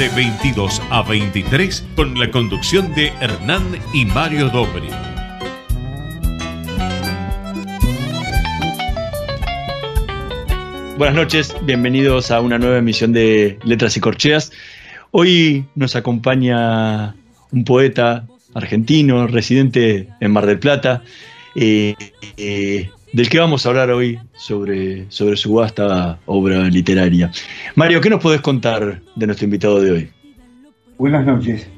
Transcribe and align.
de 0.00 0.08
22 0.08 0.80
a 0.88 1.02
23 1.02 1.84
con 1.94 2.18
la 2.18 2.30
conducción 2.30 2.94
de 2.94 3.08
Hernán 3.20 3.62
y 3.92 4.06
Mario 4.06 4.48
Dobri. 4.48 4.88
Buenas 10.96 11.14
noches, 11.14 11.54
bienvenidos 11.64 12.30
a 12.30 12.40
una 12.40 12.58
nueva 12.58 12.78
emisión 12.78 13.12
de 13.12 13.58
Letras 13.62 13.94
y 13.98 14.00
Corcheas. 14.00 14.52
Hoy 15.10 15.66
nos 15.74 15.94
acompaña 15.94 17.14
un 17.52 17.64
poeta 17.66 18.26
argentino, 18.54 19.26
residente 19.26 20.08
en 20.18 20.32
Mar 20.32 20.46
del 20.46 20.60
Plata, 20.60 21.02
eh, 21.54 21.94
eh, 22.38 22.88
del 23.12 23.28
que 23.28 23.38
vamos 23.38 23.64
a 23.64 23.70
hablar 23.70 23.90
hoy 23.90 24.18
sobre, 24.32 25.10
sobre 25.10 25.36
su 25.36 25.54
vasta 25.54 26.18
obra 26.26 26.64
literaria. 26.64 27.30
Mario, 27.74 28.00
¿qué 28.00 28.10
nos 28.10 28.20
podés 28.20 28.40
contar 28.40 29.00
de 29.16 29.26
nuestro 29.26 29.44
invitado 29.44 29.80
de 29.80 29.90
hoy? 29.90 30.10
Buenas 30.98 31.26
noches. 31.26 31.68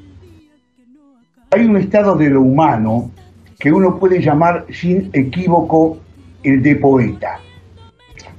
Hay 1.51 1.65
un 1.65 1.77
estado 1.77 2.15
de 2.15 2.29
lo 2.29 2.41
humano 2.41 3.11
que 3.59 3.71
uno 3.71 3.99
puede 3.99 4.21
llamar 4.21 4.65
sin 4.71 5.09
equívoco 5.13 5.99
el 6.43 6.61
de 6.61 6.75
poeta. 6.75 7.39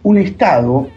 Un 0.02 0.18
estado 0.18 0.88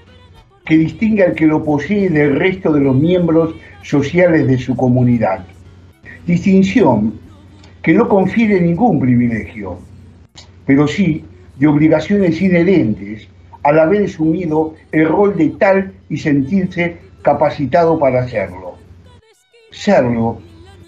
que 0.66 0.78
distingue 0.78 1.24
al 1.24 1.34
que 1.34 1.46
lo 1.48 1.64
posee 1.64 2.10
del 2.10 2.36
resto 2.36 2.74
de 2.74 2.82
los 2.82 2.96
miembros 2.96 3.56
sociales 3.84 4.48
de 4.48 4.58
su 4.58 4.76
comunidad. 4.76 5.46
Distinción 6.26 7.14
que 7.82 7.94
no 7.94 8.10
confiere 8.10 8.60
ningún 8.60 9.00
privilegio, 9.00 9.80
pero 10.66 10.88
sí 10.88 11.24
de 11.60 11.68
obligaciones 11.68 12.42
inherentes 12.42 13.28
al 13.64 13.80
haber 13.80 14.06
asumido 14.06 14.76
el 14.92 15.08
rol 15.08 15.36
de 15.36 15.50
tal 15.50 15.94
y 16.10 16.18
sentirse 16.18 16.98
capacitado 17.22 18.00
para 18.00 18.22
hacerlo. 18.22 18.76
Serlo, 19.72 20.40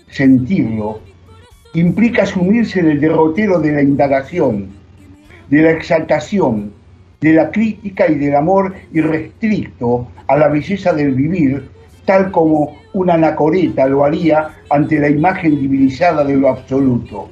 sentirlo, 0.10 1.02
implica 1.74 2.24
asumirse 2.24 2.80
en 2.80 2.90
el 2.92 3.02
derrotero 3.02 3.60
de 3.60 3.74
la 3.74 3.82
indagación, 3.82 4.70
de 5.50 5.62
la 5.62 5.72
exaltación, 5.72 6.72
de 7.22 7.34
la 7.34 7.52
crítica 7.52 8.10
y 8.10 8.16
del 8.16 8.36
amor 8.36 8.74
irrestricto 8.94 10.08
a 10.28 10.38
la 10.38 10.48
belleza 10.48 10.94
del 10.94 11.12
vivir, 11.12 11.68
tal 12.06 12.32
como 12.32 12.78
una 12.94 13.16
anacoreta 13.16 13.88
lo 13.88 14.06
haría 14.06 14.50
ante 14.70 15.00
la 15.00 15.10
imagen 15.10 15.60
divinizada 15.60 16.24
de 16.24 16.38
lo 16.38 16.50
absoluto. 16.50 17.30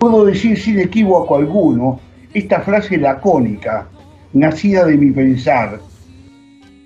Puedo 0.00 0.24
decir 0.24 0.58
sin 0.58 0.78
equívoco 0.78 1.36
alguno 1.36 2.00
esta 2.32 2.62
frase 2.62 2.96
lacónica, 2.96 3.86
nacida 4.32 4.86
de 4.86 4.96
mi 4.96 5.10
pensar. 5.10 5.78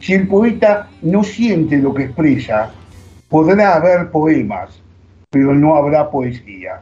Si 0.01 0.15
el 0.15 0.27
poeta 0.27 0.89
no 1.01 1.23
siente 1.23 1.79
lo 1.79 1.95
que 1.95 2.07
expresa, 2.07 2.73
podrá 3.29 3.77
haber 3.77 4.11
poemas, 4.11 4.83
pero 5.31 5.55
no 5.55 5.77
habrá 5.77 6.11
poesía. 6.11 6.81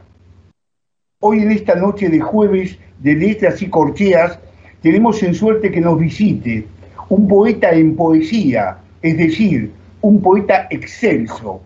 Hoy 1.19 1.43
en 1.43 1.51
esta 1.51 1.75
noche 1.75 2.09
de 2.09 2.19
jueves 2.19 2.79
de 2.97 3.13
letras 3.13 3.61
y 3.61 3.69
corcheas, 3.69 4.39
tenemos 4.81 5.21
en 5.21 5.35
suerte 5.35 5.69
que 5.69 5.81
nos 5.81 5.99
visite 5.99 6.65
un 7.09 7.27
poeta 7.27 7.69
en 7.73 7.95
poesía, 7.95 8.77
es 9.03 9.15
decir, 9.19 9.71
un 10.01 10.19
poeta 10.19 10.65
excelso. 10.71 11.61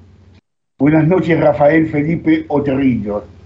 Buenas 0.78 1.08
noches, 1.08 1.40
Rafael 1.40 1.88
Felipe 1.88 2.44
Oterrillo. 2.50 3.37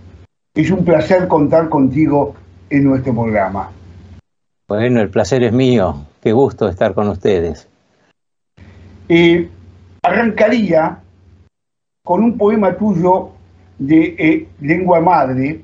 Es 0.53 0.69
un 0.69 0.83
placer 0.83 1.29
contar 1.29 1.69
contigo 1.69 2.35
en 2.69 2.83
nuestro 2.83 3.13
programa. 3.13 3.71
Bueno, 4.67 4.99
el 4.99 5.09
placer 5.09 5.43
es 5.43 5.53
mío. 5.53 6.05
Qué 6.21 6.33
gusto 6.33 6.67
estar 6.67 6.93
con 6.93 7.07
ustedes. 7.07 7.69
Eh, 9.07 9.49
arrancaría 10.03 10.99
con 12.03 12.23
un 12.23 12.37
poema 12.37 12.75
tuyo 12.75 13.29
de 13.79 14.15
eh, 14.17 14.49
lengua 14.59 14.99
madre 14.99 15.61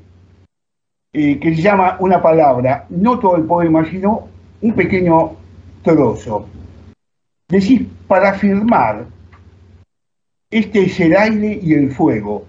eh, 1.14 1.40
que 1.40 1.56
se 1.56 1.62
llama 1.62 1.98
Una 2.00 2.22
palabra, 2.22 2.86
no 2.90 3.20
todo 3.20 3.36
el 3.36 3.44
poema, 3.44 3.84
sino 3.90 4.30
un 4.62 4.74
pequeño 4.74 5.36
trozo. 5.84 6.48
Decís, 7.50 7.82
para 8.08 8.30
afirmar, 8.30 9.06
este 10.50 10.84
es 10.84 11.00
el 11.02 11.16
aire 11.16 11.60
y 11.62 11.74
el 11.74 11.92
fuego, 11.92 12.46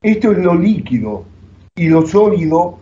esto 0.00 0.32
es 0.32 0.38
lo 0.38 0.54
líquido, 0.54 1.24
y 1.78 1.86
lo 1.86 2.04
sólido, 2.06 2.80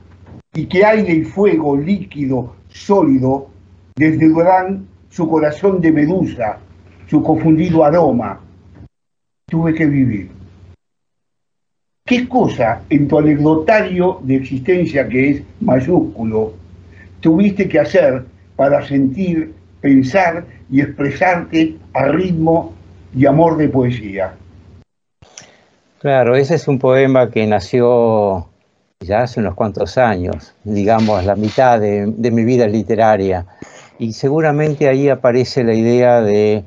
y 0.54 0.64
que 0.66 0.84
aire 0.84 1.12
y 1.12 1.24
fuego 1.24 1.76
líquido, 1.76 2.54
sólido, 2.68 3.48
desnudarán 3.94 4.86
su 5.10 5.28
corazón 5.28 5.82
de 5.82 5.92
medusa, 5.92 6.58
su 7.06 7.22
confundido 7.22 7.84
aroma. 7.84 8.40
Tuve 9.46 9.74
que 9.74 9.84
vivir. 9.84 10.30
¿Qué 12.06 12.26
cosa 12.26 12.82
en 12.88 13.06
tu 13.06 13.18
anecdotario 13.18 14.20
de 14.22 14.36
existencia 14.36 15.06
que 15.06 15.30
es 15.30 15.42
mayúsculo 15.60 16.54
tuviste 17.20 17.68
que 17.68 17.80
hacer 17.80 18.24
para 18.54 18.86
sentir, 18.86 19.52
pensar 19.80 20.46
y 20.70 20.80
expresarte 20.80 21.76
a 21.92 22.08
ritmo 22.08 22.72
y 23.14 23.26
amor 23.26 23.58
de 23.58 23.68
poesía? 23.68 24.34
Claro, 25.98 26.36
ese 26.36 26.54
es 26.54 26.68
un 26.68 26.78
poema 26.78 27.30
que 27.30 27.46
nació 27.46 28.48
ya 29.00 29.22
hace 29.22 29.40
unos 29.40 29.54
cuantos 29.54 29.98
años, 29.98 30.54
digamos 30.64 31.24
la 31.24 31.36
mitad 31.36 31.78
de, 31.80 32.30
mi 32.30 32.44
vida 32.44 32.66
literaria, 32.66 33.46
y 33.98 34.12
seguramente 34.12 34.88
ahí 34.88 35.08
aparece 35.08 35.64
la 35.64 35.74
idea 35.74 36.20
de 36.20 36.64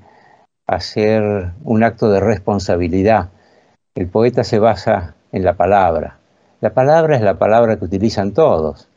hacer 0.67 1.51
un 1.63 1.83
acto 1.83 2.09
de 2.11 2.19
responsabilidad. 2.19 3.29
El 3.95 4.07
poeta 4.07 4.43
se 4.43 4.59
basa 4.59 5.15
en 5.31 5.43
la 5.43 5.53
palabra. 5.53 6.17
La 6.61 6.73
palabra 6.73 7.15
es 7.15 7.21
la 7.21 7.37
palabra 7.37 7.77
que 7.77 7.85
utilizan 7.85 8.33
todos. 8.33 8.87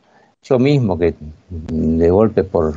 Yo 0.43 0.59
mismo, 0.59 0.99
que 0.99 1.15
de 1.49 2.11
golpe 2.11 2.45
por, 2.45 2.75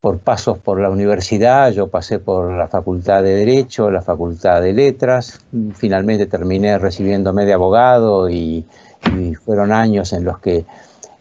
por 0.00 0.18
pasos 0.18 0.58
por 0.58 0.80
la 0.80 0.90
universidad, 0.90 1.72
yo 1.72 1.88
pasé 1.88 2.18
por 2.18 2.52
la 2.52 2.68
Facultad 2.68 3.22
de 3.22 3.34
Derecho, 3.34 3.90
la 3.90 4.02
Facultad 4.02 4.60
de 4.60 4.72
Letras, 4.72 5.40
finalmente 5.74 6.26
terminé 6.26 6.78
recibiéndome 6.78 7.44
de 7.44 7.52
abogado 7.52 8.28
y 8.28 8.66
y 9.14 9.34
fueron 9.34 9.72
años 9.72 10.12
en 10.12 10.24
los 10.24 10.38
que 10.38 10.64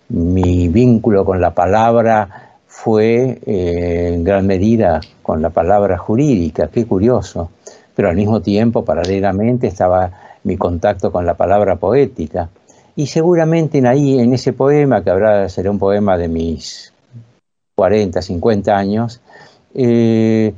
mi 0.10 0.68
vínculo 0.68 1.26
con 1.26 1.42
la 1.42 1.54
palabra 1.54 2.58
fue 2.68 3.40
eh, 3.46 4.12
en 4.14 4.24
gran 4.24 4.46
medida 4.46 5.02
con 5.22 5.42
la 5.42 5.50
palabra 5.50 5.98
jurídica, 5.98 6.68
qué 6.68 6.86
curioso, 6.86 7.50
pero 7.96 8.10
al 8.10 8.16
mismo 8.16 8.42
tiempo, 8.42 8.84
paralelamente, 8.84 9.68
estaba 9.68 10.12
mi 10.44 10.58
contacto 10.58 11.12
con 11.12 11.26
la 11.26 11.34
palabra 11.34 11.78
poética. 11.78 12.50
Y 12.96 13.08
seguramente 13.08 13.80
en 13.80 13.88
ahí, 13.88 14.20
en 14.20 14.34
ese 14.34 14.54
poema, 14.54 15.04
que 15.04 15.10
habrá 15.10 15.50
será 15.50 15.72
un 15.72 15.80
poema 15.80 16.18
de 16.18 16.28
mis 16.28 16.94
40, 17.76 18.22
50 18.22 18.78
años, 18.78 19.22
eh, 19.74 20.54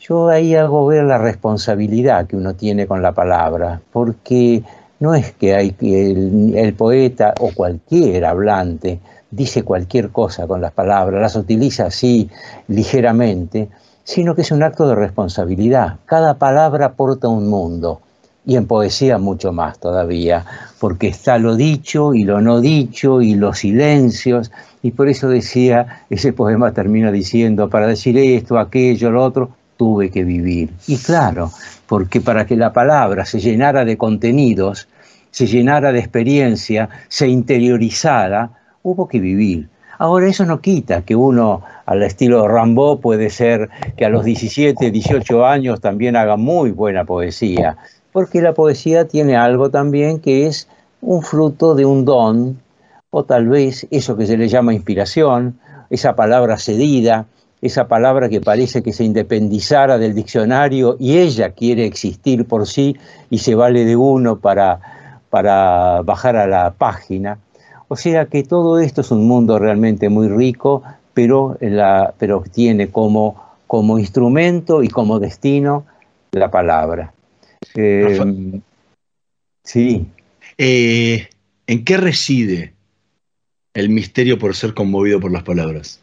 yo 0.00 0.28
ahí 0.28 0.54
hago 0.54 0.86
ver 0.86 1.04
la 1.04 1.18
responsabilidad 1.18 2.26
que 2.26 2.36
uno 2.36 2.54
tiene 2.54 2.86
con 2.86 3.02
la 3.02 3.12
palabra, 3.12 3.80
porque 3.92 4.62
no 5.00 5.14
es 5.14 5.32
que 5.32 5.54
hay 5.54 5.74
el, 5.80 6.54
el 6.56 6.74
poeta 6.74 7.34
o 7.40 7.50
cualquier 7.52 8.24
hablante 8.24 9.00
dice 9.30 9.62
cualquier 9.62 10.10
cosa 10.10 10.46
con 10.46 10.60
las 10.60 10.72
palabras, 10.72 11.20
las 11.20 11.36
utiliza 11.36 11.86
así 11.86 12.28
ligeramente, 12.68 13.68
sino 14.04 14.34
que 14.34 14.42
es 14.42 14.50
un 14.50 14.62
acto 14.62 14.88
de 14.88 14.94
responsabilidad. 14.94 15.98
Cada 16.04 16.34
palabra 16.34 16.92
porta 16.94 17.28
un 17.28 17.48
mundo 17.48 18.00
y 18.44 18.56
en 18.56 18.66
poesía 18.66 19.18
mucho 19.18 19.52
más 19.52 19.78
todavía, 19.78 20.44
porque 20.80 21.08
está 21.08 21.38
lo 21.38 21.56
dicho 21.56 22.14
y 22.14 22.24
lo 22.24 22.40
no 22.40 22.60
dicho 22.60 23.20
y 23.20 23.34
los 23.34 23.58
silencios, 23.58 24.50
y 24.82 24.92
por 24.92 25.08
eso 25.08 25.28
decía, 25.28 26.04
ese 26.08 26.32
poema 26.32 26.72
termina 26.72 27.12
diciendo, 27.12 27.68
para 27.68 27.86
decir 27.86 28.16
esto, 28.16 28.58
aquello, 28.58 29.10
lo 29.10 29.22
otro, 29.22 29.50
tuve 29.80 30.10
que 30.10 30.24
vivir. 30.24 30.68
Y 30.86 30.98
claro, 30.98 31.50
porque 31.86 32.20
para 32.20 32.44
que 32.44 32.54
la 32.54 32.70
palabra 32.70 33.24
se 33.24 33.40
llenara 33.40 33.86
de 33.86 33.96
contenidos, 33.96 34.88
se 35.30 35.46
llenara 35.46 35.90
de 35.90 36.00
experiencia, 36.00 36.90
se 37.08 37.28
interiorizara, 37.28 38.50
hubo 38.82 39.08
que 39.08 39.20
vivir. 39.20 39.70
Ahora 39.96 40.28
eso 40.28 40.44
no 40.44 40.60
quita 40.60 41.00
que 41.00 41.16
uno 41.16 41.62
al 41.86 42.02
estilo 42.02 42.46
Rambo 42.46 43.00
puede 43.00 43.30
ser 43.30 43.70
que 43.96 44.04
a 44.04 44.10
los 44.10 44.22
17, 44.22 44.90
18 44.90 45.46
años 45.46 45.80
también 45.80 46.14
haga 46.14 46.36
muy 46.36 46.72
buena 46.72 47.06
poesía, 47.06 47.78
porque 48.12 48.42
la 48.42 48.52
poesía 48.52 49.08
tiene 49.08 49.34
algo 49.34 49.70
también 49.70 50.20
que 50.20 50.46
es 50.46 50.68
un 51.00 51.22
fruto 51.22 51.74
de 51.74 51.86
un 51.86 52.04
don, 52.04 52.60
o 53.08 53.24
tal 53.24 53.48
vez 53.48 53.86
eso 53.90 54.14
que 54.18 54.26
se 54.26 54.36
le 54.36 54.46
llama 54.46 54.74
inspiración, 54.74 55.58
esa 55.88 56.14
palabra 56.14 56.58
cedida, 56.58 57.24
esa 57.62 57.88
palabra 57.88 58.28
que 58.28 58.40
parece 58.40 58.82
que 58.82 58.92
se 58.92 59.04
independizara 59.04 59.98
del 59.98 60.14
diccionario 60.14 60.96
y 60.98 61.18
ella 61.18 61.50
quiere 61.50 61.84
existir 61.84 62.46
por 62.46 62.66
sí 62.66 62.96
y 63.28 63.38
se 63.38 63.54
vale 63.54 63.84
de 63.84 63.96
uno 63.96 64.38
para, 64.38 64.80
para 65.28 66.02
bajar 66.02 66.36
a 66.36 66.46
la 66.46 66.72
página. 66.72 67.38
O 67.88 67.96
sea 67.96 68.26
que 68.26 68.44
todo 68.44 68.78
esto 68.78 69.02
es 69.02 69.10
un 69.10 69.26
mundo 69.26 69.58
realmente 69.58 70.08
muy 70.08 70.28
rico, 70.28 70.82
pero, 71.12 71.58
la, 71.60 72.14
pero 72.18 72.42
tiene 72.50 72.88
como, 72.88 73.42
como 73.66 73.98
instrumento 73.98 74.82
y 74.82 74.88
como 74.88 75.18
destino 75.18 75.84
la 76.32 76.50
palabra. 76.50 77.12
Eh, 77.74 78.60
sí. 79.64 80.06
Eh, 80.56 81.28
¿En 81.66 81.84
qué 81.84 81.96
reside 81.96 82.72
el 83.74 83.90
misterio 83.90 84.38
por 84.38 84.54
ser 84.54 84.72
conmovido 84.74 85.20
por 85.20 85.30
las 85.30 85.42
palabras? 85.42 86.00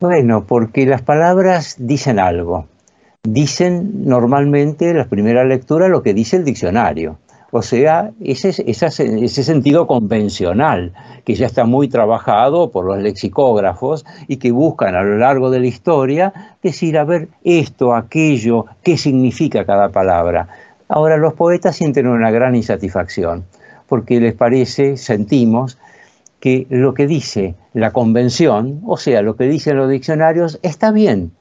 Bueno, 0.00 0.44
porque 0.46 0.86
las 0.86 1.02
palabras 1.02 1.74
dicen 1.78 2.20
algo. 2.20 2.66
Dicen 3.24 4.04
normalmente, 4.04 4.94
la 4.94 5.06
primera 5.06 5.44
lectura, 5.44 5.88
lo 5.88 6.04
que 6.04 6.14
dice 6.14 6.36
el 6.36 6.44
diccionario. 6.44 7.18
O 7.50 7.62
sea, 7.62 8.12
ese, 8.20 8.50
ese, 8.64 9.42
sentido 9.42 9.88
convencional 9.88 10.92
que 11.24 11.34
ya 11.34 11.46
está 11.46 11.64
muy 11.64 11.88
trabajado 11.88 12.70
por 12.70 12.84
los 12.84 12.98
lexicógrafos 12.98 14.04
y 14.28 14.36
que 14.36 14.52
buscan 14.52 14.94
a 14.94 15.02
lo 15.02 15.18
largo 15.18 15.50
de 15.50 15.58
la 15.58 15.66
historia 15.66 16.56
decir, 16.62 16.96
a 16.96 17.04
ver, 17.04 17.28
esto, 17.42 17.94
aquello, 17.96 18.66
qué 18.84 18.98
significa 18.98 19.64
cada 19.64 19.88
palabra. 19.88 20.46
Ahora 20.88 21.16
los 21.16 21.34
poetas 21.34 21.74
sienten 21.74 22.06
una 22.06 22.30
gran 22.30 22.54
insatisfacción 22.54 23.46
porque 23.88 24.20
les 24.20 24.34
parece, 24.34 24.96
sentimos, 24.96 25.78
que 26.40 26.66
lo 26.70 26.94
que 26.94 27.06
dice 27.06 27.54
la 27.74 27.90
convención, 27.92 28.80
o 28.86 28.96
sea, 28.96 29.22
lo 29.22 29.36
que 29.36 29.44
dicen 29.44 29.76
los 29.76 29.90
diccionarios, 29.90 30.58
está 30.62 30.90
bien, 30.90 31.32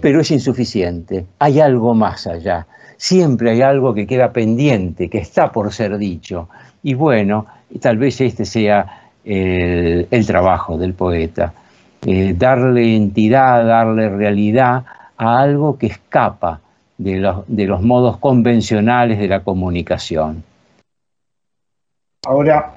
pero 0.00 0.20
es 0.20 0.30
insuficiente. 0.30 1.26
Hay 1.38 1.60
algo 1.60 1.94
más 1.94 2.26
allá. 2.26 2.66
Siempre 2.96 3.50
hay 3.50 3.62
algo 3.62 3.94
que 3.94 4.06
queda 4.06 4.32
pendiente, 4.32 5.08
que 5.08 5.18
está 5.18 5.52
por 5.52 5.72
ser 5.72 5.98
dicho. 5.98 6.48
Y 6.82 6.94
bueno, 6.94 7.46
tal 7.80 7.98
vez 7.98 8.20
este 8.20 8.44
sea 8.44 9.10
el, 9.24 10.26
trabajo 10.26 10.78
del 10.78 10.94
poeta, 10.94 11.52
eh, 12.06 12.34
darle 12.36 12.96
entidad, 12.96 13.66
darle 13.66 14.08
realidad 14.08 14.84
a 15.16 15.40
algo 15.40 15.78
que 15.78 15.86
escapa 15.86 16.60
de 16.98 17.16
los, 17.18 17.44
de 17.46 17.66
los 17.66 17.82
modos 17.82 18.18
convencionales 18.18 19.18
de 19.18 19.28
la 19.28 19.40
comunicación. 19.40 20.44
Ahora, 22.26 22.74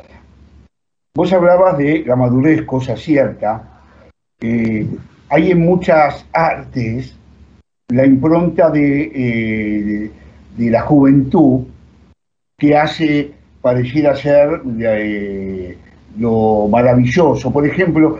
Vos 1.18 1.34
hablabas 1.34 1.80
de 1.80 2.04
la 2.06 2.16
madurez, 2.16 2.62
cosa 2.62 2.96
cierta. 2.96 3.64
hay 4.40 5.52
en 5.52 5.60
muchas 5.62 6.24
artes 6.32 7.16
la 7.88 8.06
impronta 8.06 8.72
eh, 8.76 10.12
de, 10.56 10.70
la 10.70 10.82
juventud 10.82 11.64
que 12.56 12.78
hace 12.78 13.32
pareciera 13.60 14.16
ser 14.16 14.62
eh, 14.80 15.76
lo 16.20 16.68
maravilloso. 16.68 17.52
Por 17.52 17.66
ejemplo, 17.66 18.20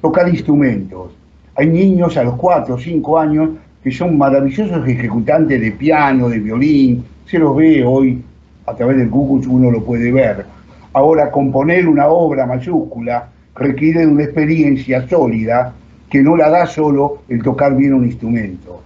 tocar 0.00 0.30
instrumentos. 0.30 1.12
Hay 1.56 1.66
niños 1.66 2.16
a 2.16 2.24
los 2.24 2.36
4 2.36 2.74
o 2.74 2.78
5 2.78 3.18
años 3.18 3.50
que 3.84 3.92
son 3.92 4.16
maravillosos 4.16 4.88
ejecutantes 4.88 5.60
de 5.60 5.72
piano, 5.72 6.30
de 6.30 6.38
violín. 6.38 7.04
Se 7.26 7.38
los 7.38 7.54
ve 7.54 7.84
hoy 7.84 8.24
a 8.64 8.74
través 8.74 8.96
del 8.96 9.10
Google, 9.10 9.46
uno 9.46 9.70
lo 9.70 9.84
puede 9.84 10.10
ver 10.10 10.61
Ahora, 10.94 11.30
componer 11.30 11.88
una 11.88 12.08
obra 12.08 12.46
mayúscula 12.46 13.30
requiere 13.54 14.00
de 14.00 14.06
una 14.06 14.24
experiencia 14.24 15.08
sólida 15.08 15.74
que 16.10 16.22
no 16.22 16.36
la 16.36 16.50
da 16.50 16.66
solo 16.66 17.22
el 17.28 17.42
tocar 17.42 17.74
bien 17.74 17.94
un 17.94 18.04
instrumento. 18.04 18.82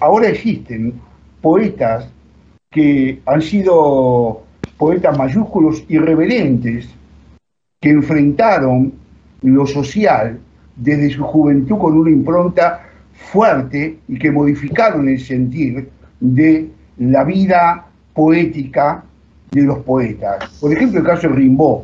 Ahora 0.00 0.28
existen 0.28 0.94
poetas 1.42 2.08
que 2.70 3.20
han 3.26 3.42
sido 3.42 4.42
poetas 4.78 5.16
mayúsculos 5.18 5.84
irreverentes, 5.88 6.88
que 7.80 7.90
enfrentaron 7.90 8.94
lo 9.42 9.66
social 9.66 10.38
desde 10.76 11.10
su 11.10 11.22
juventud 11.22 11.78
con 11.78 11.98
una 11.98 12.10
impronta 12.10 12.80
fuerte 13.12 13.98
y 14.08 14.18
que 14.18 14.30
modificaron 14.30 15.08
el 15.08 15.20
sentir 15.20 15.90
de 16.18 16.70
la 16.98 17.24
vida 17.24 17.86
poética 18.14 19.04
de 19.52 19.62
los 19.62 19.78
poetas. 19.80 20.58
Por 20.60 20.72
ejemplo, 20.72 21.00
el 21.00 21.06
caso 21.06 21.28
de 21.28 21.34
Rimbaud. 21.34 21.82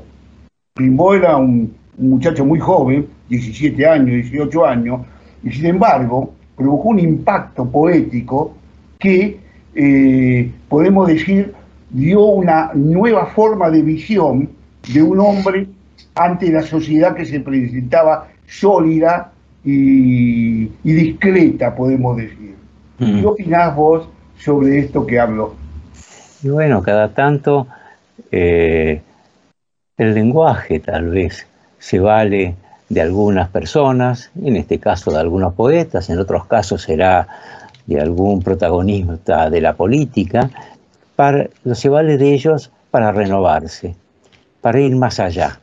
Rimbaud 0.76 1.16
era 1.16 1.36
un, 1.36 1.76
muchacho 1.98 2.44
muy 2.44 2.58
joven, 2.58 3.06
17 3.28 3.86
años, 3.86 4.06
18 4.06 4.66
años, 4.66 5.00
y 5.42 5.50
sin 5.50 5.66
embargo 5.66 6.32
provocó 6.56 6.90
un 6.90 7.00
impacto 7.00 7.68
poético 7.68 8.54
que, 8.98 9.38
eh, 9.74 10.52
podemos 10.68 11.08
decir, 11.08 11.54
dio 11.90 12.24
una 12.24 12.70
nueva 12.74 13.26
forma 13.26 13.70
de 13.70 13.82
visión 13.82 14.48
de 14.92 15.02
un 15.02 15.20
hombre 15.20 15.66
ante 16.14 16.50
la 16.50 16.62
sociedad 16.62 17.14
que 17.14 17.24
se 17.24 17.40
presentaba 17.40 18.28
sólida 18.46 19.32
y, 19.64 20.66
discreta, 20.82 21.74
podemos 21.74 22.16
decir. 22.16 22.54
Mm. 22.98 23.20
¿Qué 23.20 23.26
opinás 23.26 23.76
vos 23.76 24.08
sobre 24.38 24.78
esto 24.78 25.06
que 25.06 25.20
hablo? 25.20 25.54
Y 26.42 26.48
bueno, 26.48 26.82
cada 26.82 27.08
tanto 27.08 27.66
eh, 28.30 29.02
el 29.96 30.14
lenguaje 30.14 30.80
tal 30.80 31.08
vez 31.10 31.46
se 31.78 31.98
vale 31.98 32.54
de 32.88 33.00
algunas 33.00 33.48
personas, 33.48 34.30
en 34.40 34.56
este 34.56 34.78
caso 34.78 35.10
de 35.10 35.18
algunos 35.18 35.54
poetas, 35.54 36.08
en 36.10 36.18
otros 36.18 36.46
casos 36.46 36.82
será 36.82 37.26
de 37.86 38.00
algún 38.00 38.42
protagonista 38.42 39.50
de 39.50 39.60
la 39.60 39.74
política, 39.74 40.50
para, 41.16 41.48
se 41.74 41.88
vale 41.88 42.16
de 42.16 42.32
ellos 42.32 42.70
para 42.90 43.12
renovarse, 43.12 43.94
para 44.60 44.80
ir 44.80 44.94
más 44.94 45.20
allá. 45.20 45.60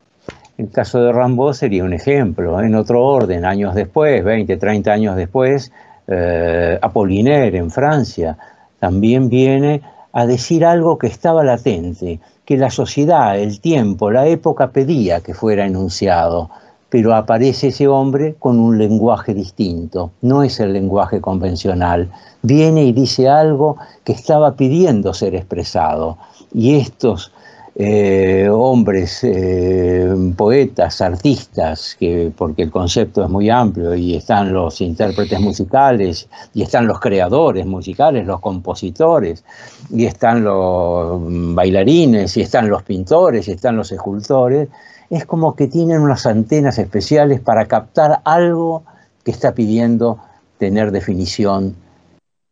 El 0.57 0.69
caso 0.69 1.01
de 1.01 1.11
Rambo 1.11 1.53
sería 1.53 1.83
un 1.83 1.93
ejemplo. 1.93 2.61
En 2.61 2.75
otro 2.75 3.03
orden, 3.03 3.45
años 3.45 3.75
después, 3.75 4.23
20, 4.23 4.57
30 4.57 4.91
años 4.91 5.15
después, 5.15 5.71
eh, 6.07 6.77
Apollinaire 6.81 7.57
en 7.57 7.71
Francia 7.71 8.37
también 8.79 9.29
viene 9.29 9.81
a 10.15 10.25
decir 10.25 10.63
algo 10.63 10.97
que 10.97 11.07
estaba 11.07 11.43
latente, 11.43 12.21
que 12.45 12.55
la 12.55 12.69
sociedad, 12.69 13.37
el 13.37 13.59
tiempo, 13.59 14.09
la 14.09 14.25
época 14.27 14.71
pedía 14.71 15.19
que 15.19 15.33
fuera 15.33 15.65
enunciado, 15.65 16.49
pero 16.89 17.13
aparece 17.13 17.67
ese 17.67 17.89
hombre 17.89 18.35
con 18.39 18.57
un 18.57 18.77
lenguaje 18.77 19.33
distinto, 19.33 20.11
no 20.21 20.41
es 20.41 20.61
el 20.61 20.71
lenguaje 20.71 21.19
convencional, 21.19 22.09
viene 22.43 22.85
y 22.85 22.93
dice 22.93 23.27
algo 23.27 23.75
que 24.05 24.13
estaba 24.13 24.55
pidiendo 24.55 25.13
ser 25.13 25.35
expresado. 25.35 26.17
Y 26.53 26.75
estos 26.75 27.33
eh, 27.77 28.47
hombres, 28.49 29.19
eh, 29.23 30.13
poetas, 30.37 31.01
artistas, 31.01 31.97
que, 31.99 32.31
porque 32.35 32.63
el 32.63 32.71
concepto 32.71 33.21
es 33.21 33.29
muy 33.29 33.49
amplio 33.49 33.93
y 33.95 34.15
están 34.15 34.53
los 34.53 34.79
intérpretes 34.79 35.41
musicales 35.41 36.29
y 36.53 36.61
están 36.61 36.87
los 36.87 37.01
creadores 37.01 37.65
musicales, 37.65 38.25
los 38.25 38.39
compositores, 38.39 39.43
y 39.89 40.05
están 40.05 40.45
los 40.45 41.19
bailarines 41.53 42.37
y 42.37 42.41
están 42.41 42.69
los 42.69 42.83
pintores 42.83 43.49
y 43.49 43.51
están 43.51 43.75
los 43.75 43.91
escultores, 43.91 44.69
es 45.09 45.25
como 45.25 45.55
que 45.55 45.67
tienen 45.67 45.99
unas 45.99 46.25
antenas 46.25 46.79
especiales 46.79 47.41
para 47.41 47.65
captar 47.65 48.21
algo 48.23 48.83
que 49.25 49.31
está 49.31 49.53
pidiendo 49.53 50.19
tener 50.57 50.91
definición 50.91 51.75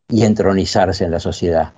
y 0.10 0.24
entronizarse 0.24 1.06
en 1.06 1.12
la 1.12 1.22
sociedad. 1.22 1.72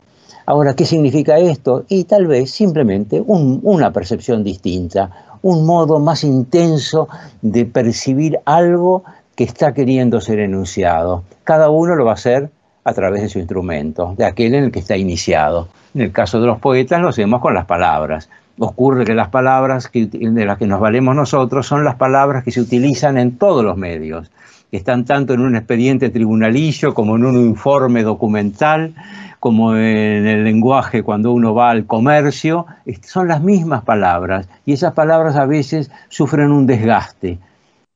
Ahora, 0.47 0.75
¿qué 0.75 0.85
significa 0.85 1.37
esto? 1.37 1.85
Y 1.89 2.03
tal 2.03 2.27
vez 2.27 2.51
simplemente 2.51 3.23
una 3.25 3.91
percepción 3.91 4.43
distinta, 4.43 5.09
un 5.41 5.65
modo 5.65 5.99
más 5.99 6.23
intenso 6.23 7.07
de 7.41 7.65
percibir 7.65 8.39
algo 8.45 9.03
que 9.35 9.43
está 9.43 9.73
queriendo 9.73 10.21
ser 10.21 10.39
enunciado. 10.39 11.23
Cada 11.43 11.69
uno 11.69 11.95
lo 11.95 12.05
va 12.05 12.11
a 12.11 12.15
hacer 12.15 12.49
a 12.83 12.93
través 12.93 13.23
de 13.23 13.29
su 13.29 13.39
instrumento, 13.39 14.13
de 14.17 14.25
aquel 14.25 14.53
en 14.53 14.65
el 14.65 14.71
que 14.71 14.79
está 14.79 14.95
iniciado. 14.95 15.67
En 15.95 16.01
el 16.01 16.11
caso 16.11 16.39
de 16.39 16.45
los 16.45 16.59
poetas 16.59 17.01
lo 17.01 17.09
hacemos 17.09 17.41
con 17.41 17.55
las 17.55 17.65
palabras. 17.65 18.29
Ocurre 18.59 19.03
que 19.03 19.15
las 19.15 19.29
palabras 19.29 19.89
de 19.91 20.45
las 20.45 20.57
que 20.57 20.67
nos 20.67 20.79
valemos 20.79 21.15
nosotros 21.15 21.65
son 21.65 21.83
las 21.83 21.95
palabras 21.95 22.43
que 22.43 22.51
se 22.51 22.61
utilizan 22.61 23.17
en 23.17 23.37
todos 23.37 23.65
los 23.65 23.77
medios 23.77 24.29
están 24.75 25.05
tanto 25.05 25.33
en 25.33 25.41
un 25.41 25.55
expediente 25.55 26.09
tribunalillo 26.09 26.93
como 26.93 27.15
en 27.15 27.25
un 27.25 27.37
informe 27.37 28.03
documental, 28.03 28.93
como 29.39 29.75
en 29.75 30.25
el 30.25 30.43
lenguaje 30.43 31.03
cuando 31.03 31.31
uno 31.31 31.53
va 31.53 31.69
al 31.69 31.85
comercio, 31.85 32.65
son 33.03 33.27
las 33.27 33.41
mismas 33.41 33.83
palabras 33.83 34.47
y 34.65 34.73
esas 34.73 34.93
palabras 34.93 35.35
a 35.35 35.45
veces 35.45 35.91
sufren 36.09 36.51
un 36.51 36.65
desgaste. 36.65 37.37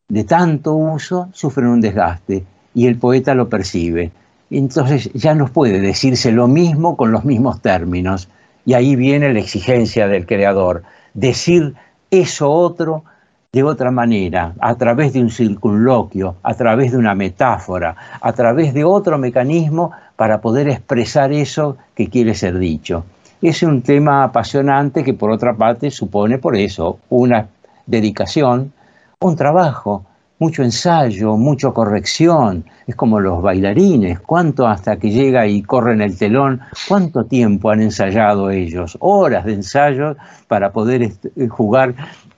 De 0.07 0.24
tanto 0.24 0.75
uso 0.75 1.29
sufren 1.33 1.67
un 1.67 1.81
desgaste 1.81 2.43
y 2.74 2.88
el 2.88 2.98
poeta 2.98 3.33
lo 3.33 3.50
percibe. 3.50 4.12
Entonces 4.51 5.12
ya 5.13 5.36
no 5.36 5.48
puede 5.48 5.79
decirse 5.79 6.31
lo 6.31 6.48
mismo 6.48 6.98
con 6.98 7.12
los 7.12 7.25
mismos 7.25 7.62
términos. 7.62 8.29
Y 8.65 8.74
ahí 8.74 8.95
viene 8.95 9.33
la 9.33 9.39
exigencia 9.39 10.07
del 10.07 10.25
creador, 10.25 10.83
decir 11.13 11.75
eso 12.12 12.51
otro 12.51 13.03
de 13.51 13.63
otra 13.63 13.89
manera, 13.89 14.53
a 14.60 14.75
través 14.75 15.13
de 15.13 15.22
un 15.22 15.32
circunloquio, 15.32 16.36
a 16.44 16.53
través 16.53 16.91
de 16.91 16.98
una 17.00 17.15
metáfora, 17.15 17.96
a 18.22 18.32
través 18.32 18.75
de 18.75 18.84
otro 18.84 19.18
mecanismo 19.18 19.91
para 20.15 20.39
poder 20.39 20.70
expresar 20.70 21.32
eso 21.34 21.75
que 21.96 22.10
quiere 22.10 22.36
ser 22.36 22.60
dicho. 22.60 23.06
Es 23.41 23.63
un 23.63 23.82
tema 23.82 24.24
apasionante 24.24 25.03
que 25.03 25.15
por 25.15 25.32
otra 25.32 25.56
parte 25.56 25.89
supone 25.89 26.38
por 26.38 26.56
eso 26.56 27.00
una 27.10 27.48
dedicación, 27.88 28.72
un 29.20 29.36
trabajo, 29.36 30.06
mucho 30.38 30.62
ensayo, 30.62 31.36
mucha 31.36 31.72
corrección. 31.72 32.65
Es 32.86 32.96
como 32.96 33.20
los 33.20 33.41
bailarines, 33.41 34.20
cuánto 34.20 34.68
hasta 34.68 34.98
que 34.98 35.10
llega 35.10 35.48
y 35.48 35.63
corren 35.63 36.01
el 36.01 36.15
telón, 36.15 36.62
cuánto 36.88 37.25
tiempo 37.25 37.72
han 37.72 37.82
ensayado 37.82 38.51
ellos, 38.51 38.96
horas 39.00 39.46
de 39.46 39.53
ensayo 39.53 40.15
para 40.48 40.72
poder 40.72 41.01
eh, 41.01 41.48
jugar 41.48 41.96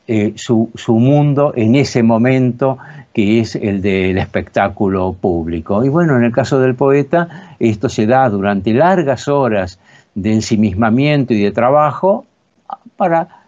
eh, 0.07 0.33
su, 0.35 0.69
su, 0.75 0.95
mundo 0.95 1.53
en 1.55 1.75
ese 1.75 2.03
momento 2.03 2.77
que 3.13 3.39
es 3.39 3.55
el 3.55 3.81
del 3.81 4.17
espectáculo 4.17 5.13
público. 5.13 5.83
Y 5.83 5.89
bueno, 5.89 6.17
en 6.17 6.23
el 6.23 6.31
caso 6.31 6.59
del 6.59 6.75
poeta, 6.75 7.55
esto 7.59 7.89
se 7.89 8.05
da 8.05 8.29
durante 8.29 8.73
largas 8.73 9.27
horas 9.27 9.79
de 10.15 10.33
ensimismamiento 10.33 11.33
y 11.33 11.41
de 11.41 11.51
trabajo 11.51 12.25
para 12.97 13.41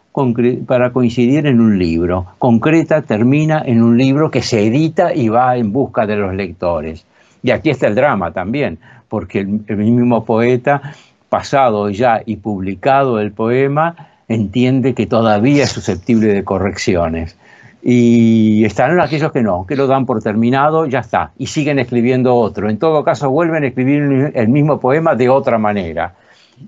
para 0.67 0.91
coincidir 0.91 1.47
en 1.47 1.59
un 1.59 1.79
libro. 1.79 2.27
Concreta 2.37 3.01
termina 3.01 3.63
en 3.65 3.81
un 3.81 3.97
libro 3.97 4.29
que 4.29 4.43
se 4.43 4.67
edita 4.67 5.13
y 5.13 5.29
va 5.29 5.57
en 5.57 5.73
busca 5.73 6.05
de 6.05 6.15
los 6.15 6.35
lectores. 6.35 7.05
Y 7.41 7.51
aquí 7.51 7.71
está 7.71 7.87
el 7.87 7.95
drama 7.95 8.31
también, 8.31 8.77
porque 9.09 9.39
el, 9.39 9.77
mismo 9.77 10.23
poeta, 10.23 10.81
pasado 11.29 11.89
ya 11.89 12.21
y 12.25 12.37
publicado 12.37 13.19
el 13.19 13.31
poema, 13.31 13.95
entiende 14.27 14.93
que 14.93 15.05
todavía 15.05 15.63
es 15.63 15.71
susceptible 15.71 16.27
de 16.27 16.43
correcciones. 16.43 17.37
Y 17.81 18.63
están 18.63 18.99
aquellos 19.01 19.31
que 19.31 19.41
no, 19.41 19.65
que 19.65 19.75
lo 19.75 19.87
dan 19.87 20.05
por 20.05 20.21
terminado, 20.23 20.85
ya 20.85 20.99
está, 20.99 21.31
y 21.37 21.47
siguen 21.47 21.79
escribiendo 21.79 22.35
otro. 22.35 22.69
En 22.69 22.79
todo 22.79 23.03
caso, 23.03 23.29
vuelven 23.29 23.63
a 23.63 23.67
escribir 23.67 24.31
el 24.33 24.47
mismo 24.47 24.79
poema 24.79 25.15
de 25.15 25.29
otra 25.29 25.57
manera. 25.57 26.15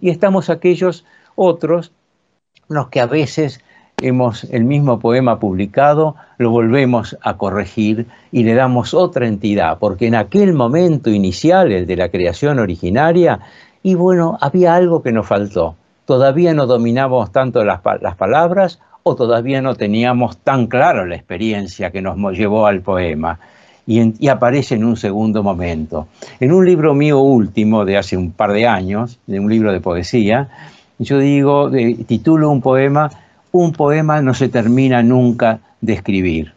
Y 0.02 0.10
estamos 0.10 0.50
aquellos 0.50 1.06
otros 1.36 1.92
los 2.68 2.90
que 2.90 3.00
a 3.00 3.06
veces 3.06 3.62
hemos 4.02 4.44
el 4.46 4.66
mismo 4.66 5.00
poema 5.00 5.40
publicado, 5.40 6.16
lo 6.38 6.52
volvemos 6.52 7.18
a 7.22 7.38
corregir 7.38 8.08
y 8.32 8.44
le 8.44 8.54
damos 8.54 8.94
otra 8.94 9.28
entidad, 9.28 9.78
porque 9.80 10.08
en 10.08 10.16
aquel 10.16 10.54
momento 10.54 11.10
inicial, 11.10 11.72
el 11.72 11.86
de 11.86 11.96
la 11.96 12.10
creación 12.10 12.60
originaria, 12.60 13.40
y 13.84 13.96
bueno, 13.96 14.38
había 14.42 14.76
algo 14.76 15.02
que 15.02 15.12
nos 15.12 15.28
faltó. 15.28 15.76
Todavía 16.06 16.54
no 16.54 16.66
dominábamos 16.66 17.32
tanto 17.32 17.64
las, 17.64 17.82
palabras 17.82 18.80
o 19.04 19.16
todavía 19.16 19.62
no 19.62 19.76
teníamos 19.76 20.38
tan 20.38 20.68
claro 20.68 21.06
la 21.06 21.16
experiencia 21.16 21.92
que 21.92 22.02
nos 22.02 22.38
llevó 22.38 22.68
al 22.68 22.82
poema. 22.82 23.40
Y, 23.88 24.14
y, 24.24 24.30
aparece 24.30 24.76
en 24.76 24.84
un 24.84 24.98
segundo 24.98 25.44
momento. 25.44 26.08
En 26.40 26.52
un 26.52 26.66
libro 26.66 26.96
mío 26.96 27.20
último 27.20 27.86
de 27.86 27.98
hace 27.98 28.18
un 28.18 28.32
par 28.32 28.52
de 28.52 28.66
años, 28.66 29.20
de 29.28 29.40
un 29.40 29.50
libro 29.50 29.72
de 29.72 29.80
poesía, 29.80 30.50
yo 31.00 31.20
digo, 31.20 31.70
titulo 32.08 32.50
un 32.50 32.62
poema, 32.62 33.10
un 33.52 33.74
poema 33.74 34.22
no 34.22 34.34
se 34.34 34.50
termina 34.50 35.04
nunca 35.04 35.60
de 35.82 35.94
escribir. 35.94 36.54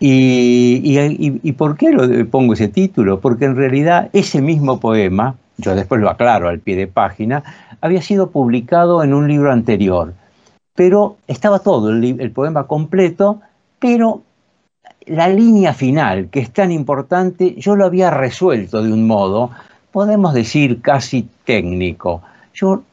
Y, 0.00 0.98
y, 1.42 1.52
por 1.52 1.76
qué 1.76 1.90
lo 1.92 2.26
pongo 2.28 2.52
ese 2.52 2.68
título? 2.68 3.20
Porque 3.20 3.46
en 3.46 3.56
realidad 3.56 4.10
ese 4.12 4.42
mismo 4.42 4.80
poema, 4.80 5.36
yo 5.56 5.74
después 5.74 6.00
lo 6.00 6.10
aclaro 6.10 6.48
al 6.48 6.58
pie 6.58 6.76
de 6.76 6.86
página, 6.86 7.42
había 7.84 8.00
sido 8.00 8.30
publicado 8.30 9.04
en 9.04 9.12
un 9.12 9.28
libro 9.28 9.52
anterior, 9.52 10.14
pero 10.74 11.18
estaba 11.26 11.58
todo 11.58 11.90
el, 11.90 12.30
poema 12.30 12.66
completo, 12.66 13.42
pero 13.78 14.22
la 15.04 15.28
línea 15.28 15.74
final, 15.74 16.30
que 16.30 16.40
es 16.40 16.50
tan 16.50 16.72
importante, 16.72 17.56
yo 17.56 17.76
lo 17.76 17.84
había 17.84 18.10
resuelto 18.10 18.82
de 18.82 18.90
un 18.90 19.06
modo, 19.06 19.50
podemos 19.92 20.32
decir 20.32 20.80
casi 20.80 21.28
técnico. 21.44 22.22
Yo 22.54 22.84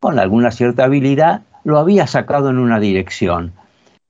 con 0.00 0.18
alguna 0.18 0.50
cierta 0.50 0.84
habilidad, 0.84 1.40
lo 1.64 1.78
había 1.78 2.06
sacado 2.06 2.50
en 2.50 2.58
una 2.58 2.78
dirección. 2.78 3.52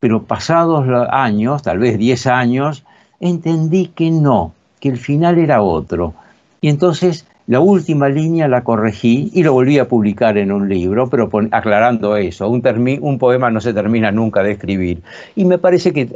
Pero 0.00 0.25
pasados 0.25 0.88
años, 1.09 1.62
tal 1.62 1.78
vez 1.78 1.99
10 1.99 2.26
años, 2.26 2.85
entendí 3.21 3.92
que 3.95 4.11
no, 4.11 4.54
que 4.80 4.88
el 4.88 4.99
final 4.99 5.38
era 5.38 5.62
otro. 5.62 6.14
Y 6.61 6.68
entonces 6.68 7.26
la 7.47 7.61
última 7.61 8.09
línea 8.09 8.49
la 8.49 8.65
corregí 8.65 9.31
y 9.33 9.43
lo 9.43 9.53
volví 9.53 9.79
a 9.79 9.88
publicar 9.88 10.37
en 10.37 10.50
un 10.50 10.69
libro, 10.69 11.09
pero 11.09 11.29
aclarando 11.53 12.17
eso, 12.17 12.49
un, 12.49 13.19
poema 13.19 13.50
no 13.50 13.61
se 13.61 13.73
termina 13.73 14.11
nunca 14.11 14.43
de 14.43 14.53
escribir. 14.53 15.03
Y 15.37 15.45
me 15.45 15.59
parece 15.59 15.93
que 15.93 16.09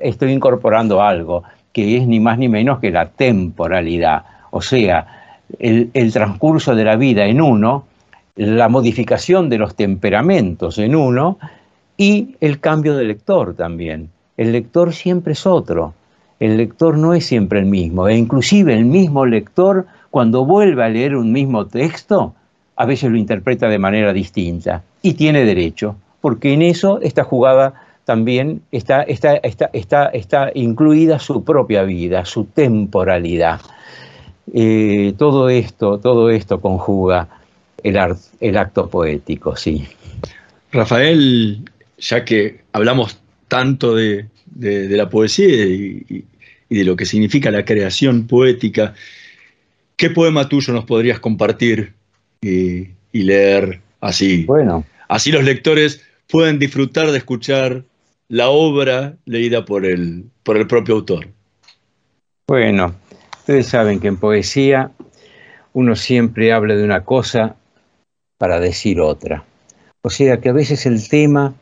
estoy 0.00 0.32
incorporando 0.32 1.02
algo, 1.02 1.42
que 1.72 1.96
es 1.96 2.06
ni 2.06 2.20
más 2.20 2.38
ni 2.38 2.48
menos 2.48 2.78
que 2.78 2.90
la 2.90 3.08
temporalidad, 3.08 4.22
o 4.50 4.62
sea, 4.62 5.06
el, 5.58 5.90
el 5.94 6.12
transcurso 6.12 6.74
de 6.74 6.84
la 6.84 6.96
vida 6.96 7.24
en 7.26 7.40
uno 7.40 7.84
la 8.38 8.68
modificación 8.68 9.48
de 9.48 9.58
los 9.58 9.74
temperamentos 9.74 10.78
en 10.78 10.94
uno 10.94 11.38
y 11.96 12.36
el 12.40 12.60
cambio 12.60 12.96
de 12.96 13.04
lector 13.04 13.54
también. 13.54 14.10
El 14.36 14.52
lector 14.52 14.94
siempre 14.94 15.32
es 15.32 15.44
otro, 15.44 15.94
el 16.38 16.56
lector 16.56 16.96
no 16.96 17.14
es 17.14 17.26
siempre 17.26 17.58
el 17.58 17.66
mismo, 17.66 18.06
e 18.06 18.16
inclusive 18.16 18.74
el 18.74 18.84
mismo 18.84 19.26
lector 19.26 19.86
cuando 20.10 20.44
vuelve 20.44 20.84
a 20.84 20.88
leer 20.88 21.16
un 21.16 21.32
mismo 21.32 21.66
texto, 21.66 22.34
a 22.76 22.86
veces 22.86 23.10
lo 23.10 23.16
interpreta 23.16 23.68
de 23.68 23.78
manera 23.78 24.12
distinta 24.12 24.82
y 25.02 25.14
tiene 25.14 25.44
derecho, 25.44 25.96
porque 26.20 26.52
en 26.52 26.62
eso 26.62 27.00
está 27.02 27.24
jugada 27.24 27.74
también 28.08 28.62
está 28.72 29.04
incluida 30.54 31.18
su 31.18 31.44
propia 31.44 31.82
vida, 31.82 32.24
su 32.24 32.44
temporalidad. 32.44 33.60
Eh, 34.54 35.12
todo 35.18 35.50
esto, 35.50 35.98
todo 35.98 36.30
esto 36.30 36.58
conjuga 36.58 37.28
el, 37.82 38.56
acto 38.56 38.88
poético, 38.88 39.56
sí. 39.56 39.86
Rafael, 40.72 41.60
ya 41.98 42.24
que 42.24 42.62
hablamos 42.72 43.18
tanto 43.46 43.94
de, 43.94 44.26
la 44.56 45.10
poesía 45.10 45.66
y, 45.66 46.24
de 46.70 46.84
lo 46.84 46.96
que 46.96 47.04
significa 47.04 47.50
la 47.50 47.66
creación 47.66 48.26
poética, 48.26 48.94
¿qué 49.98 50.08
poema 50.08 50.48
tuyo 50.48 50.72
nos 50.72 50.86
podrías 50.86 51.20
compartir 51.20 51.92
y, 52.40 52.88
leer 53.12 53.80
así? 54.00 54.44
Bueno. 54.44 54.86
Así 55.08 55.32
los 55.32 55.44
lectores 55.44 56.02
pueden 56.28 56.58
disfrutar 56.58 57.10
de 57.10 57.18
escuchar 57.18 57.82
la 58.28 58.48
obra 58.48 59.16
leída 59.26 59.64
por 59.64 59.84
el, 59.84 60.24
por 60.42 60.56
el 60.56 60.66
propio 60.66 60.94
autor. 60.94 61.28
Bueno, 62.46 62.94
ustedes 63.38 63.66
saben 63.66 64.00
que 64.00 64.08
en 64.08 64.16
poesía 64.16 64.92
uno 65.72 65.96
siempre 65.96 66.52
habla 66.52 66.76
de 66.76 66.84
una 66.84 67.04
cosa 67.04 67.56
para 68.38 68.60
decir 68.60 69.00
otra. 69.00 69.44
O 70.02 70.10
sea 70.10 70.40
que 70.40 70.48
a 70.48 70.52
veces 70.52 70.86
el 70.86 71.08
tema, 71.08 71.54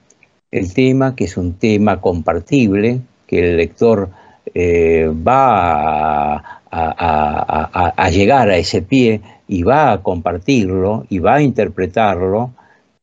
el 0.51 0.75
tema 0.75 1.17
que 1.17 1.25
es 1.25 1.37
un 1.37 1.55
tema 1.55 2.01
compartible, 2.01 3.01
que 3.27 3.51
el 3.51 3.57
lector 3.57 4.11
eh, 4.55 5.11
va 5.27 6.37
a, 6.37 6.56
llegar 8.11 8.51
a 8.51 8.57
ese 8.57 8.83
pie 8.83 9.21
y 9.49 9.63
va 9.63 9.93
a 9.93 10.03
compartirlo 10.03 11.07
y 11.09 11.19
va 11.19 11.37
a 11.37 11.43
interpretarlo, 11.43 12.51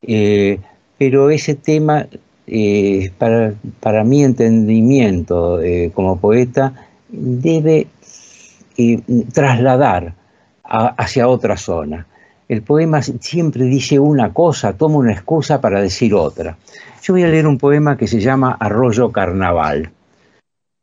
eh, 0.02 0.58
pero 0.98 1.30
ese 1.30 1.54
tema, 1.54 2.06
eh, 2.46 3.10
para, 3.18 3.54
para, 3.80 4.04
mi 4.04 4.22
entendimiento 4.22 5.60
como 5.94 6.18
poeta, 6.18 6.72
debe 7.08 7.86
trasladar 9.32 10.14
hacia 10.64 11.28
otra 11.28 11.56
zona 11.56 12.06
el 12.48 12.62
poema 12.62 13.00
siempre 13.02 13.64
dice 13.64 13.98
una 13.98 14.32
cosa, 14.32 14.74
toma 14.74 14.96
una 14.96 15.12
excusa 15.12 15.60
para 15.60 15.80
decir 15.80 16.14
otra. 16.14 16.56
Yo 17.02 17.14
voy 17.14 17.22
a 17.22 17.28
leer 17.28 17.46
un 17.46 17.58
poema 17.58 17.96
que 17.96 18.06
se 18.06 18.20
llama 18.20 18.56
Arroyo 18.60 19.10
Carnaval. 19.10 19.90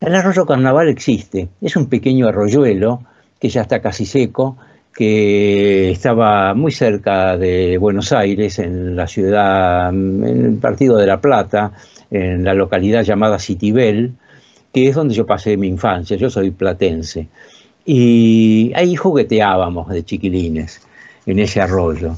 El 0.01 0.15
arroyo 0.15 0.47
Carnaval 0.47 0.89
existe, 0.89 1.49
es 1.61 1.75
un 1.75 1.85
pequeño 1.85 2.27
arroyuelo 2.27 3.03
que 3.39 3.49
ya 3.49 3.61
está 3.61 3.83
casi 3.83 4.07
seco, 4.07 4.57
que 4.91 5.91
estaba 5.91 6.55
muy 6.55 6.71
cerca 6.71 7.37
de 7.37 7.77
Buenos 7.77 8.11
Aires, 8.11 8.57
en 8.57 8.95
la 8.95 9.05
ciudad, 9.05 9.89
en 9.89 10.23
el 10.23 10.57
partido 10.57 10.97
de 10.97 11.05
La 11.05 11.21
Plata, 11.21 11.73
en 12.09 12.43
la 12.43 12.55
localidad 12.55 13.03
llamada 13.03 13.37
Citibel, 13.37 14.13
que 14.73 14.87
es 14.87 14.95
donde 14.95 15.13
yo 15.13 15.27
pasé 15.27 15.55
mi 15.55 15.67
infancia, 15.67 16.17
yo 16.17 16.31
soy 16.31 16.49
platense. 16.49 17.27
Y 17.85 18.71
ahí 18.75 18.95
jugueteábamos 18.95 19.87
de 19.89 20.03
chiquilines 20.03 20.81
en 21.27 21.37
ese 21.37 21.61
arroyo. 21.61 22.17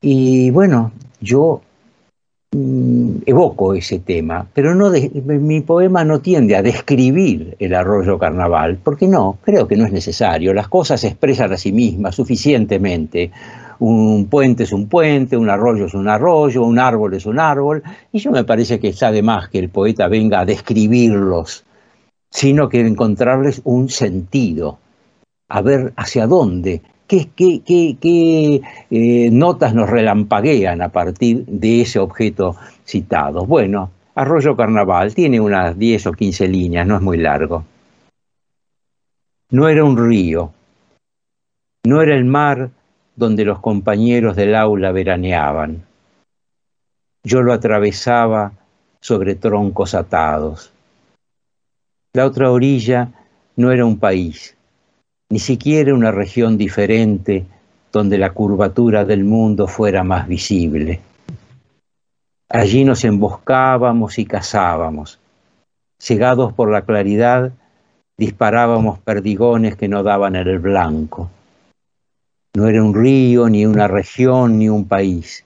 Y 0.00 0.50
bueno, 0.50 0.90
yo 1.20 1.62
evoco 2.52 3.74
ese 3.74 4.00
tema, 4.00 4.44
pero 4.52 4.74
no 4.74 4.90
mi 4.90 5.60
poema 5.60 6.04
no 6.04 6.20
tiende 6.20 6.56
a 6.56 6.62
describir 6.62 7.54
el 7.60 7.74
arroyo 7.76 8.18
carnaval, 8.18 8.78
porque 8.82 9.06
no, 9.06 9.38
creo 9.42 9.68
que 9.68 9.76
no 9.76 9.84
es 9.86 9.92
necesario. 9.92 10.52
Las 10.52 10.66
cosas 10.66 11.00
se 11.00 11.08
expresan 11.08 11.52
a 11.52 11.56
sí 11.56 11.70
mismas 11.70 12.16
suficientemente. 12.16 13.30
Un 13.78 14.26
puente 14.26 14.64
es 14.64 14.72
un 14.72 14.88
puente, 14.88 15.36
un 15.36 15.48
arroyo 15.48 15.86
es 15.86 15.94
un 15.94 16.08
arroyo, 16.08 16.64
un 16.64 16.80
árbol 16.80 17.14
es 17.14 17.24
un 17.24 17.38
árbol, 17.38 17.84
y 18.12 18.18
yo 18.18 18.32
me 18.32 18.44
parece 18.44 18.80
que 18.80 18.88
está 18.88 19.12
de 19.12 19.22
más 19.22 19.48
que 19.48 19.60
el 19.60 19.68
poeta 19.68 20.08
venga 20.08 20.40
a 20.40 20.44
describirlos, 20.44 21.64
sino 22.30 22.68
que 22.68 22.80
encontrarles 22.80 23.62
un 23.62 23.88
sentido, 23.88 24.78
a 25.48 25.62
ver 25.62 25.92
hacia 25.96 26.26
dónde 26.26 26.82
qué, 27.10 28.60
eh, 28.90 29.30
notas 29.32 29.74
nos 29.74 29.90
relampaguean 29.90 30.80
a 30.82 30.90
partir 30.90 31.44
de 31.46 31.82
ese 31.82 31.98
objeto 31.98 32.56
citado. 32.84 33.44
Bueno, 33.46 33.90
Arroyo 34.14 34.56
Carnaval 34.56 35.14
tiene 35.14 35.40
unas 35.40 35.78
10 35.78 36.06
o 36.06 36.12
15 36.12 36.48
líneas, 36.48 36.86
no 36.86 36.96
es 36.96 37.02
muy 37.02 37.18
largo. 37.18 37.64
No 39.50 39.68
era 39.68 39.84
un 39.84 39.96
río, 39.96 40.52
no 41.84 42.02
era 42.02 42.14
el 42.14 42.24
mar 42.24 42.70
donde 43.16 43.44
los 43.44 43.58
compañeros 43.58 44.36
del 44.36 44.54
aula 44.54 44.92
veraneaban. 44.92 45.84
Yo 47.24 47.42
lo 47.42 47.52
atravesaba 47.52 48.52
sobre 49.00 49.34
troncos 49.34 49.94
atados. 49.94 50.72
La 52.12 52.26
otra 52.26 52.50
orilla 52.50 53.12
no 53.56 53.72
era 53.72 53.84
un 53.84 53.98
país, 53.98 54.56
ni 55.30 55.38
siquiera 55.38 55.94
una 55.94 56.10
región 56.10 56.58
diferente 56.58 57.46
donde 57.92 58.18
la 58.18 58.32
curvatura 58.32 59.04
del 59.04 59.24
mundo 59.24 59.68
fuera 59.68 60.02
más 60.02 60.26
visible. 60.28 61.00
Allí 62.48 62.84
nos 62.84 63.04
emboscábamos 63.04 64.18
y 64.18 64.26
cazábamos. 64.26 65.20
Cegados 66.00 66.52
por 66.52 66.70
la 66.70 66.82
claridad, 66.82 67.52
disparábamos 68.18 68.98
perdigones 68.98 69.76
que 69.76 69.88
no 69.88 70.02
daban 70.02 70.34
en 70.34 70.48
el 70.48 70.58
blanco. 70.58 71.30
No 72.56 72.66
era 72.66 72.82
un 72.82 72.94
río, 72.94 73.48
ni 73.48 73.66
una 73.66 73.86
región, 73.86 74.58
ni 74.58 74.68
un 74.68 74.88
país. 74.88 75.44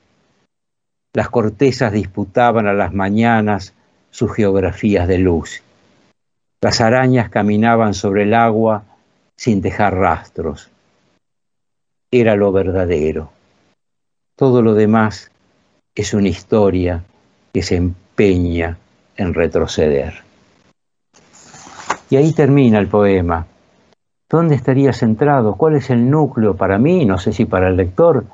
Las 1.12 1.28
cortezas 1.28 1.92
disputaban 1.92 2.66
a 2.66 2.72
las 2.72 2.94
mañanas 2.94 3.74
sus 4.10 4.32
geografías 4.34 5.06
de 5.06 5.18
luz. 5.18 5.62
Las 6.62 6.80
arañas 6.80 7.28
caminaban 7.28 7.92
sobre 7.92 8.22
el 8.22 8.32
agua 8.32 8.84
sin 9.36 9.60
dejar 9.60 9.94
rastros. 9.94 10.70
Era 12.10 12.36
lo 12.36 12.52
verdadero. 12.52 13.30
Todo 14.36 14.62
lo 14.62 14.74
demás 14.74 15.30
es 15.94 16.14
una 16.14 16.28
historia 16.28 17.02
que 17.52 17.62
se 17.62 17.76
empeña 17.76 18.76
en 19.16 19.34
retroceder. 19.34 20.14
Y 22.10 22.16
ahí 22.16 22.32
termina 22.32 22.78
el 22.78 22.88
poema. 22.88 23.46
¿Dónde 24.28 24.54
estaría 24.54 24.92
centrado? 24.92 25.54
¿Cuál 25.54 25.76
es 25.76 25.90
el 25.90 26.10
núcleo 26.10 26.56
para 26.56 26.78
mí? 26.78 27.04
No 27.04 27.18
sé 27.18 27.32
si 27.32 27.44
para 27.44 27.68
el 27.68 27.76
lector. 27.76 28.24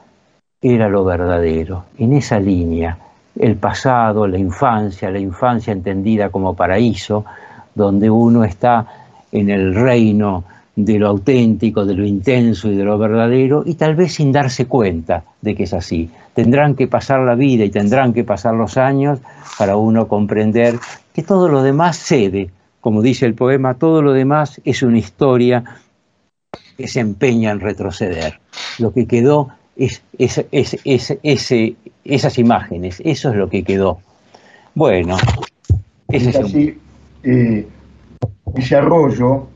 Era 0.62 0.88
lo 0.88 1.04
verdadero. 1.04 1.84
En 1.98 2.12
esa 2.12 2.38
línea, 2.38 2.98
el 3.38 3.56
pasado, 3.56 4.26
la 4.26 4.38
infancia, 4.38 5.10
la 5.10 5.18
infancia 5.18 5.72
entendida 5.72 6.30
como 6.30 6.54
paraíso, 6.54 7.24
donde 7.74 8.10
uno 8.10 8.44
está 8.44 8.86
en 9.32 9.50
el 9.50 9.74
reino 9.74 10.44
de 10.84 10.98
lo 10.98 11.08
auténtico, 11.08 11.84
de 11.84 11.94
lo 11.94 12.04
intenso 12.04 12.70
y 12.70 12.76
de 12.76 12.84
lo 12.84 12.98
verdadero, 12.98 13.62
y 13.66 13.74
tal 13.74 13.94
vez 13.94 14.14
sin 14.14 14.32
darse 14.32 14.66
cuenta 14.66 15.24
de 15.40 15.54
que 15.54 15.64
es 15.64 15.72
así. 15.72 16.10
Tendrán 16.34 16.74
que 16.74 16.86
pasar 16.86 17.20
la 17.20 17.34
vida 17.34 17.64
y 17.64 17.70
tendrán 17.70 18.12
que 18.12 18.24
pasar 18.24 18.54
los 18.54 18.76
años 18.76 19.18
para 19.58 19.76
uno 19.76 20.08
comprender 20.08 20.78
que 21.12 21.22
todo 21.22 21.48
lo 21.48 21.62
demás 21.62 21.98
cede, 21.98 22.50
como 22.80 23.02
dice 23.02 23.26
el 23.26 23.34
poema, 23.34 23.74
todo 23.74 24.02
lo 24.02 24.12
demás 24.12 24.60
es 24.64 24.82
una 24.82 24.98
historia 24.98 25.64
que 26.76 26.88
se 26.88 27.00
empeña 27.00 27.50
en 27.50 27.60
retroceder. 27.60 28.40
Lo 28.78 28.92
que 28.92 29.06
quedó 29.06 29.48
es, 29.76 30.02
esas 32.04 32.38
imágenes, 32.38 33.02
eso 33.04 33.30
es 33.30 33.36
lo 33.36 33.48
que 33.48 33.62
quedó. 33.62 33.98
Bueno, 34.74 35.16
ese, 36.08 36.30
es 36.30 36.54
eh, 37.24 37.68
ese 38.54 38.76
arroyo 38.76 39.46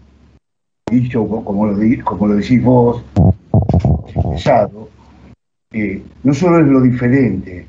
dicho 0.94 1.26
como 1.26 1.66
lo, 1.66 2.04
como 2.04 2.26
lo 2.28 2.36
decís 2.36 2.62
vos, 2.62 3.04
pesado, 4.32 4.88
no 6.22 6.34
solo 6.34 6.60
es 6.60 6.66
lo 6.66 6.80
diferente, 6.80 7.66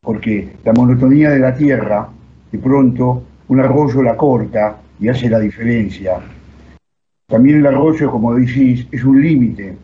porque 0.00 0.56
la 0.64 0.72
monotonía 0.72 1.30
de 1.30 1.38
la 1.38 1.54
tierra, 1.54 2.08
de 2.50 2.58
pronto 2.58 3.22
un 3.48 3.60
arroyo 3.60 4.02
la 4.02 4.16
corta 4.16 4.78
y 5.00 5.08
hace 5.08 5.28
la 5.28 5.38
diferencia. 5.38 6.20
También 7.26 7.58
el 7.58 7.66
arroyo, 7.66 8.10
como 8.10 8.34
decís, 8.34 8.86
es 8.90 9.04
un 9.04 9.22
límite 9.22 9.76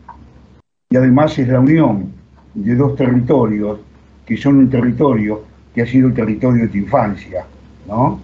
y 0.89 0.95
además 0.95 1.37
es 1.39 1.47
la 1.47 1.59
unión 1.59 2.11
de 2.53 2.75
dos 2.75 2.95
territorios 2.95 3.79
que 4.25 4.37
son 4.37 4.57
un 4.57 4.69
territorio 4.69 5.43
que 5.73 5.81
ha 5.81 5.85
sido 5.85 6.09
el 6.09 6.13
territorio 6.13 6.63
de 6.63 6.67
tu 6.69 6.77
infancia, 6.77 7.45
¿no? 7.87 8.19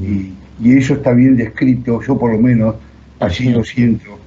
y, 0.00 0.32
y, 0.60 0.76
eso 0.76 0.94
está 0.94 1.12
bien 1.12 1.36
descrito, 1.36 2.00
yo 2.02 2.18
por 2.18 2.32
lo 2.32 2.38
menos 2.38 2.74
Así 3.20 3.50
lo 3.50 3.64
siento 3.64 4.18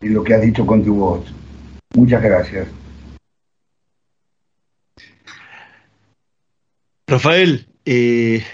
en 0.00 0.14
lo 0.14 0.24
que 0.24 0.34
has 0.34 0.42
dicho 0.42 0.66
con 0.66 0.84
tu 0.84 0.94
voz. 0.94 1.24
Muchas 1.94 2.22
gracias. 2.22 2.68
Rafael, 7.06 7.66
eh, 7.84 8.44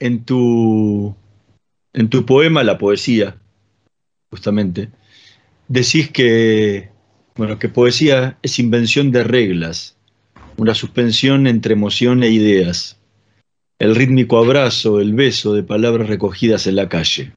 en, 0.00 0.24
tu, 0.24 1.14
en 1.92 2.08
tu 2.08 2.24
poema 2.24 2.64
La 2.64 2.78
poesía, 2.78 3.36
justamente, 4.30 4.88
decís 5.68 6.10
que, 6.10 6.88
bueno, 7.36 7.58
que 7.58 7.68
poesía 7.68 8.38
es 8.42 8.58
invención 8.58 9.12
de 9.12 9.24
reglas, 9.24 9.96
una 10.56 10.74
suspensión 10.74 11.46
entre 11.46 11.74
emoción 11.74 12.22
e 12.22 12.30
ideas, 12.30 12.98
el 13.78 13.94
rítmico 13.94 14.38
abrazo, 14.38 15.00
el 15.00 15.12
beso 15.12 15.54
de 15.54 15.62
palabras 15.62 16.08
recogidas 16.08 16.66
en 16.66 16.76
la 16.76 16.88
calle. 16.88 17.32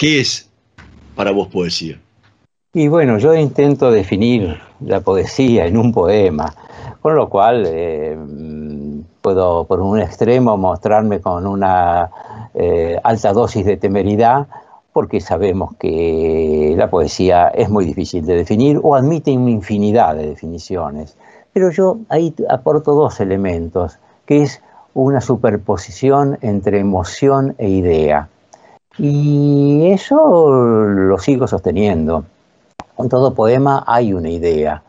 ¿Qué 0.00 0.18
es 0.18 0.48
para 1.14 1.30
vos 1.30 1.48
poesía? 1.48 2.00
Y 2.72 2.88
bueno, 2.88 3.18
yo 3.18 3.34
intento 3.34 3.90
definir 3.90 4.58
la 4.80 5.02
poesía 5.02 5.66
en 5.66 5.76
un 5.76 5.92
poema, 5.92 6.54
con 7.02 7.16
lo 7.16 7.28
cual 7.28 7.64
eh, 7.66 8.16
puedo 9.20 9.66
por 9.66 9.80
un 9.80 10.00
extremo 10.00 10.56
mostrarme 10.56 11.20
con 11.20 11.46
una 11.46 12.10
eh, 12.54 12.98
alta 13.04 13.34
dosis 13.34 13.66
de 13.66 13.76
temeridad, 13.76 14.46
porque 14.94 15.20
sabemos 15.20 15.76
que 15.76 16.72
la 16.78 16.88
poesía 16.88 17.48
es 17.48 17.68
muy 17.68 17.84
difícil 17.84 18.24
de 18.24 18.36
definir 18.36 18.80
o 18.82 18.94
admite 18.94 19.36
una 19.36 19.50
infinidad 19.50 20.16
de 20.16 20.28
definiciones. 20.28 21.14
Pero 21.52 21.70
yo 21.72 21.98
ahí 22.08 22.34
aporto 22.48 22.94
dos 22.94 23.20
elementos, 23.20 23.98
que 24.24 24.44
es 24.44 24.62
una 24.94 25.20
superposición 25.20 26.38
entre 26.40 26.78
emoción 26.78 27.54
e 27.58 27.68
idea. 27.68 28.30
Y 28.98 29.90
eso 29.92 30.16
lo 30.50 31.18
sigo 31.18 31.46
sosteniendo. 31.46 32.24
En 32.98 33.08
todo 33.08 33.34
poema 33.34 33.84
hay 33.86 34.12
una 34.12 34.28
idea, 34.28 34.82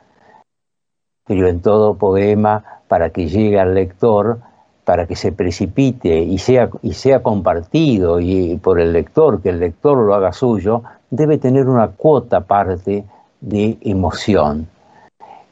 pero 1.26 1.48
en 1.48 1.62
todo 1.62 1.96
poema, 1.96 2.82
para 2.88 3.12
que 3.12 3.28
llegue 3.28 3.60
al 3.60 3.74
lector, 3.74 4.40
para 4.84 5.06
que 5.06 5.16
se 5.16 5.32
precipite 5.32 6.20
y 6.20 6.38
sea, 6.40 6.70
y 6.82 6.94
sea 6.94 7.22
compartido 7.22 8.20
y 8.20 8.58
por 8.58 8.82
el 8.82 8.92
lector, 8.92 9.42
que 9.42 9.50
el 9.50 9.60
lector 9.60 9.98
lo 9.98 10.14
haga 10.14 10.34
suyo, 10.34 10.84
debe 11.10 11.38
tener 11.38 11.68
una 11.70 11.90
cuota 11.90 12.42
parte 12.42 13.06
de 13.40 13.78
emoción. 13.82 14.68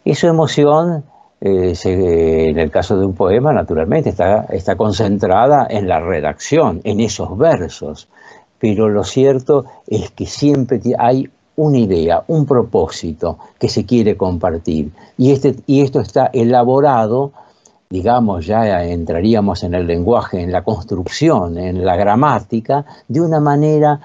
Esa 0.04 0.28
emoción, 0.28 1.04
eh, 1.40 1.74
en 1.84 2.58
el 2.58 2.72
caso 2.72 2.98
de 2.98 3.06
un 3.06 3.14
poema, 3.14 3.54
naturalmente, 3.54 4.10
está, 4.10 4.48
está 4.50 4.76
concentrada 4.76 5.68
en 5.70 5.88
la 5.88 6.00
redacción, 6.00 6.82
en 6.84 7.00
esos 7.00 7.38
versos 7.38 8.10
pero 8.60 8.90
lo 8.90 9.04
cierto 9.04 9.66
es 9.88 10.12
que 10.12 10.26
siempre 10.26 10.82
hay 10.98 11.30
una 11.56 11.78
idea, 11.78 12.24
un 12.28 12.46
propósito 12.46 13.38
que 13.60 13.70
se 13.70 13.86
quiere 13.86 14.16
compartir. 14.16 14.92
Y, 15.18 15.32
este, 15.32 15.56
y 15.68 15.82
esto 15.82 16.00
está 16.00 16.28
elaborado, 16.28 17.32
digamos, 17.90 18.46
ya 18.46 18.84
entraríamos 18.86 19.64
en 19.64 19.74
el 19.74 19.88
lenguaje, 19.88 20.42
en 20.42 20.52
la 20.52 20.64
construcción, 20.64 21.58
en 21.58 21.86
la 21.86 21.96
gramática, 21.96 22.86
de 23.08 23.22
una 23.22 23.40
manera 23.40 24.00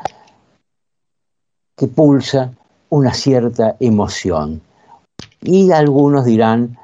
que 1.77 1.87
pulsa 1.87 2.53
una 2.91 3.13
cierta 3.13 3.77
emoción. 3.81 4.61
Y 5.41 5.71
algunos 5.71 6.25
dirán 6.25 6.79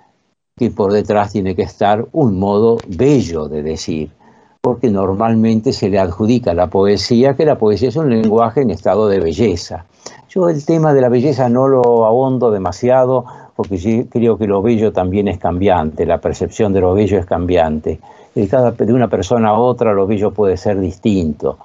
que 0.57 0.71
por 0.71 0.93
detrás 0.93 1.33
tiene 1.33 1.57
que 1.57 1.63
estar 1.63 2.07
un 2.13 2.39
modo 2.39 2.79
bello 2.87 3.49
de 3.49 3.63
decir, 3.63 4.11
porque 4.61 4.91
normalmente 4.91 5.73
se 5.73 5.89
le 5.89 5.99
adjudica 5.99 6.51
a 6.51 6.55
la 6.55 6.67
poesía 6.67 7.35
que 7.35 7.47
la 7.47 7.57
poesía 7.57 7.89
es 7.89 7.97
un 7.97 8.11
lenguaje 8.11 8.61
en 8.61 8.71
estado 8.71 9.09
de 9.09 9.19
belleza. 9.19 9.87
Yo 10.29 10.49
el 10.49 10.65
tema 10.65 10.93
de 10.93 11.01
la 11.01 11.09
belleza 11.09 11.49
no 11.49 11.67
lo 11.67 12.05
ahondo 12.05 12.51
demasiado 12.51 13.25
porque 13.57 14.07
creo 14.11 14.37
que 14.37 14.47
lo 14.47 14.63
bello 14.63 14.93
también 14.93 15.29
es 15.29 15.39
cambiante, 15.39 16.07
la 16.07 16.19
percepción 16.19 16.73
de 16.73 16.81
lo 16.81 16.95
bello 16.95 17.19
es 17.19 17.27
cambiante. 17.27 18.01
De, 18.35 18.49
cada, 18.49 18.71
de 18.71 18.93
una 18.93 19.09
persona 19.09 19.51
a 19.51 19.59
otra 19.59 19.93
lo 19.93 20.07
bello 20.07 20.31
puede 20.31 20.57
ser 20.57 20.79
distinto. 20.79 21.59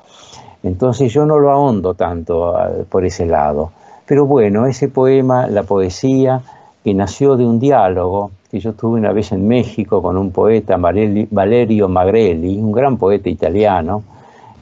Entonces 0.64 1.14
yo 1.14 1.26
no 1.26 1.38
lo 1.38 1.52
ahondo 1.52 1.94
tanto 1.94 2.58
ah, 2.58 2.70
por 2.90 3.06
ese 3.06 3.26
lado. 3.26 3.72
Pero 4.06 4.26
bueno, 4.26 4.66
ese 4.66 4.88
poema, 4.88 5.48
la 5.48 5.64
poesía, 5.64 6.42
que 6.84 6.94
nació 6.94 7.36
de 7.36 7.46
un 7.46 7.60
diálogo 7.60 8.32
yo 8.60 8.74
tuve 8.74 9.00
una 9.00 9.12
vez 9.12 9.32
en 9.32 9.48
México 9.48 10.02
con 10.02 10.18
un 10.18 10.32
poeta, 10.32 10.78
Valerio 10.78 11.90
Magrelli, 11.90 12.58
un 12.58 12.72
gran 12.72 12.98
poeta 12.98 13.30
italiano, 13.30 14.04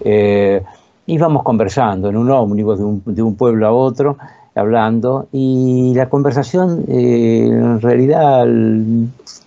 eh, 0.02 0.62
íbamos 1.06 1.44
conversando 1.44 2.10
en 2.10 2.18
un 2.18 2.30
ómnibus 2.30 2.80
de 3.06 3.22
un, 3.22 3.36
pueblo 3.36 3.68
a 3.68 3.72
otro, 3.72 4.18
hablando, 4.56 5.28
y 5.32 5.94
la 5.96 6.10
conversación 6.10 6.86
eh, 6.88 7.48
en 7.50 7.82
realidad 7.82 8.46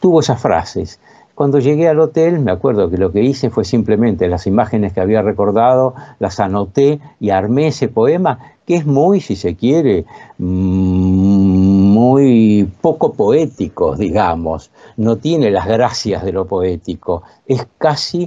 tuvo 0.00 0.20
esas 0.20 0.40
frases. 0.40 0.98
Cuando 1.36 1.58
llegué 1.58 1.86
al 1.86 2.00
hotel, 2.00 2.38
me 2.38 2.50
acuerdo 2.50 2.88
que 2.88 2.96
lo 2.96 3.12
que 3.12 3.22
hice 3.22 3.50
fue 3.50 3.66
simplemente 3.66 4.26
las 4.26 4.46
imágenes 4.46 4.94
que 4.94 5.02
había 5.02 5.20
recordado, 5.20 5.94
las 6.18 6.40
anoté 6.40 6.98
y 7.20 7.28
armé 7.28 7.66
ese 7.66 7.88
poema, 7.88 8.38
que 8.64 8.76
es 8.76 8.86
muy, 8.86 9.20
si 9.20 9.36
se 9.36 9.54
quiere, 9.54 10.06
mm, 10.38 11.92
muy 11.92 12.66
poco 12.80 13.12
poético, 13.12 13.94
digamos. 13.96 14.70
No 14.96 15.16
tiene 15.16 15.50
las 15.50 15.66
gracias 15.66 16.24
de 16.24 16.32
lo 16.32 16.46
poético, 16.46 17.22
es 17.46 17.66
casi 17.76 18.26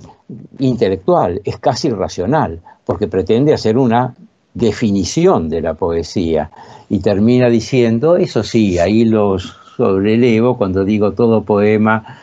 intelectual, 0.60 1.41
es 1.43 1.58
casi 1.58 1.89
racional, 1.89 2.62
porque 2.86 3.08
pretende 3.08 3.56
hacer 3.56 3.80
una 3.80 4.13
definición 4.54 5.50
de 5.50 5.62
la 5.62 5.74
poesía 5.74 6.52
y 6.89 7.00
termina 7.00 7.50
diciendo, 7.50 8.17
eso 8.17 8.43
sí, 8.43 8.78
ahí 8.78 9.04
los 9.04 9.58
sobrelevo 9.78 10.58
cuando 10.58 10.84
digo 10.84 11.13
todo 11.13 11.43
poema 11.43 12.19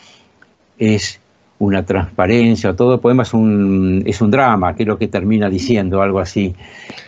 es 0.79 1.21
una 1.59 1.87
transparencia, 1.87 2.75
todo 2.75 3.01
poema 3.01 3.23
es 3.23 3.33
un, 3.33 4.03
es 4.07 4.21
un 4.21 4.31
drama, 4.31 4.77
que 4.77 4.83
es 4.83 4.87
lo 4.87 4.99
que 4.99 5.09
termina 5.09 5.49
diciendo, 5.49 6.03
algo 6.03 6.21
así. 6.21 6.55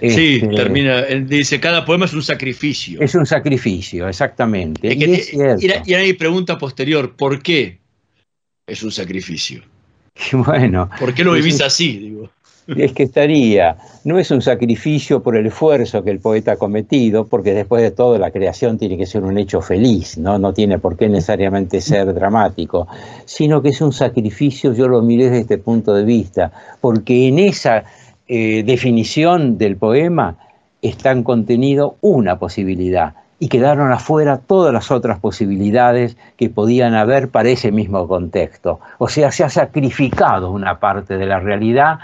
Sí, 0.00 0.36
este, 0.36 0.48
termina, 0.48 1.02
dice, 1.02 1.60
cada 1.60 1.84
poema 1.84 2.06
es 2.06 2.14
un 2.14 2.22
sacrificio. 2.22 3.00
Es 3.00 3.14
un 3.14 3.26
sacrificio, 3.26 4.08
exactamente. 4.08 4.94
y, 4.94 5.92
hay 5.92 6.12
pregunta 6.14 6.56
posterior, 6.56 7.14
¿por 7.14 7.42
qué 7.42 7.78
es 8.66 8.82
un 8.82 8.92
sacrificio? 8.92 9.62
Bueno. 10.32 10.90
¿Por 10.98 11.14
qué 11.14 11.22
lo 11.22 11.34
vivís 11.34 11.60
así? 11.60 11.96
Digo 11.96 12.30
es 12.76 12.92
que 12.92 13.04
estaría, 13.04 13.76
no 14.04 14.18
es 14.18 14.30
un 14.30 14.42
sacrificio 14.42 15.22
por 15.22 15.36
el 15.36 15.46
esfuerzo 15.46 16.04
que 16.04 16.10
el 16.10 16.20
poeta 16.20 16.52
ha 16.52 16.56
cometido, 16.56 17.26
porque 17.26 17.54
después 17.54 17.82
de 17.82 17.90
todo 17.90 18.18
la 18.18 18.30
creación 18.30 18.78
tiene 18.78 18.98
que 18.98 19.06
ser 19.06 19.24
un 19.24 19.38
hecho 19.38 19.62
feliz, 19.62 20.18
no, 20.18 20.52
tiene 20.52 20.78
por 20.78 20.96
qué 20.96 21.08
necesariamente 21.08 21.80
ser 21.80 22.12
dramático, 22.12 22.86
sino 23.24 23.62
que 23.62 23.70
es 23.70 23.80
un 23.80 23.92
sacrificio, 23.92 24.74
yo 24.74 24.86
lo 24.86 25.00
miré 25.00 25.24
desde 25.24 25.40
este 25.40 25.58
punto 25.58 25.94
de 25.94 26.04
vista, 26.04 26.52
porque 26.80 27.28
en 27.28 27.38
esa 27.38 27.84
eh, 28.26 28.62
definición 28.64 29.56
del 29.56 29.76
poema 29.76 30.36
está 30.82 31.20
contenido 31.22 31.96
una 32.02 32.38
posibilidad, 32.38 33.14
y 33.40 33.48
quedaron 33.48 33.92
afuera 33.92 34.38
todas 34.38 34.74
las 34.74 34.90
otras 34.90 35.20
posibilidades 35.20 36.16
que 36.36 36.50
podían 36.50 36.94
haber 36.94 37.28
para 37.28 37.48
ese 37.48 37.70
mismo 37.70 38.08
contexto. 38.08 38.80
O 38.98 39.08
sea, 39.08 39.30
se 39.30 39.44
ha 39.44 39.48
sacrificado 39.48 40.50
una 40.50 40.80
parte 40.80 41.16
de 41.16 41.26
la 41.26 41.38
realidad 41.38 42.00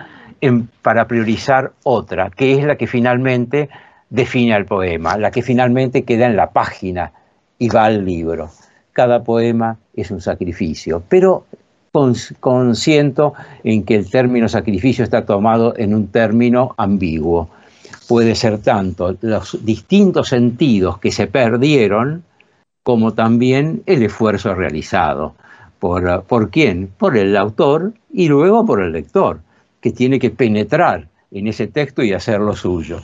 para 0.82 1.06
priorizar 1.06 1.72
otra, 1.84 2.30
que 2.30 2.54
es 2.54 2.64
la 2.64 2.76
que 2.76 2.86
finalmente 2.86 3.68
define 4.10 4.54
al 4.54 4.66
poema, 4.66 5.16
la 5.16 5.30
que 5.30 5.42
finalmente 5.42 6.04
queda 6.04 6.26
en 6.26 6.36
la 6.36 6.50
página 6.50 7.12
y 7.58 7.68
va 7.68 7.86
al 7.86 8.04
libro. 8.04 8.50
Cada 8.92 9.22
poema 9.24 9.78
es 9.94 10.10
un 10.10 10.20
sacrificio, 10.20 11.02
pero 11.08 11.46
consiento 12.40 13.34
en 13.62 13.84
que 13.84 13.94
el 13.94 14.10
término 14.10 14.48
sacrificio 14.48 15.04
está 15.04 15.24
tomado 15.24 15.74
en 15.76 15.94
un 15.94 16.08
término 16.08 16.74
ambiguo. 16.76 17.50
Puede 18.08 18.34
ser 18.34 18.58
tanto 18.58 19.16
los 19.20 19.64
distintos 19.64 20.28
sentidos 20.28 20.98
que 20.98 21.12
se 21.12 21.26
perdieron 21.26 22.24
como 22.82 23.14
también 23.14 23.82
el 23.86 24.02
esfuerzo 24.02 24.54
realizado. 24.54 25.34
¿Por, 25.78 26.24
¿Por 26.24 26.50
quién? 26.50 26.88
Por 26.88 27.16
el 27.16 27.36
autor 27.36 27.94
y 28.12 28.28
luego 28.28 28.66
por 28.66 28.82
el 28.82 28.92
lector 28.92 29.40
que 29.84 29.92
tiene 29.92 30.18
que 30.18 30.30
penetrar 30.30 31.10
en 31.30 31.46
ese 31.46 31.66
texto 31.66 32.02
y 32.02 32.14
hacerlo 32.14 32.56
suyo. 32.56 33.02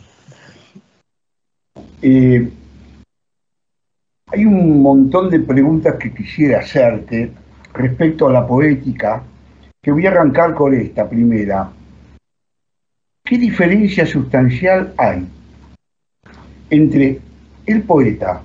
Eh, 2.00 2.50
hay 4.28 4.46
un 4.46 4.80
montón 4.80 5.28
de 5.28 5.40
preguntas 5.40 5.96
que 5.96 6.14
quisiera 6.14 6.60
hacerte 6.60 7.32
respecto 7.74 8.28
a 8.28 8.32
la 8.32 8.46
poética, 8.46 9.22
que 9.82 9.92
voy 9.92 10.06
a 10.06 10.10
arrancar 10.10 10.54
con 10.54 10.72
esta 10.72 11.06
primera. 11.06 11.70
¿Qué 13.26 13.36
diferencia 13.36 14.06
sustancial 14.06 14.94
hay 14.96 15.28
entre 16.70 17.20
el 17.66 17.82
poeta, 17.82 18.42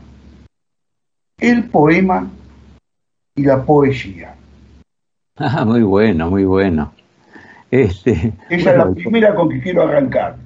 el 1.40 1.70
poema 1.70 2.30
y 3.34 3.44
la 3.44 3.64
poesía? 3.64 4.36
Ah, 5.38 5.66
muy 5.66 5.84
bueno, 5.84 6.30
muy 6.30 6.46
bueno. 6.46 6.95
Este, 7.76 8.32
Esa 8.50 8.72
es 8.72 8.78
la 8.78 8.90
primera 8.94 9.36
con 9.36 9.50
que 9.50 9.60
quiero 9.60 9.84
arrancar. 9.84 10.38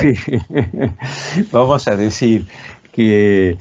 Vamos 1.50 1.88
a 1.88 1.96
decir 1.96 2.46
que 2.92 3.58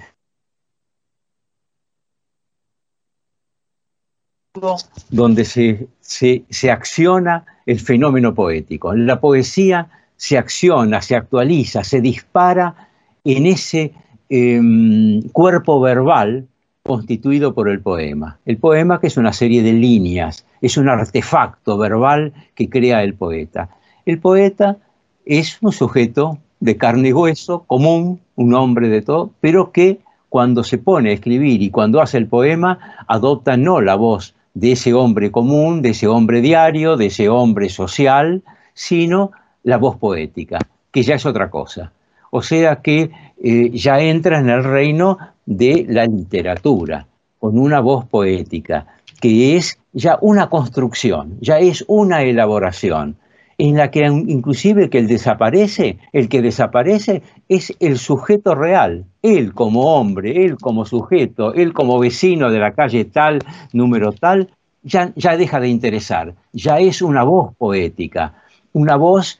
donde 5.09 5.43
se, 5.43 5.87
se, 5.99 6.71
acciona 6.71 7.45
el 7.65 7.79
fenómeno 7.79 8.35
poético. 8.35 8.93
La 8.93 9.19
poesía 9.19 9.89
se 10.17 10.37
acciona, 10.37 11.01
se 11.01 11.15
actualiza, 11.15 11.83
se 11.83 12.01
dispara 12.01 12.89
en 13.23 13.47
ese 13.47 13.91
em, 14.29 15.23
cuerpo 15.29 15.81
verbal 15.81 16.47
constituido 16.85 17.55
por 17.55 17.67
el 17.67 17.81
poema. 17.81 18.37
El 18.45 18.57
poema 18.57 18.99
que 18.99 19.07
es 19.07 19.17
una 19.17 19.33
serie 19.33 19.63
de 19.63 19.73
líneas, 19.73 20.45
es 20.61 20.77
un 20.77 20.87
artefacto 20.87 21.79
verbal 21.79 22.31
que 22.53 22.69
crea 22.69 23.01
el 23.01 23.15
poeta. 23.15 23.69
El 24.05 24.19
poeta 24.19 24.77
es 25.25 25.57
un 25.61 25.71
sujeto 25.71 26.37
de 26.59 26.77
carne 26.77 27.09
y 27.09 27.13
hueso, 27.13 27.63
común, 27.65 28.21
un 28.35 28.53
hombre 28.53 28.87
de 28.89 29.01
todo, 29.01 29.31
pero 29.41 29.71
que 29.71 29.99
cuando 30.29 30.63
se 30.63 30.77
pone 30.77 31.09
a 31.09 31.13
escribir 31.13 31.63
y 31.63 31.71
cuando 31.71 32.01
hace 32.01 32.19
el 32.19 32.27
poema, 32.27 32.77
adopta 33.07 33.57
no 33.57 33.81
la 33.81 33.95
voz 33.95 34.35
de 34.53 34.73
ese 34.73 34.93
hombre 34.93 35.31
común, 35.31 35.81
de 35.81 35.89
ese 35.89 36.07
hombre 36.07 36.39
diario, 36.41 36.97
de 36.97 37.07
ese 37.07 37.29
hombre 37.29 37.69
social, 37.69 38.43
sino 38.75 39.31
la 39.63 39.77
voz 39.77 39.97
poética, 39.97 40.59
que 40.91 41.01
ya 41.01 41.15
es 41.15 41.25
otra 41.25 41.49
cosa. 41.49 41.91
O 42.29 42.43
sea 42.43 42.81
que 42.81 43.09
eh, 43.41 43.69
ya 43.71 43.99
entra 43.99 44.39
en 44.39 44.49
el 44.49 44.63
reino 44.63 45.17
de 45.45 45.85
la 45.87 46.05
literatura, 46.05 47.07
con 47.39 47.59
una 47.59 47.79
voz 47.79 48.05
poética, 48.05 48.87
que 49.21 49.55
es 49.57 49.79
ya 49.93 50.17
una 50.21 50.49
construcción, 50.49 51.37
ya 51.41 51.59
es 51.59 51.83
una 51.87 52.23
elaboración, 52.23 53.17
en 53.57 53.77
la 53.77 53.89
que 53.89 54.05
inclusive 54.05 54.89
que 54.89 54.99
el 54.99 55.07
desaparece, 55.07 55.97
el 56.11 56.27
que 56.27 56.41
desaparece 56.41 57.21
es 57.47 57.73
el 57.79 57.97
sujeto 57.97 58.53
real, 58.53 59.05
él 59.21 59.53
como 59.53 59.95
hombre, 59.95 60.45
él 60.45 60.57
como 60.57 60.85
sujeto, 60.85 61.53
él 61.53 61.73
como 61.73 61.99
vecino 61.99 62.51
de 62.51 62.59
la 62.59 62.73
calle 62.73 63.05
tal, 63.05 63.39
número 63.71 64.11
tal, 64.11 64.49
ya, 64.83 65.13
ya 65.15 65.37
deja 65.37 65.59
de 65.59 65.69
interesar, 65.69 66.35
ya 66.51 66.79
es 66.79 67.01
una 67.01 67.23
voz 67.23 67.55
poética, 67.55 68.33
una 68.73 68.97
voz 68.97 69.39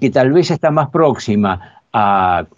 que 0.00 0.10
tal 0.10 0.32
vez 0.32 0.50
está 0.50 0.70
más 0.70 0.90
próxima 0.90 1.77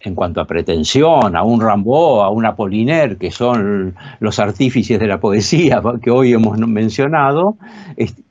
en 0.01 0.15
cuanto 0.15 0.41
a 0.41 0.47
pretensión, 0.47 1.37
a 1.37 1.43
un 1.43 1.61
Rambaud, 1.61 2.23
a 2.23 2.31
un 2.31 2.47
Apollinaire, 2.47 3.17
que 3.17 3.31
son 3.31 3.95
los 4.19 4.39
artífices 4.39 4.99
de 4.99 5.07
la 5.07 5.21
poesía 5.21 5.83
que 6.03 6.11
hoy 6.11 6.33
hemos 6.33 6.59
mencionado, 6.59 7.57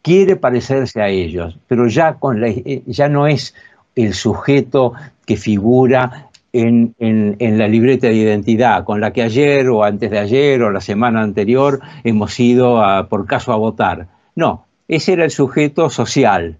quiere 0.01 0.35
parecerse 0.35 1.01
a 1.01 1.09
ellos, 1.09 1.57
pero 1.67 1.87
ya, 1.87 2.15
con 2.15 2.43
eh, 2.43 2.83
ya 2.85 3.09
no 3.09 3.27
es 3.27 3.53
el 3.95 4.13
sujeto 4.13 4.93
que 5.25 5.35
figura 5.35 6.29
en, 6.51 6.95
la 7.39 7.67
libreta 7.67 8.07
de 8.07 8.15
identidad, 8.15 8.83
con 8.83 9.01
la 9.01 9.11
que 9.11 9.21
ayer 9.21 9.69
o 9.69 9.83
antes 9.83 10.09
de 10.09 10.19
ayer 10.19 10.61
o 10.63 10.71
la 10.71 10.81
semana 10.81 11.21
anterior 11.21 11.79
hemos 12.03 12.39
ido 12.39 12.81
por 13.09 13.25
caso 13.25 13.53
a 13.53 13.57
votar. 13.57 14.07
No, 14.35 14.65
ese 14.87 15.13
era 15.13 15.25
el 15.25 15.31
sujeto 15.31 15.89
social, 15.89 16.57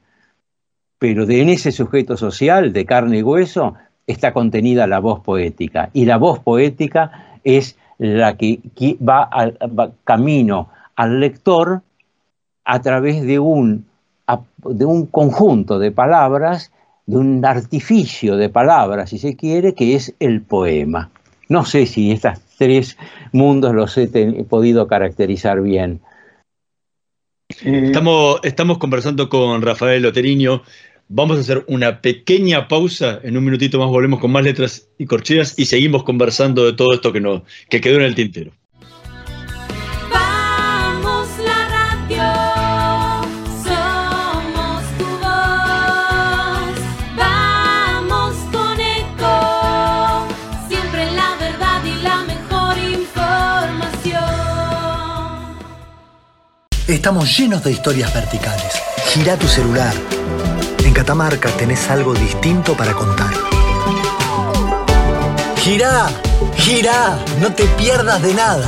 pero 1.00 1.26
de, 1.26 1.42
en 1.42 1.50
ese 1.50 1.72
sujeto 1.72 2.18
social, 2.18 2.74
de 2.74 2.86
carne 2.86 3.20
y 3.20 3.24
hueso, 3.24 3.76
está 4.12 4.34
contenida 4.34 4.88
la 4.88 5.00
voz 5.00 5.22
poética. 5.22 5.90
Y 5.94 6.06
la 6.06 6.18
voz 6.18 6.40
poética 6.40 7.38
es 7.44 7.78
la 7.98 8.36
que 8.38 8.60
va, 9.08 9.24
al, 9.24 9.58
camino 10.04 10.70
al 10.96 11.20
lector 11.20 11.82
a 12.66 12.82
través 12.82 13.22
de 13.24 13.40
un 13.40 13.86
de 14.64 14.86
un 14.86 15.08
conjunto 15.08 15.80
de 15.80 15.92
palabras, 15.92 16.72
de 17.08 17.18
un 17.18 17.44
artificio 17.44 18.38
de 18.38 18.50
palabras, 18.50 19.10
si 19.10 19.18
se 19.18 19.36
quiere, 19.36 19.74
que 19.74 19.96
es 19.96 20.14
el 20.20 20.42
poema. 20.42 21.10
No 21.48 21.66
sé 21.66 21.88
si 21.88 22.12
estos 22.12 22.40
tres 22.60 22.96
mundos 23.32 23.74
los 23.74 23.98
he 23.98 24.08
podido 24.48 24.88
caracterizar 24.88 25.62
bien. 25.62 26.02
Estamos, 27.64 28.40
estamos 28.44 28.78
conversando 28.78 29.28
con 29.28 29.64
Rafael 29.64 30.04
Loteriño. 30.04 30.62
Vamos 31.12 31.38
a 31.38 31.42
hacer 31.42 31.66
una 31.68 32.02
pequeña 32.02 32.68
pausa. 32.68 33.20
En 33.24 33.36
un 33.36 33.44
minutito 33.44 33.80
más 33.80 33.90
volvemos 33.90 34.20
con 34.20 34.32
más 34.32 34.44
letras 34.44 34.90
y 35.00 35.08
corcheas 35.08 35.58
y 35.58 35.66
seguimos 35.66 36.04
conversando 36.04 36.64
de 36.68 36.74
todo 36.74 36.94
esto 36.94 37.12
que, 37.12 37.20
no, 37.20 37.44
que 37.68 37.82
quedó 37.82 37.96
en 37.96 38.04
el 38.04 38.14
tintero. 38.14 38.52
Estamos 56.88 57.36
llenos 57.36 57.64
de 57.64 57.72
historias 57.72 58.14
verticales. 58.14 58.74
Gira 59.08 59.38
tu 59.38 59.48
celular. 59.48 59.94
Catamarca 61.00 61.48
tenés 61.52 61.90
algo 61.90 62.14
distinto 62.14 62.76
para 62.76 62.92
contar. 62.92 63.34
Gira, 65.56 66.10
gira, 66.58 67.18
no 67.40 67.54
te 67.54 67.64
pierdas 67.80 68.22
de 68.22 68.34
nada. 68.34 68.68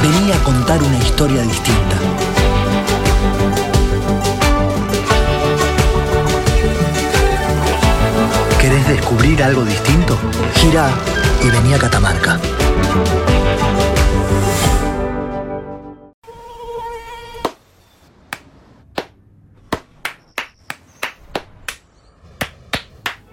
Vení 0.00 0.30
a 0.30 0.38
contar 0.44 0.80
una 0.80 0.98
historia 0.98 1.42
distinta. 1.42 1.96
¿Querés 8.60 8.86
descubrir 8.86 9.42
algo 9.42 9.64
distinto? 9.64 10.16
Gira 10.54 10.90
y 11.42 11.50
vení 11.50 11.74
a 11.74 11.78
Catamarca. 11.78 12.38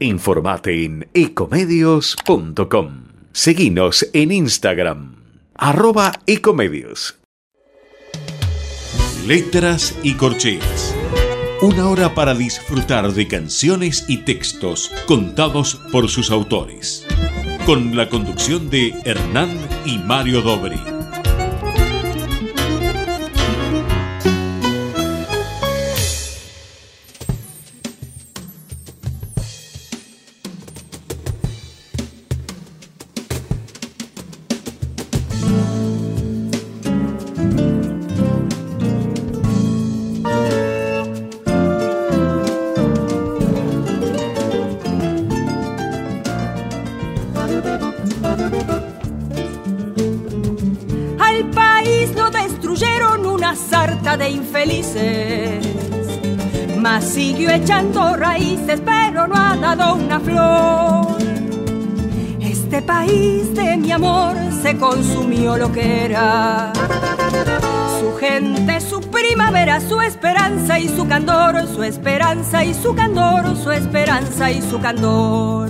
Informate 0.00 0.84
en 0.84 1.08
ecomedios.com. 1.12 3.04
Seguinos 3.32 4.08
en 4.12 4.30
Instagram, 4.30 5.16
arroba 5.56 6.12
ecomedios. 6.26 7.18
Letras 9.26 9.98
y 10.04 10.14
corcheas. 10.14 10.94
Una 11.62 11.88
hora 11.88 12.14
para 12.14 12.34
disfrutar 12.34 13.12
de 13.12 13.26
canciones 13.26 14.04
y 14.06 14.18
textos 14.18 14.92
contados 15.08 15.80
por 15.90 16.08
sus 16.08 16.30
autores. 16.30 17.04
Con 17.66 17.96
la 17.96 18.08
conducción 18.08 18.70
de 18.70 18.94
Hernán 19.04 19.58
y 19.84 19.98
Mario 19.98 20.42
Dobri. 20.42 20.97
Consumió 64.88 65.58
lo 65.58 65.70
que 65.70 66.06
era. 66.06 66.72
Su 68.00 68.16
gente, 68.16 68.80
su 68.80 69.00
primavera, 69.00 69.80
su 69.80 70.00
esperanza 70.00 70.78
y 70.78 70.88
su 70.88 71.06
candor, 71.06 71.66
su 71.66 71.82
esperanza 71.82 72.64
y 72.64 72.72
su 72.72 72.94
candor, 72.94 73.54
su 73.56 73.70
esperanza 73.70 74.50
y 74.50 74.62
su 74.62 74.80
candor. 74.80 75.68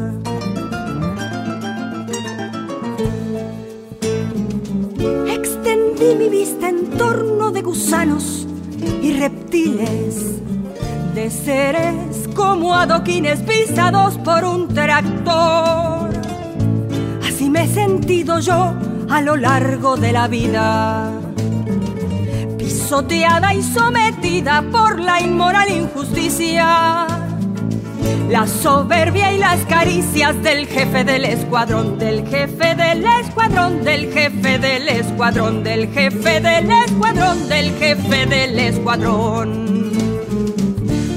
Extendí 5.27 6.15
mi 6.15 6.29
vista 6.29 6.69
en 6.69 6.91
torno 6.97 7.51
de 7.51 7.63
gusanos 7.63 8.47
y 9.03 9.19
reptiles 9.19 10.37
de 11.15 11.29
seres 11.31 12.29
como 12.37 12.73
adoquines 12.75 13.41
pisados 13.41 14.17
por 14.19 14.45
un 14.45 14.69
tractor. 14.69 16.11
Así 17.27 17.51
me 17.51 17.65
he 17.65 17.67
sentido 17.67 18.39
yo 18.39 18.75
a 19.11 19.23
lo 19.23 19.37
largo 19.37 19.97
de 19.97 20.13
la 20.13 20.29
vida, 20.29 21.11
pisoteada 22.59 23.55
y 23.55 23.63
sometida 23.63 24.63
por 24.71 25.01
la 25.01 25.21
inmoral 25.21 25.71
injusticia. 25.71 27.07
La 28.29 28.47
soberbia 28.47 29.33
y 29.33 29.39
las 29.39 29.65
caricias 29.65 30.43
del 30.43 30.67
jefe 30.67 31.03
del 31.03 31.25
escuadrón, 31.25 31.99
del 31.99 32.29
jefe 32.29 32.75
del 32.75 33.05
escuadrón, 33.05 33.83
del 33.83 34.13
jefe 34.13 34.59
del 34.59 34.89
escuadrón, 34.89 35.65
del 35.65 35.89
jefe 35.89 36.41
del 36.41 36.71
escuadrón, 36.71 37.49
del 37.49 37.73
jefe 37.79 38.27
del 38.27 38.59
escuadrón. 38.59 39.69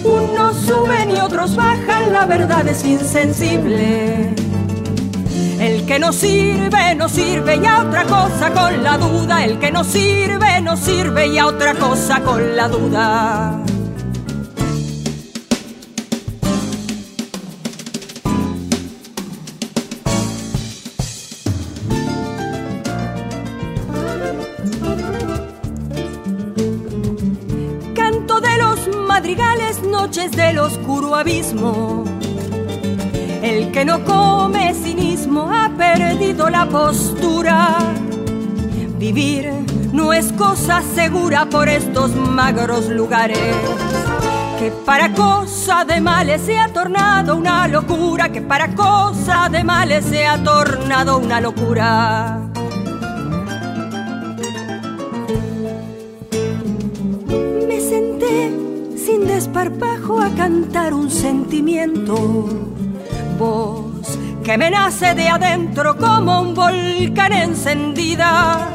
Unos 0.06 0.56
suben 0.62 1.12
y 1.12 1.19
otros 1.19 1.56
bajan, 1.58 2.13
la 2.13 2.25
verdad 2.25 2.65
es 2.67 2.86
insensible. 2.86 4.34
El 5.62 5.86
que 5.86 6.00
no 6.00 6.12
sirve, 6.12 6.95
no 6.95 7.08
sirve 7.08 7.58
y 7.58 7.65
a 7.67 7.84
otra 7.84 8.04
cosa 8.06 8.52
con 8.52 8.84
la 8.84 8.97
duda. 8.97 9.45
El 9.45 9.60
que 9.60 9.71
no 9.71 9.84
sirve, 9.84 10.60
no 10.60 10.76
sirve 10.76 11.28
y 11.28 11.38
a 11.38 11.45
otra 11.45 11.76
cosa 11.76 12.21
con 12.21 12.56
la 12.56 12.67
duda. 12.67 13.63
noches 30.12 30.32
del 30.32 30.58
oscuro 30.60 31.15
abismo. 31.15 32.21
El 33.41 33.71
que 33.71 33.84
no 33.86 34.04
come 34.04 34.73
cinismo 34.75 35.51
ha 35.51 35.69
perdido 35.75 36.47
la 36.49 36.67
postura. 36.67 37.75
Vivir 38.99 39.51
no 39.91 40.13
es 40.13 40.32
cosa 40.34 40.84
segura 40.93 41.47
por 41.49 41.67
estos 41.67 42.15
magros 42.15 42.88
lugares. 42.88 43.39
Que 44.60 44.71
para 44.86 45.12
cosa 45.13 45.84
de 45.86 45.99
males 45.99 46.41
se 46.43 46.60
ha 46.60 46.67
tornado 46.71 47.36
una 47.36 47.67
locura, 47.67 48.32
que 48.32 48.41
para 48.41 48.75
cosa 48.75 49.49
de 49.49 49.63
males 49.63 50.06
se 50.06 50.27
ha 50.27 50.43
tornado 50.43 51.17
una 51.17 51.41
locura. 51.41 52.41
Me 57.67 57.82
senté 57.82 58.56
sin 58.95 59.25
desparpajo 59.25 60.21
a 60.21 60.30
cantar 60.30 60.93
un 60.93 61.10
sentimiento. 61.10 62.71
Que 64.43 64.58
me 64.58 64.69
nace 64.69 65.15
de 65.15 65.30
adentro 65.30 65.97
como 65.97 66.41
un 66.41 66.54
volcán 66.54 67.34
encendida. 67.34 68.69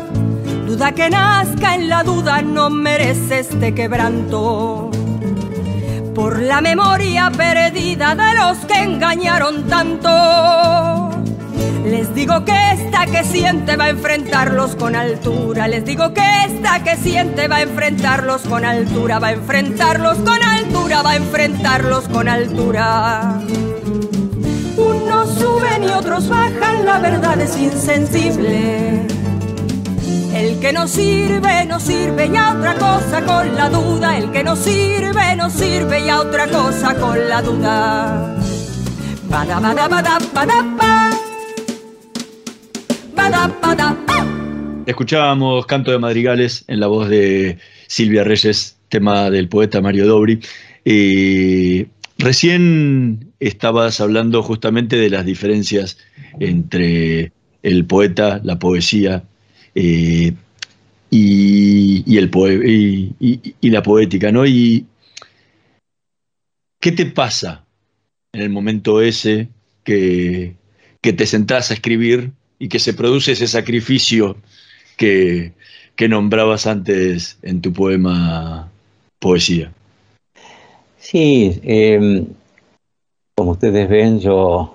Duda 0.67 0.93
que 0.93 1.11
nazca 1.11 1.75
en 1.75 1.89
la 1.89 2.03
duda 2.03 2.43
no 2.43 2.71
merece 2.71 3.41
este 3.41 3.75
quebranto. 3.75 4.91
por 6.15 6.41
la 6.41 6.63
memoria 6.63 7.31
perdida 7.31 8.15
de 8.15 8.35
los 8.39 8.57
que 8.65 8.83
engañaron 8.83 9.65
tanto. 9.69 10.09
Les 11.85 12.13
digo 12.15 12.45
que 12.45 12.57
esta 12.73 13.07
que 13.07 13.23
siente 13.23 13.77
va 13.77 13.85
a 13.85 13.91
enfrentarlos 13.91 14.75
con 14.77 14.97
altura. 14.97 15.69
Les 15.69 15.85
digo 15.85 16.13
que 16.15 16.23
esta 16.47 16.83
que 16.83 16.97
siente 16.97 17.47
va 17.47 17.57
a 17.57 17.63
enfrentarlos 17.63 18.43
con 18.43 18.65
altura. 18.65 19.19
Va 19.19 19.29
a 19.29 19.33
enfrentarlos 19.33 20.17
con 20.19 20.43
altura. 20.43 21.03
Va 21.03 21.11
a 21.13 21.17
enfrentarlos 21.17 22.09
con 22.09 22.29
altura. 22.29 23.41
Y 25.87 25.91
otros 25.91 26.29
bajan. 26.29 26.85
La 26.85 26.99
verdad 26.99 27.41
es 27.41 27.57
insensible. 27.57 29.07
El 30.35 30.61
que 30.61 30.73
no 30.73 30.87
sirve, 30.87 31.65
no 31.65 31.81
sirve 31.81 32.27
y 32.27 32.37
a 32.37 32.53
otra 32.53 32.75
cosa 32.75 33.25
con 33.25 33.55
la 33.55 33.71
duda. 33.71 34.19
El 34.19 34.31
que 34.33 34.45
no 34.45 34.55
sirve, 34.57 35.37
no 35.37 35.49
sirve 35.49 36.01
y 36.05 36.09
a 36.09 36.21
otra 36.21 36.47
cosa 36.49 36.95
con 36.95 37.29
la 37.29 37.41
duda. 37.41 38.37
Bada, 39.29 39.61
bada, 39.61 39.89
bada, 39.89 40.19
bada, 40.35 40.77
Escuchábamos 44.87 45.67
Canto 45.67 45.91
de 45.91 45.99
Madrigales 45.99 46.65
en 46.69 46.79
la 46.81 46.87
voz 46.87 47.09
de 47.09 47.59
Silvia 47.89 48.23
Reyes, 48.23 48.77
tema 48.89 49.31
del 49.31 49.49
poeta 49.49 49.81
Mario 49.81 50.07
Dobri. 50.07 50.41
Recién 52.27 53.33
estabas 53.41 54.01
hablando 54.01 54.43
justamente 54.43 54.97
de 54.97 55.11
las 55.11 55.25
diferencias 55.25 55.99
entre 56.41 57.33
el 57.63 57.87
poeta, 57.87 58.41
la 58.43 58.59
poesía 58.59 59.25
eh, 59.75 60.35
y, 61.11 62.21
la 63.71 63.83
poética, 63.83 64.33
¿no? 64.33 64.45
Y 64.45 64.87
¿qué 66.81 66.93
te 66.93 67.07
pasa 67.07 67.65
en 68.33 68.43
el 68.43 68.51
momento 68.51 69.01
ese 69.01 69.49
que, 69.85 70.57
que 71.01 71.13
te 71.13 71.27
sentás 71.27 71.71
a 71.71 71.75
escribir 71.75 72.33
y 72.59 72.69
que 72.69 72.79
se 72.79 72.95
produce 72.95 73.33
ese 73.33 73.47
sacrificio 73.47 74.37
que, 74.97 75.53
nombrabas 76.09 76.67
antes 76.67 77.39
en 77.43 77.61
tu 77.61 77.73
poema 77.73 78.71
Poesía. 79.19 79.73
Sí, 81.09 81.61
em, 81.63 82.27
como 83.37 83.53
ustedes 83.53 83.89
ven, 83.89 84.19
yo 84.19 84.75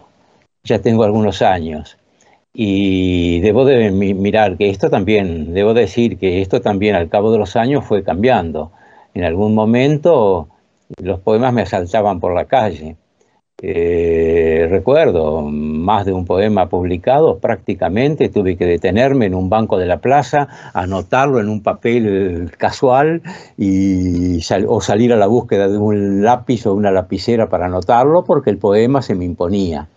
ya 0.64 0.80
tengo 0.80 1.04
algunos 1.04 1.42
años 1.42 1.98
y 2.54 3.42
debo 3.42 3.66
de 3.66 3.92
mirar 3.92 4.58
que 4.58 4.70
esto 4.70 4.90
también, 4.90 5.54
debo 5.54 5.74
decir 5.74 6.18
que 6.18 6.42
esto 6.42 6.62
también 6.62 6.96
al 6.96 7.10
cabo 7.10 7.34
de 7.34 7.38
los 7.38 7.58
años 7.58 7.84
fue 7.84 8.06
cambiando. 8.06 8.72
En 9.14 9.26
algún 9.26 9.54
momento 9.54 10.48
los 11.04 11.20
poemas 11.20 11.52
me 11.52 11.64
asaltaban 11.64 12.22
por 12.22 12.34
la 12.34 12.46
calle 12.46 12.96
eh, 13.64 14.68
recuerdo 14.72 15.44
más 15.44 16.08
de 16.08 16.14
un 16.14 16.26
poema 16.26 16.68
publicado, 16.68 17.38
prácticamente 17.38 18.30
tuve 18.30 18.58
que 18.58 18.66
detenerme 18.66 19.28
en 19.28 19.36
un 19.36 19.50
banco 19.50 19.78
de 19.78 19.86
la 19.86 20.00
plaza, 20.00 20.48
anotarlo 20.74 21.40
en 21.40 21.48
un 21.48 21.62
papel 21.62 22.52
casual 22.58 23.22
y 23.60 24.40
o 24.68 24.82
salir 24.82 25.14
a 25.14 25.18
la 25.18 25.28
búsqueda 25.28 25.68
de 25.68 25.78
un 25.78 26.24
lápiz 26.24 26.66
o 26.66 26.74
una 26.74 26.90
lapicera 26.90 27.50
para 27.50 27.68
anotarlo 27.68 28.24
porque 28.24 28.50
el 28.50 28.58
poema 28.58 29.04
se 29.04 29.14
me 29.14 29.26
imponía. 29.26 29.88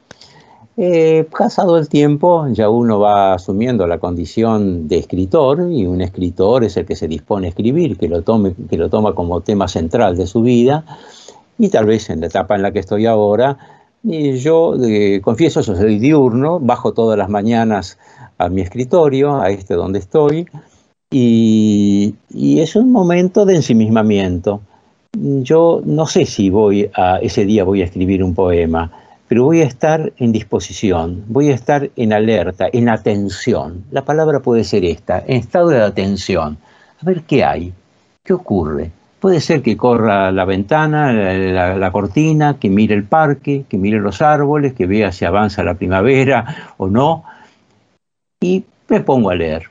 Eh, 0.77 1.27
pasado 1.31 1.79
el 1.79 1.88
tiempo, 1.88 2.48
ya 2.50 2.68
uno 2.68 2.98
va 2.98 3.33
asumiendo 3.33 3.87
la 3.87 3.98
condición 3.98 4.88
de 4.88 4.98
escritor 4.98 5.70
y 5.70 5.87
un 5.87 6.03
escritor 6.03 6.64
es 6.64 6.77
el 6.77 6.85
que 6.85 6.96
se 6.96 7.09
dispone 7.09 7.46
a 7.46 7.50
escribir, 7.50 7.96
que 7.96 8.09
lo, 8.09 8.20
tome, 8.20 8.55
que 8.68 8.77
lo 8.77 8.90
toma 8.90 9.14
como 9.14 9.40
tema 9.40 9.68
central 9.68 10.16
de 10.18 10.27
su 10.27 10.42
vida 10.42 10.85
y 11.59 11.69
tal 11.69 11.87
vez 11.87 12.11
en 12.11 12.21
la 12.21 12.27
etapa 12.27 12.57
en 12.57 12.62
la 12.62 12.73
que 12.73 12.81
estoy 12.81 13.07
ahora, 13.07 13.59
y 14.03 14.37
yo 14.37 14.75
eh, 14.85 15.21
confieso, 15.23 15.62
yo 15.62 15.75
soy 15.75 15.99
diurno, 15.99 16.61
bajo 16.61 16.93
todas 16.93 17.19
las 17.19 17.31
mañanas 17.31 17.99
a 18.37 18.49
mi 18.49 18.61
escritorio, 18.61 19.40
a 19.40 19.51
este 19.51 19.75
donde 19.75 19.99
estoy, 19.99 20.47
y, 21.11 22.14
es 22.61 22.77
un 22.77 22.90
momento 22.90 23.45
de 23.47 23.57
ensimismamiento. 23.57 24.61
Yo 25.12 25.81
no 25.85 26.07
sé 26.07 26.27
si 26.27 26.51
voy 26.51 26.90
a, 26.95 27.19
ese 27.19 27.45
día 27.45 27.62
voy 27.64 27.83
a 27.83 27.85
escribir 27.85 28.23
un 28.23 28.35
poema, 28.35 28.90
pero 29.29 29.45
voy 29.45 29.62
a 29.62 29.64
estar 29.64 30.12
en 30.19 30.33
disposición, 30.33 31.25
voy 31.29 31.51
a 31.51 31.55
estar 31.55 31.90
en 31.97 32.12
alerta, 32.12 32.69
en 32.73 32.88
atención. 32.88 33.85
La 33.90 34.05
palabra 34.05 34.40
puede 34.40 34.64
ser 34.64 34.85
esta, 34.85 35.21
en 35.21 35.37
estado 35.37 35.69
de 35.69 35.83
atención. 35.83 36.59
A 37.01 37.07
ver 37.07 37.23
qué 37.23 37.45
hay, 37.45 37.73
qué 38.25 38.33
ocurre, 38.33 38.90
Puede 39.25 39.41
ser 39.41 39.63
que 39.63 39.75
corra 39.75 40.31
la 40.33 40.45
ventana, 40.45 41.11
la, 41.11 41.91
cortina, 41.91 42.59
que 42.61 42.69
mire 42.69 42.95
el 42.95 43.05
parque, 43.05 43.65
que 43.67 43.79
mire 43.79 43.99
los 43.99 44.21
árboles, 44.21 44.75
que 44.75 44.85
vea 44.85 45.13
si 45.13 45.25
avanza 45.25 45.63
la 45.63 45.77
primavera 45.77 46.75
o 46.77 46.89
no. 46.89 47.25
Y 48.43 48.65
me 48.87 49.01
pongo 49.01 49.31
a 49.31 49.35
leer. 49.35 49.71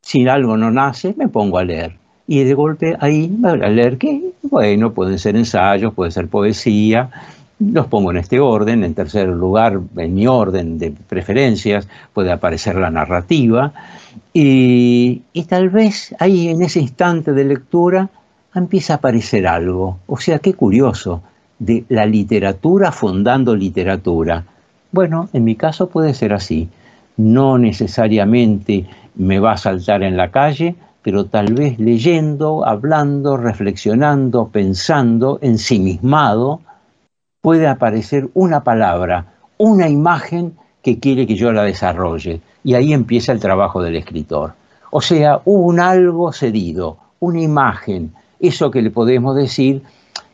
Si 0.00 0.28
algo 0.28 0.56
no 0.56 0.70
nace, 0.70 1.12
me 1.18 1.26
pongo 1.26 1.58
a 1.58 1.64
leer. 1.64 1.96
Y 2.28 2.44
de 2.44 2.54
golpe 2.54 2.96
ahí 3.00 3.36
a 3.42 3.68
leer 3.68 3.98
que, 3.98 4.30
bueno, 4.42 4.92
pueden 4.92 5.18
ser 5.18 5.34
ensayos, 5.34 5.92
puede 5.92 6.12
ser 6.12 6.28
poesía, 6.28 7.10
los 7.58 7.88
pongo 7.88 8.12
en 8.12 8.18
este 8.18 8.38
orden, 8.38 8.84
en 8.84 8.94
tercer 8.94 9.26
lugar, 9.26 9.80
en 9.96 10.14
mi 10.14 10.28
orden 10.28 10.78
de 10.78 10.92
preferencias, 10.92 11.88
puede 12.12 12.30
aparecer 12.30 12.76
la 12.76 12.90
narrativa, 12.90 13.72
y, 14.32 15.22
tal 15.48 15.70
vez 15.70 16.14
ahí 16.20 16.46
en 16.48 16.62
ese 16.62 16.78
instante 16.78 17.32
de 17.32 17.44
lectura 17.44 18.08
empieza 18.54 18.94
a 18.94 18.96
aparecer 18.96 19.46
algo. 19.46 19.98
O 20.06 20.18
sea, 20.18 20.38
qué 20.38 20.54
curioso, 20.54 21.22
de 21.58 21.84
la 21.88 22.06
literatura 22.06 22.92
fundando 22.92 23.54
literatura. 23.54 24.44
Bueno, 24.92 25.28
en 25.32 25.44
mi 25.44 25.56
caso 25.56 25.88
puede 25.88 26.14
ser 26.14 26.32
así. 26.32 26.68
No 27.16 27.58
necesariamente 27.58 28.86
me 29.14 29.38
va 29.38 29.52
a 29.52 29.56
saltar 29.56 30.02
en 30.02 30.16
la 30.16 30.30
calle, 30.30 30.74
pero 31.02 31.26
tal 31.26 31.54
vez 31.54 31.78
leyendo, 31.78 32.66
hablando, 32.66 33.36
reflexionando, 33.36 34.48
pensando, 34.48 35.38
ensimismado, 35.42 36.60
puede 37.40 37.66
aparecer 37.66 38.28
una 38.34 38.64
palabra, 38.64 39.26
una 39.58 39.88
imagen 39.88 40.54
que 40.82 40.98
quiere 40.98 41.26
que 41.26 41.36
yo 41.36 41.52
la 41.52 41.64
desarrolle. 41.64 42.40
Y 42.62 42.74
ahí 42.74 42.92
empieza 42.92 43.32
el 43.32 43.40
trabajo 43.40 43.82
del 43.82 43.96
escritor. 43.96 44.54
O 44.90 45.00
sea, 45.00 45.40
un 45.44 45.80
algo 45.80 46.32
cedido, 46.32 46.98
una 47.20 47.40
imagen, 47.40 48.12
eso 48.48 48.70
que 48.70 48.82
le 48.82 48.90
podemos 48.90 49.36
decir, 49.36 49.82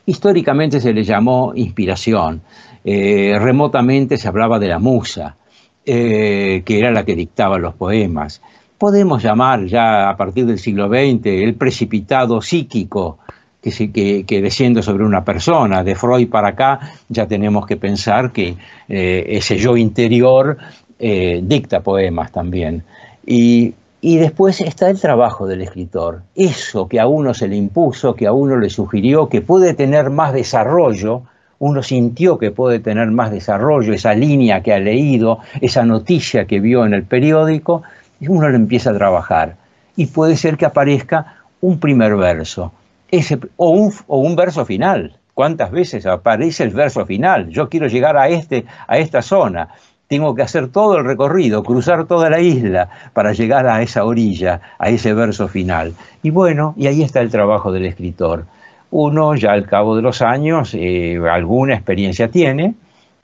históricamente 0.07 0.81
se 0.81 0.92
le 0.92 1.05
llamó 1.05 1.53
inspiración, 1.55 2.42
eh, 2.85 3.37
remotamente 3.40 4.16
se 4.16 4.29
hablaba 4.29 4.59
de 4.59 4.68
la 4.68 4.79
musa, 4.79 5.37
eh, 5.85 6.62
que 6.64 6.79
era 6.79 6.90
la 6.90 7.05
que 7.05 7.14
dictaba 7.14 7.59
los 7.59 7.75
poemas. 7.75 8.40
Podemos 8.79 9.23
llamar 9.23 9.66
ya 9.66 10.09
a 10.09 10.16
partir 10.16 10.46
del 10.46 10.59
siglo 10.59 10.88
XX 10.88 11.27
el 11.27 11.55
precipitado 11.55 12.40
psíquico 12.40 13.18
que, 13.62 14.25
que, 14.27 14.40
desciende 14.40 14.83
sobre 14.83 15.05
una 15.05 15.23
persona. 15.23 15.85
De 15.85 15.94
Freud 15.94 16.29
para 16.29 16.49
acá 16.49 16.81
ya 17.09 17.27
tenemos 17.27 17.66
que 17.66 17.77
pensar 17.77 18.33
que 18.33 18.57
eh, 18.88 19.25
ese 19.29 19.59
yo 19.59 19.77
interior 19.77 20.57
dicta 20.99 21.81
poemas 21.81 22.31
también. 22.31 22.83
Y 23.27 23.73
y 24.00 24.16
después 24.16 24.60
está 24.60 24.88
el 24.88 25.00
trabajo 25.00 25.46
del 25.46 25.60
escritor, 25.60 26.22
eso 26.34 26.88
que 26.88 27.00
a 27.00 27.06
uno 27.06 27.34
se 27.34 27.48
le 27.48 27.56
impuso, 27.56 28.14
que 28.14 28.26
a 28.26 28.32
uno 28.32 28.56
le 28.56 28.70
sugirió, 28.70 29.28
que 29.28 29.42
puede 29.42 29.74
tener 29.74 30.10
más 30.10 30.32
desarrollo, 30.32 31.22
uno 31.58 31.82
sintió 31.82 32.38
que 32.38 32.50
puede 32.50 32.78
tener 32.80 33.10
más 33.10 33.30
desarrollo, 33.30 33.92
esa 33.92 34.14
línea 34.14 34.62
que 34.62 34.72
ha 34.72 34.78
leído, 34.78 35.40
esa 35.60 35.84
noticia 35.84 36.46
que 36.46 36.60
vio 36.60 36.86
en 36.86 36.94
el 36.94 37.02
periódico, 37.02 37.82
y 38.18 38.28
uno 38.28 38.48
lo 38.48 38.56
empieza 38.56 38.90
a 38.90 38.94
trabajar. 38.94 39.56
Y 39.96 40.06
puede 40.06 40.36
ser 40.36 40.56
que 40.56 40.64
aparezca 40.64 41.36
un 41.60 41.78
primer 41.78 42.16
verso, 42.16 42.72
ese, 43.10 43.38
o, 43.56 43.70
un, 43.70 43.92
o 44.06 44.18
un 44.18 44.34
verso 44.34 44.64
final. 44.64 45.16
¿Cuántas 45.34 45.70
veces 45.70 46.06
aparece 46.06 46.64
el 46.64 46.70
verso 46.70 47.04
final? 47.06 47.48
Yo 47.50 47.68
quiero 47.68 47.86
llegar 47.86 48.16
a, 48.16 48.28
este, 48.28 48.64
a 48.86 48.98
esta 48.98 49.20
zona 49.22 49.68
tengo 50.11 50.35
que 50.35 50.42
hacer 50.42 50.66
todo 50.66 50.99
el 50.99 51.05
recorrido, 51.05 51.62
cruzar 51.62 52.05
toda 52.05 52.29
la 52.29 52.40
isla 52.40 52.88
para 53.12 53.33
llegar 53.33 53.68
a 53.68 53.81
esa 53.81 54.05
orilla, 54.05 54.61
a 54.77 54.88
ese 54.88 55.14
verso 55.14 55.46
final. 55.46 55.94
Y 56.20 56.31
bueno, 56.31 56.75
y 56.77 56.88
ahí 56.88 57.05
está 57.05 57.20
el 57.20 57.31
trabajo 57.31 57.70
del 57.70 57.87
escritor. 57.87 58.44
Uno 58.90 59.37
ya 59.37 59.53
al 59.53 59.66
cabo 59.66 59.94
de 59.94 60.03
los 60.03 60.20
años 60.20 60.75
eh, 60.75 61.16
alguna 61.31 61.75
experiencia 61.75 62.29
tiene, 62.29 62.75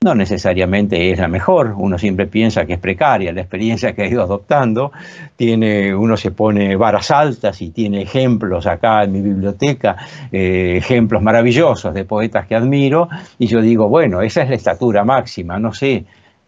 no 0.05 0.15
necesariamente 0.15 1.11
es 1.11 1.19
la 1.19 1.27
mejor, 1.27 1.75
uno 1.77 1.99
siempre 1.99 2.29
piensa 2.29 2.65
que 2.67 2.75
es 2.75 2.79
precaria 2.79 3.33
la 3.33 3.41
experiencia 3.41 3.93
que 3.93 4.03
ha 4.03 4.07
ido 4.07 4.23
adoptando, 4.23 4.93
tiene, 5.35 5.93
uno 5.93 6.17
se 6.17 6.31
pone 6.31 6.77
varas 6.77 7.11
altas 7.11 7.63
y 7.63 7.71
tiene 7.71 8.03
ejemplos 8.03 8.65
acá 8.65 9.03
en 9.03 9.11
mi 9.11 9.23
biblioteca, 9.23 9.97
eh, 10.31 10.75
ejemplos 10.77 11.21
maravillosos 11.21 11.93
de 11.93 12.05
poetas 12.05 12.47
que 12.47 12.55
admiro, 12.55 13.09
y 13.41 13.49
yo 13.49 13.61
digo, 13.61 13.89
bueno, 13.89 14.23
esa 14.23 14.43
es 14.43 14.51
la 14.51 14.55
estatura 14.55 15.03
máxima, 15.03 15.59
no 15.59 15.73
sé, 15.73 16.05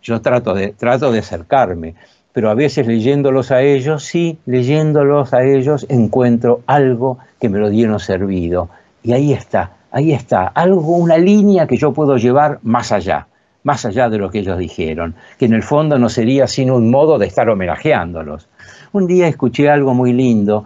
yo 0.09 0.23
trato 0.23 0.55
de, 0.55 0.69
trato 0.69 1.13
de 1.13 1.19
acercarme, 1.19 1.95
pero 2.33 2.51
a 2.51 2.55
veces 2.55 2.87
leyéndolos 2.87 3.51
a 3.51 3.61
ellos, 3.61 4.05
sí, 4.05 4.39
leyéndolos 4.47 5.35
a 5.35 5.45
ellos 5.45 5.85
encuentro 5.91 6.63
algo 6.67 7.19
que 7.39 7.51
me 7.51 7.59
lo 7.59 7.69
dieron 7.69 8.01
servido. 8.01 8.71
Y 9.03 9.13
ahí 9.13 9.35
está, 9.35 9.73
ahí 9.91 10.13
está, 10.13 10.47
algo, 10.47 10.97
una 10.97 11.19
línea 11.19 11.67
que 11.67 11.77
yo 11.77 11.93
puedo 11.93 12.17
llevar 12.17 12.59
más 12.63 12.91
allá, 12.91 13.27
más 13.65 13.85
allá 13.85 14.09
de 14.09 14.17
lo 14.17 14.31
que 14.31 14.39
ellos 14.39 14.57
dijeron, 14.57 15.15
que 15.39 15.45
en 15.45 15.53
el 15.53 15.63
fondo 15.63 15.99
no 15.99 16.09
sería 16.09 16.47
sino 16.47 16.77
un 16.77 16.91
modo 16.91 17.19
de 17.19 17.27
estar 17.27 17.51
homenajeándolos. 17.51 18.49
Un 18.93 19.07
día 19.07 19.29
escuché 19.29 19.69
algo 19.69 19.93
muy 19.93 20.15
lindo 20.15 20.65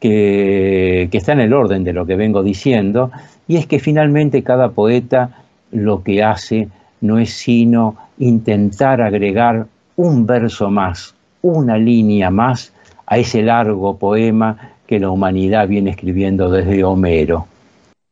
que, 0.00 1.08
que 1.12 1.18
está 1.18 1.32
en 1.32 1.40
el 1.40 1.52
orden 1.52 1.84
de 1.84 1.92
lo 1.92 2.06
que 2.06 2.16
vengo 2.16 2.42
diciendo, 2.42 3.12
y 3.46 3.56
es 3.56 3.66
que 3.66 3.78
finalmente 3.78 4.42
cada 4.42 4.70
poeta 4.70 5.30
lo 5.70 6.02
que 6.02 6.24
hace 6.24 6.68
no 7.00 7.18
es 7.18 7.32
sino 7.32 7.96
intentar 8.18 9.00
agregar 9.00 9.66
un 9.96 10.26
verso 10.26 10.70
más, 10.70 11.14
una 11.42 11.76
línea 11.76 12.30
más 12.30 12.72
a 13.06 13.18
ese 13.18 13.42
largo 13.42 13.96
poema 13.96 14.56
que 14.86 14.98
la 14.98 15.10
humanidad 15.10 15.68
viene 15.68 15.90
escribiendo 15.90 16.50
desde 16.50 16.84
Homero. 16.84 17.46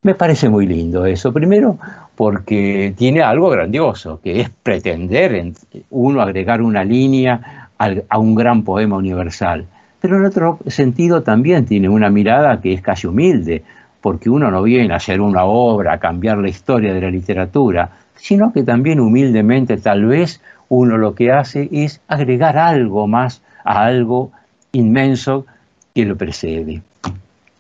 Me 0.03 0.15
parece 0.15 0.49
muy 0.49 0.67
lindo 0.67 1.07
eso. 1.07 1.33
Primero, 1.33 1.77
porque 2.15 2.95
tiene 2.97 3.21
algo 3.21 3.51
grandioso, 3.51 4.21
que 4.23 4.41
es 4.41 4.51
pretender 4.51 5.53
uno 5.91 6.21
agregar 6.21 6.63
una 6.63 6.85
línea 6.85 7.71
a 7.79 8.19
un 8.19 8.35
gran 8.35 8.63
poema 8.63 8.97
universal. 8.97 9.67
Pero 10.01 10.17
en 10.19 10.25
otro 10.25 10.59
sentido 10.69 11.23
también 11.23 11.67
tiene 11.67 11.89
una 11.89 12.11
mirada 12.11 12.61
que 12.61 12.73
es 12.73 12.81
casi 12.81 13.07
humilde, 13.09 13.63
porque 14.01 14.31
uno 14.31 14.51
no 14.51 14.63
viene 14.63 14.95
a 14.95 14.99
hacer 14.99 15.21
una 15.21 15.45
obra, 15.45 15.95
a 15.95 15.99
cambiar 15.99 16.39
la 16.39 16.49
historia 16.49 16.95
de 16.95 17.01
la 17.01 17.11
literatura, 17.11 17.91
sino 18.19 18.53
que 18.53 18.63
también 18.63 19.01
humildemente 19.01 19.77
tal 19.77 20.07
vez 20.07 20.41
uno 20.69 20.99
lo 20.99 21.15
que 21.15 21.33
hace 21.33 21.69
es 21.73 22.01
agregar 22.09 22.59
algo 22.59 23.07
más 23.07 23.43
a 23.65 23.85
algo 23.85 24.33
inmenso 24.73 25.47
que 25.95 26.05
lo 26.05 26.17
precede. 26.17 26.83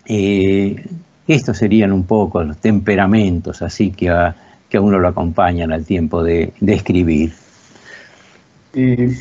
Eh, 0.07 0.85
estos 1.27 1.59
serían 1.59 1.93
un 1.93 2.05
poco 2.05 2.43
los 2.43 2.59
temperamentos 2.59 3.63
así 3.63 3.91
que 3.91 4.11
a, 4.11 4.35
que 4.69 4.77
a 4.77 4.81
uno 4.81 4.99
lo 4.99 5.09
acompañan 5.09 5.73
al 5.73 5.85
tiempo 5.85 6.23
de, 6.23 6.53
escribir. 6.67 7.33
Eh, 8.75 9.17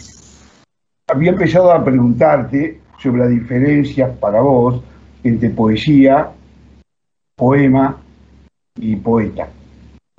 había 1.07 1.31
empezado 1.31 1.71
a 1.71 1.83
preguntarte 1.83 2.81
sobre 3.01 3.19
la 3.19 3.27
diferencia 3.27 4.13
para 4.13 4.41
vos 4.41 4.81
entre 5.23 5.49
poesía, 5.49 6.29
poema 7.35 7.97
y 8.79 8.95
poeta. 8.95 9.47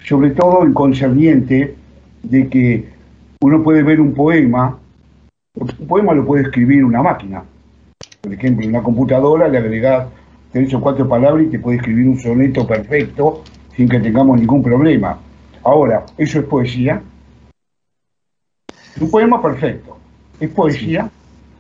Sobre 0.03 0.31
todo 0.31 0.63
el 0.63 0.73
concerniente 0.73 1.75
de 2.23 2.49
que 2.49 2.89
uno 3.41 3.63
puede 3.63 3.83
ver 3.83 4.01
un 4.01 4.15
poema, 4.15 4.79
un 5.55 5.87
poema 5.87 6.15
lo 6.15 6.25
puede 6.25 6.45
escribir 6.45 6.85
una 6.85 7.03
máquina, 7.03 7.43
por 8.21 8.33
ejemplo, 8.33 8.65
en 8.65 8.71
una 8.71 8.83
computadora 8.83 9.49
le 9.49 9.59
agregás 9.59 10.09
tres 10.53 10.73
o 10.75 10.81
cuatro 10.81 11.09
palabras 11.09 11.47
y 11.47 11.51
te 11.51 11.59
puede 11.59 11.79
escribir 11.79 12.09
un 12.09 12.19
soneto 12.19 12.67
perfecto 12.67 13.43
sin 13.77 13.89
que 13.89 14.01
tengamos 14.01 14.39
ningún 14.39 14.63
problema. 14.63 15.19
Ahora, 15.63 16.05
¿eso 16.17 16.41
es 16.41 16.45
poesía? 16.45 17.01
Un 19.01 19.11
poema 19.11 19.41
perfecto. 19.41 19.97
¿Es 20.41 20.51
poesía? 20.51 21.09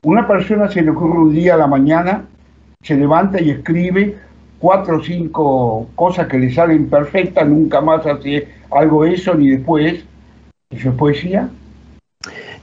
Una 0.03 0.27
persona 0.27 0.69
se 0.69 0.83
le 0.83 0.91
ocurre 0.91 1.19
un 1.19 1.33
día 1.33 1.55
a 1.55 1.59
la 1.59 1.67
mañana, 1.67 2.25
se 2.83 2.97
levanta 2.97 3.41
y 3.41 3.51
escribe 3.51 4.17
cuatro 4.59 4.99
o 4.99 5.03
cinco 5.03 5.89
cosas 5.95 6.27
que 6.27 6.39
le 6.39 6.53
salen 6.53 6.89
perfectas, 6.89 7.47
nunca 7.49 7.81
más 7.81 8.07
hace 8.07 8.49
algo 8.71 9.05
eso 9.05 9.35
ni 9.35 9.51
después. 9.51 10.05
¿Eso 10.71 10.91
es 10.91 10.95
poesía? 10.97 11.49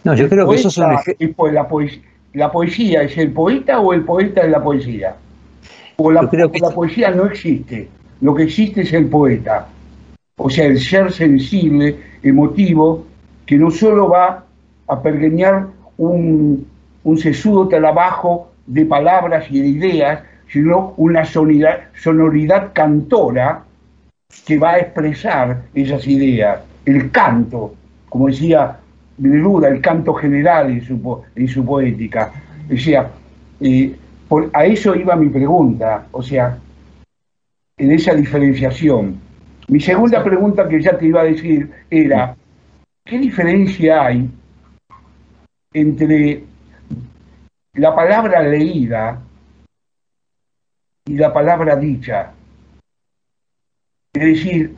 No, 0.04 0.14
yo 0.14 0.30
creo 0.30 0.48
que 0.48 0.56
eso 0.56 0.68
es 0.68 0.78
la 0.78 1.68
poesía 1.68 2.02
¿La 2.36 2.52
poesía 2.52 3.04
es 3.04 3.18
el 3.18 3.32
poeta 3.32 3.80
o 3.80 3.94
el 3.94 4.04
poeta 4.04 4.42
es 4.42 4.50
la 4.50 4.62
poesía? 4.62 5.16
O 5.96 6.12
la, 6.12 6.30
la 6.32 6.70
poesía 6.70 7.10
no 7.12 7.28
existe, 7.28 7.88
lo 8.20 8.36
que 8.36 8.44
existe 8.44 8.82
es 8.82 8.92
el 8.92 9.08
poeta. 9.08 9.70
O 10.38 10.50
sea, 10.50 10.66
el 10.66 10.78
ser 10.78 11.14
sensible, 11.14 11.96
emotivo, 12.22 13.06
que 13.46 13.56
no 13.56 13.72
solo 13.72 14.10
va 14.10 14.44
a 14.86 15.02
pergeñar 15.02 15.68
un, 15.98 16.68
un 17.06 17.18
sesudo 17.18 17.70
trabajo 17.70 18.52
de 18.68 18.84
palabras 18.84 19.46
y 19.50 19.62
de 19.62 19.68
ideas, 19.68 20.24
sino 20.48 20.94
una 20.98 21.26
sonoridad, 21.26 21.90
sonoridad 21.96 22.72
cantora 22.74 23.64
que 24.46 24.58
va 24.58 24.72
a 24.72 24.80
expresar 24.80 25.64
esas 25.74 26.08
ideas. 26.08 26.62
El 26.86 27.12
canto, 27.12 27.74
como 28.10 28.28
decía 28.28 28.80
duda 29.18 29.70
el 29.70 29.82
canto 29.82 30.14
general 30.14 30.70
en 30.70 30.82
su, 30.82 31.22
en 31.36 31.48
su 31.48 31.66
poética. 31.66 32.32
O 32.72 32.78
sea, 32.78 33.10
por, 34.28 34.50
a 34.54 34.66
eso 34.66 34.96
iba 34.96 35.16
mi 35.16 35.30
pregunta, 35.30 36.08
o 36.12 36.22
sea, 36.22 36.58
en 37.78 37.92
esa 37.92 38.14
diferenciación. 38.14 39.20
Mi 39.68 39.80
segunda 39.80 40.24
pregunta 40.24 40.68
que 40.68 40.82
ya 40.82 40.98
te 40.98 41.08
iba 41.08 41.22
a 41.22 41.26
decir 41.26 41.72
era, 41.90 42.36
¿qué 43.04 43.18
diferencia 43.18 44.06
hay 44.06 44.30
entre 45.74 46.44
la 47.74 47.94
palabra 47.96 48.42
leída 48.44 49.20
y 51.06 51.16
la 51.16 51.32
palabra 51.32 51.76
dicha? 51.76 52.32
Es 54.14 54.24
decir, 54.24 54.76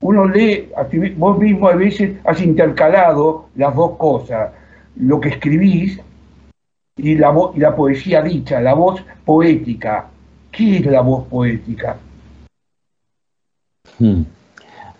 uno 0.00 0.26
lee, 0.26 0.70
vos 1.16 1.38
mismo 1.38 1.68
a 1.68 1.76
veces 1.76 2.18
has 2.24 2.40
intercalado 2.42 3.48
las 3.54 3.74
dos 3.74 3.96
cosas, 3.96 4.52
lo 4.96 5.20
que 5.20 5.30
escribís 5.30 6.00
y 6.96 7.14
la, 7.16 7.34
y 7.54 7.60
la 7.60 7.76
poesía 7.76 8.22
dicha, 8.22 8.60
la 8.60 8.74
voz 8.74 9.02
poética. 9.24 10.08
¿Qué 10.50 10.78
es 10.78 10.86
la 10.86 11.02
voz 11.02 11.26
poética? 11.26 11.98
Hmm. 13.98 14.22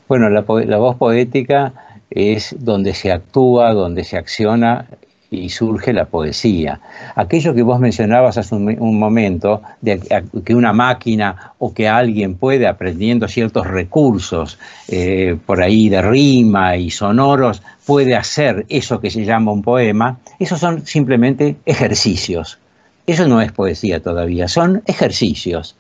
Bueno, 0.07 0.29
la, 0.29 0.45
la 0.67 0.79
voz 0.79 0.97
poética 0.97 1.73
es 2.11 2.55
donde 2.59 2.95
se 2.95 3.11
actúa, 3.11 3.73
donde 3.73 4.05
se 4.05 4.17
acciona 4.17 4.87
y 5.31 5.49
surge 5.49 5.93
la 5.93 6.07
poesía. 6.07 6.81
Aquello 7.15 7.55
que 7.55 7.63
vos 7.63 7.81
mencionabas 7.81 8.39
hace 8.39 8.55
un, 8.55 8.99
momento, 8.99 9.63
de 9.81 10.01
que 10.45 10.55
una 10.55 10.73
máquina 10.73 11.53
o 11.59 11.75
que 11.75 11.89
alguien 11.89 12.35
puede, 12.35 12.67
aprendiendo 12.67 13.29
ciertos 13.29 13.67
recursos 13.67 14.59
eh, 14.89 15.37
por 15.47 15.63
ahí 15.63 15.89
de 15.89 16.03
rima 16.03 16.77
y 16.77 16.91
sonoros, 16.91 17.63
puede 17.85 18.17
hacer 18.17 18.67
eso 18.69 19.01
que 19.01 19.11
se 19.11 19.25
llama 19.25 19.53
un 19.53 19.63
poema, 19.63 20.19
esos 20.39 20.61
son 20.61 20.87
simplemente 20.87 21.57
ejercicios. 21.65 22.59
Eso 23.07 23.29
no 23.29 23.41
es 23.41 23.53
poesía 23.53 24.03
todavía, 24.03 24.49
son 24.49 24.83
ejercicios. 24.87 25.77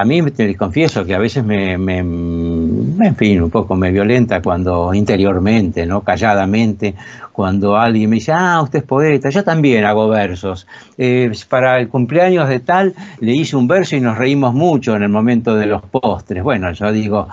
A 0.00 0.04
mí 0.06 0.22
te 0.30 0.56
confieso 0.56 1.04
que 1.04 1.14
a 1.14 1.18
veces 1.18 1.44
me, 1.44 1.76
me, 1.76 1.98
en 1.98 3.16
fin, 3.16 3.42
un 3.42 3.50
poco 3.50 3.76
me 3.76 3.90
violenta 3.90 4.40
cuando 4.40 4.94
interiormente, 4.94 5.84
¿no? 5.84 6.00
Calladamente, 6.00 6.94
cuando 7.32 7.76
alguien 7.76 8.08
me 8.08 8.16
dice, 8.16 8.32
ah, 8.34 8.62
usted 8.62 8.78
es 8.78 8.84
poeta, 8.86 9.28
yo 9.28 9.44
también 9.44 9.84
hago 9.84 10.08
versos. 10.08 10.66
Eh, 10.96 11.30
para 11.50 11.78
el 11.78 11.90
cumpleaños 11.90 12.48
de 12.48 12.60
tal 12.60 12.94
le 13.20 13.32
hice 13.32 13.56
un 13.56 13.68
verso 13.68 13.94
y 13.94 14.00
nos 14.00 14.16
reímos 14.16 14.54
mucho 14.54 14.96
en 14.96 15.02
el 15.02 15.10
momento 15.10 15.54
de 15.54 15.66
los 15.66 15.82
postres. 15.82 16.42
Bueno, 16.42 16.72
yo 16.72 16.90
digo, 16.92 17.28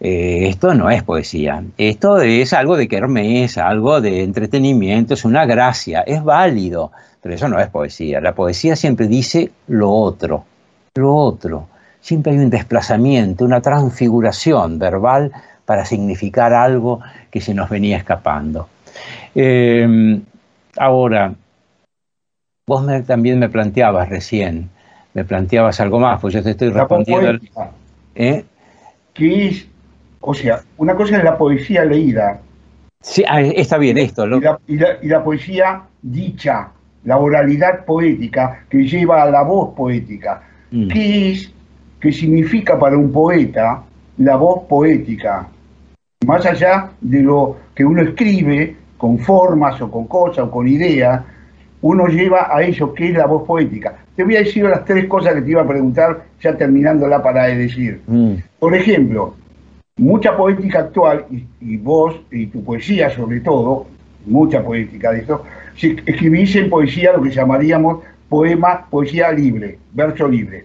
eh, 0.00 0.48
esto 0.48 0.72
no 0.72 0.88
es 0.88 1.02
poesía, 1.02 1.62
esto 1.76 2.18
es 2.22 2.54
algo 2.54 2.78
de 2.78 2.88
kermés, 2.88 3.58
algo 3.58 4.00
de 4.00 4.22
entretenimiento, 4.22 5.12
es 5.12 5.26
una 5.26 5.44
gracia, 5.44 6.00
es 6.00 6.24
válido, 6.24 6.92
pero 7.20 7.34
eso 7.34 7.46
no 7.46 7.60
es 7.60 7.68
poesía. 7.68 8.22
La 8.22 8.34
poesía 8.34 8.74
siempre 8.74 9.06
dice 9.06 9.50
lo 9.68 9.90
otro, 9.90 10.44
lo 10.94 11.14
otro 11.14 11.66
siempre 12.00 12.32
hay 12.32 12.38
un 12.38 12.50
desplazamiento, 12.50 13.44
una 13.44 13.60
transfiguración 13.60 14.78
verbal 14.78 15.32
para 15.64 15.84
significar 15.84 16.52
algo 16.52 17.00
que 17.30 17.40
se 17.40 17.54
nos 17.54 17.70
venía 17.70 17.96
escapando. 17.96 18.68
Em, 19.34 20.22
ahora, 20.76 21.32
vos 22.66 22.86
también 23.06 23.38
me 23.38 23.48
planteabas 23.48 24.08
recién, 24.08 24.70
me 25.14 25.24
planteabas 25.24 25.80
algo 25.80 26.00
más, 26.00 26.20
pues 26.20 26.34
yo 26.34 26.42
te 26.42 26.50
estoy 26.50 26.70
respondiendo. 26.70 27.38
¿Eh? 28.14 28.44
¿Qué 29.14 29.48
es? 29.48 29.66
O 30.20 30.34
sea, 30.34 30.60
una 30.76 30.94
cosa 30.94 31.18
es 31.18 31.24
la 31.24 31.38
poesía 31.38 31.84
leída. 31.84 32.40
Sí, 33.00 33.24
ah, 33.26 33.40
está 33.40 33.78
bien 33.78 33.96
esto. 33.96 34.26
Y, 34.66 34.76
la, 35.06 35.24
poesía 35.24 35.82
dicha, 36.02 36.68
la 37.04 37.16
oralidad 37.16 37.84
poética 37.84 38.64
que 38.68 38.86
lleva 38.86 39.22
a 39.22 39.30
la 39.30 39.42
voz 39.42 39.74
poética. 39.74 40.42
Mm. 40.70 40.88
¿Qué 40.88 41.32
es 41.32 41.52
que 42.00 42.12
significa 42.12 42.78
para 42.78 42.96
un 42.96 43.12
poeta 43.12 43.82
la 44.18 44.36
voz 44.36 44.66
poética, 44.68 45.48
más 46.26 46.44
allá 46.46 46.90
de 47.00 47.20
lo 47.22 47.56
que 47.74 47.84
uno 47.84 48.02
escribe 48.02 48.76
con 48.96 49.18
formas 49.18 49.80
o 49.80 49.90
con 49.90 50.06
cosas 50.06 50.46
o 50.46 50.50
con 50.50 50.68
ideas, 50.68 51.22
uno 51.82 52.06
lleva 52.06 52.54
a 52.54 52.62
eso 52.62 52.92
que 52.92 53.08
es 53.08 53.14
la 53.14 53.26
voz 53.26 53.46
poética. 53.46 53.96
Te 54.14 54.24
voy 54.24 54.36
a 54.36 54.40
decir 54.40 54.64
las 54.64 54.84
tres 54.84 55.06
cosas 55.06 55.34
que 55.34 55.42
te 55.42 55.50
iba 55.50 55.62
a 55.62 55.66
preguntar, 55.68 56.24
ya 56.42 56.56
terminándola 56.56 57.22
para 57.22 57.46
decir. 57.46 58.02
Mm. 58.06 58.34
Por 58.58 58.74
ejemplo, 58.74 59.34
mucha 59.96 60.36
poética 60.36 60.80
actual, 60.80 61.24
y, 61.30 61.44
y, 61.60 61.76
vos 61.78 62.20
y 62.30 62.46
tu 62.46 62.62
poesía 62.62 63.08
sobre 63.10 63.40
todo, 63.40 63.86
mucha 64.26 64.62
poética 64.62 65.12
de 65.12 65.20
esto, 65.20 65.44
si 65.74 65.96
escribís 66.04 66.54
en 66.56 66.68
poesía 66.68 67.14
lo 67.14 67.22
que 67.22 67.30
llamaríamos 67.30 68.00
poema, 68.28 68.86
poesía 68.90 69.32
libre, 69.32 69.78
verso 69.92 70.28
libre. 70.28 70.64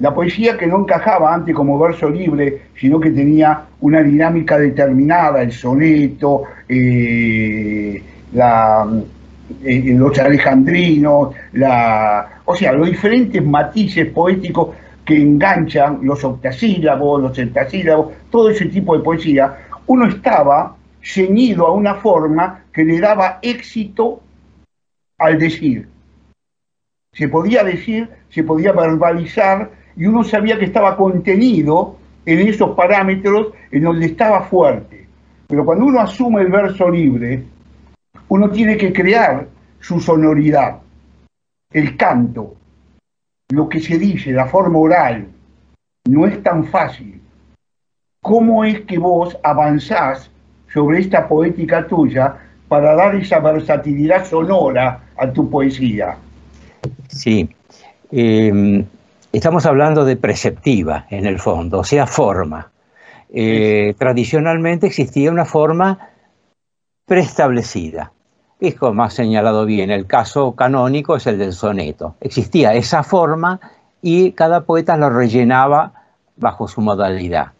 La 0.00 0.14
poesía 0.14 0.56
que 0.56 0.66
no 0.66 0.80
encajaba 0.80 1.32
antes 1.34 1.54
como 1.54 1.78
verso 1.78 2.08
libre, 2.08 2.62
sino 2.74 2.98
que 2.98 3.10
tenía 3.10 3.64
una 3.80 4.02
dinámica 4.02 4.58
determinada, 4.58 5.42
el 5.42 5.52
soneto, 5.52 6.44
eh, 6.66 8.02
eh, 9.62 9.82
los 9.96 10.18
alejandrinos, 10.18 11.34
la, 11.52 12.40
o 12.46 12.56
sea, 12.56 12.72
los 12.72 12.88
diferentes 12.88 13.44
matices 13.44 14.06
poéticos 14.06 14.70
que 15.04 15.20
enganchan 15.20 15.98
los 16.02 16.24
octasílabos, 16.24 17.20
los 17.20 17.36
centasílabos, 17.36 18.14
todo 18.30 18.48
ese 18.48 18.66
tipo 18.66 18.96
de 18.96 19.02
poesía, 19.02 19.66
uno 19.86 20.06
estaba 20.06 20.76
ceñido 21.02 21.66
a 21.66 21.72
una 21.72 21.96
forma 21.96 22.64
que 22.72 22.84
le 22.84 23.00
daba 23.00 23.38
éxito 23.42 24.22
al 25.18 25.38
decir. 25.38 25.88
Se 27.12 27.28
podía 27.28 27.64
decir, 27.64 28.08
se 28.30 28.44
podía 28.44 28.72
verbalizar 28.72 29.79
y 30.00 30.06
uno 30.06 30.24
sabía 30.24 30.58
que 30.58 30.64
estaba 30.64 30.96
contenido 30.96 31.98
en 32.24 32.48
esos 32.48 32.74
parámetros 32.74 33.48
en 33.70 33.82
donde 33.82 34.06
estaba 34.06 34.44
fuerte. 34.44 35.06
Pero 35.46 35.62
cuando 35.66 35.84
uno 35.84 36.00
asume 36.00 36.40
el 36.40 36.50
verso 36.50 36.88
libre, 36.88 37.44
uno 38.30 38.48
tiene 38.48 38.78
que 38.78 38.94
crear 38.94 39.46
su 39.78 40.00
sonoridad, 40.00 40.78
el 41.70 41.98
canto, 41.98 42.54
lo 43.50 43.68
que 43.68 43.78
se 43.78 43.98
dice, 43.98 44.32
la 44.32 44.46
forma 44.46 44.78
oral. 44.78 45.28
No 46.08 46.26
es 46.26 46.42
tan 46.42 46.64
fácil. 46.64 47.20
¿Cómo 48.22 48.64
es 48.64 48.80
que 48.86 48.98
vos 48.98 49.36
avanzás 49.42 50.30
sobre 50.72 51.00
esta 51.00 51.28
poética 51.28 51.86
tuya 51.86 52.36
para 52.68 52.94
dar 52.94 53.16
esa 53.16 53.38
versatilidad 53.38 54.24
sonora 54.24 55.10
a 55.14 55.30
tu 55.30 55.50
poesía? 55.50 56.16
Sí. 57.10 57.50
Em, 58.10 58.86
Estamos 59.32 59.64
hablando 59.64 60.04
de 60.04 60.16
preceptiva, 60.16 61.06
en 61.08 61.24
el 61.24 61.38
fondo, 61.38 61.78
o 61.78 61.84
sea, 61.84 62.06
forma. 62.06 62.72
Eh, 63.32 63.94
tradicionalmente 63.96 64.88
existía 64.88 65.30
una 65.30 65.44
forma 65.44 66.10
preestablecida. 67.06 68.12
Es 68.58 68.74
como 68.74 69.04
ha 69.04 69.10
señalado 69.10 69.66
bien, 69.66 69.92
el 69.92 70.06
caso 70.06 70.56
canónico 70.56 71.14
es 71.14 71.28
el 71.28 71.38
del 71.38 71.52
soneto. 71.52 72.16
Existía 72.20 72.74
esa 72.74 73.04
forma 73.04 73.60
y 74.02 74.32
cada 74.32 74.62
poeta 74.62 74.96
lo 74.96 75.10
rellenaba 75.10 75.92
bajo 76.36 76.66
su 76.66 76.80
modalidad. 76.80 77.52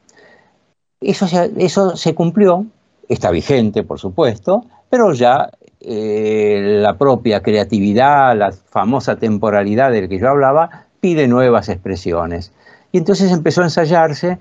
Eso 1.00 1.28
se, 1.28 1.52
eso 1.56 1.96
se 1.96 2.16
cumplió, 2.16 2.66
está 3.08 3.30
vigente, 3.30 3.84
por 3.84 4.00
supuesto, 4.00 4.64
pero 4.90 5.12
ya 5.12 5.50
eh, 5.80 6.80
la 6.82 6.98
propia 6.98 7.42
creatividad, 7.42 8.36
la 8.36 8.50
famosa 8.52 9.16
temporalidad 9.16 9.92
del 9.92 10.08
que 10.08 10.18
yo 10.18 10.28
hablaba, 10.28 10.89
pide 11.00 11.28
nuevas 11.28 11.68
expresiones. 11.68 12.52
Y 12.92 12.98
entonces 12.98 13.32
empezó 13.32 13.62
a 13.62 13.64
ensayarse, 13.64 14.38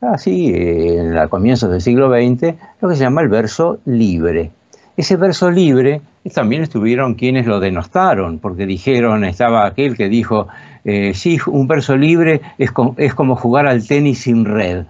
así 0.00 0.52
en 0.54 1.16
el 1.16 1.28
comienzos 1.28 1.70
del 1.70 1.80
siglo 1.80 2.08
XX, 2.08 2.54
lo 2.80 2.88
que 2.88 2.96
se 2.96 3.02
llama 3.02 3.22
el 3.22 3.28
verso 3.28 3.78
libre. 3.84 4.50
Ese 4.96 5.16
verso 5.16 5.50
libre 5.50 6.02
también 6.32 6.62
estuvieron 6.62 7.14
quienes 7.14 7.46
lo 7.46 7.60
denostaron, 7.60 8.38
porque 8.38 8.66
dijeron, 8.66 9.24
estaba 9.24 9.66
aquel 9.66 9.96
que 9.96 10.08
dijo, 10.08 10.48
eh, 10.84 11.14
sí, 11.14 11.38
un 11.46 11.66
verso 11.66 11.96
libre 11.96 12.40
es, 12.58 12.70
es 12.96 13.14
como 13.14 13.36
jugar 13.36 13.66
al 13.66 13.86
tenis 13.86 14.20
sin 14.20 14.44
red. 14.44 14.84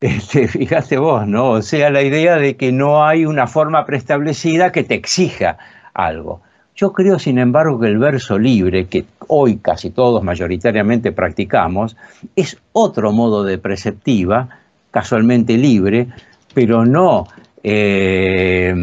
Este, 0.00 0.48
fíjate 0.48 0.98
vos, 0.98 1.26
¿no? 1.26 1.50
O 1.50 1.62
sea, 1.62 1.90
la 1.90 2.02
idea 2.02 2.36
de 2.36 2.56
que 2.56 2.72
no 2.72 3.04
hay 3.04 3.24
una 3.24 3.46
forma 3.46 3.84
preestablecida 3.86 4.72
que 4.72 4.84
te 4.84 4.94
exija 4.94 5.58
algo. 5.94 6.42
Yo 6.74 6.92
creo, 6.92 7.18
sin 7.18 7.38
embargo, 7.38 7.78
que 7.78 7.88
el 7.88 7.98
verso 7.98 8.38
libre, 8.38 8.86
que 8.86 9.04
hoy 9.28 9.56
casi 9.56 9.90
todos 9.90 10.22
mayoritariamente 10.22 11.12
practicamos, 11.12 11.96
es 12.34 12.56
otro 12.72 13.12
modo 13.12 13.44
de 13.44 13.58
preceptiva, 13.58 14.48
casualmente 14.90 15.56
libre, 15.58 16.08
pero 16.54 16.84
no 16.86 17.26
eh, 17.62 18.74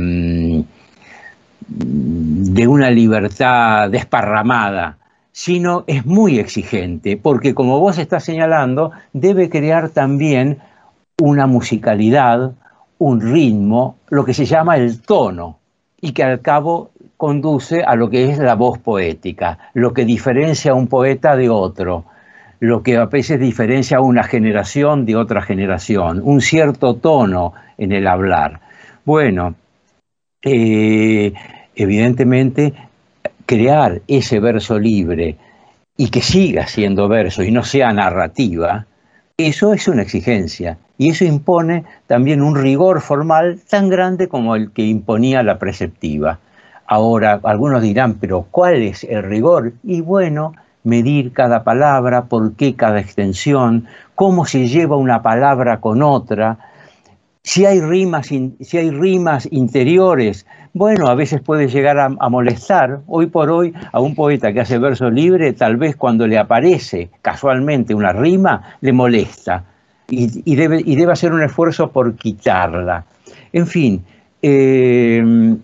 de 1.68 2.68
una 2.68 2.90
libertad 2.90 3.90
desparramada, 3.90 4.98
sino 5.32 5.84
es 5.88 6.06
muy 6.06 6.40
exigente, 6.40 7.18
porque 7.18 7.54
como 7.54 7.80
vos 7.80 7.98
estás 7.98 8.24
señalando, 8.24 8.92
debe 9.14 9.50
crear 9.50 9.90
también 9.90 10.60
una 11.22 11.48
musicalidad, 11.48 12.54
un 12.98 13.22
ritmo, 13.22 13.98
lo 14.10 14.26
que 14.26 14.34
se 14.34 14.46
llama 14.46 14.78
el 14.78 15.02
tono, 15.02 15.60
y 16.02 16.14
que 16.14 16.24
al 16.24 16.42
cabo 16.42 16.92
conduce 17.20 17.84
a 17.84 17.98
lo 17.98 18.10
que 18.10 18.30
es 18.30 18.38
la 18.38 18.56
voz 18.56 18.80
poética, 18.80 19.60
lo 19.74 19.94
que 19.94 20.06
diferencia 20.06 20.72
a 20.72 20.76
un 20.76 20.88
poeta 20.88 21.36
de 21.36 21.50
otro, 21.50 22.06
lo 22.62 22.82
que 22.82 22.96
a 22.96 23.08
veces 23.08 23.42
diferencia 23.42 23.98
a 23.98 24.02
una 24.02 24.24
generación 24.24 25.06
de 25.06 25.18
otra 25.18 25.42
generación, 25.42 26.22
un 26.24 26.40
cierto 26.40 26.96
tono 26.96 27.52
en 27.78 27.92
el 27.92 28.08
hablar. 28.08 28.62
Bueno, 29.04 29.56
eh, 30.42 31.34
evidentemente 31.76 32.74
crear 33.46 34.02
ese 34.08 34.40
verso 34.40 34.80
libre 34.80 35.36
y 35.98 36.12
que 36.12 36.22
siga 36.22 36.68
siendo 36.68 37.10
verso 37.10 37.44
y 37.44 37.52
no 37.52 37.66
sea 37.66 37.92
narrativa, 37.92 38.86
eso 39.36 39.74
es 39.74 39.90
una 39.90 40.04
exigencia 40.04 40.78
y 40.98 41.10
eso 41.10 41.26
impone 41.26 41.84
también 42.08 42.42
un 42.42 42.56
rigor 42.56 43.02
formal 43.02 43.60
tan 43.70 43.90
grande 43.90 44.30
como 44.30 44.56
el 44.56 44.72
que 44.72 44.84
imponía 44.84 45.44
la 45.44 45.60
preceptiva. 45.60 46.40
Ahora, 46.92 47.40
algunos 47.44 47.84
dirán, 47.84 48.16
pero 48.16 48.48
¿cuál 48.50 48.82
es 48.82 49.04
el 49.04 49.22
rigor? 49.22 49.74
Y 49.84 50.02
bueno, 50.02 50.54
medir 50.84 51.34
cada 51.34 51.64
palabra, 51.64 52.26
por 52.26 52.54
qué 52.54 52.76
cada 52.76 53.00
extensión, 53.00 53.86
cómo 54.16 54.48
se 54.48 54.68
lleva 54.68 54.98
una 54.98 55.22
palabra 55.22 55.82
con 55.82 56.02
otra, 56.02 56.58
si 57.44 57.68
hay 57.68 57.80
rimas, 57.80 58.26
si 58.26 58.78
hay 58.78 58.90
rimas 58.90 59.48
interiores, 59.52 60.48
bueno, 60.74 61.10
a 61.10 61.14
veces 61.14 61.42
puede 61.42 61.68
llegar 61.68 62.00
a, 62.00 62.10
molestar. 62.10 63.02
Hoy 63.06 63.28
por 63.28 63.52
hoy, 63.52 63.72
a 63.92 64.00
un 64.00 64.16
poeta 64.16 64.52
que 64.52 64.62
hace 64.62 64.80
verso 64.80 65.12
libre, 65.12 65.54
tal 65.54 65.78
vez 65.78 65.96
cuando 65.96 66.26
le 66.26 66.40
aparece 66.40 67.12
casualmente 67.22 67.94
una 67.94 68.14
rima, 68.14 68.78
le 68.82 68.94
molesta 68.94 69.64
y, 70.10 70.56
debe, 70.56 71.12
hacer 71.12 71.34
un 71.34 71.44
esfuerzo 71.44 71.92
por 71.92 72.16
quitarla. 72.16 73.06
En 73.54 73.68
fin, 73.68 74.04
eh, 74.42 75.56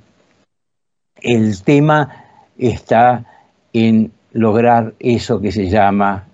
el 1.26 1.64
tema 1.64 2.10
está 2.56 3.26
en 3.74 4.12
lograr 4.32 4.94
eso 5.00 5.42
que 5.42 5.52
se 5.52 5.70
llama 5.70 6.26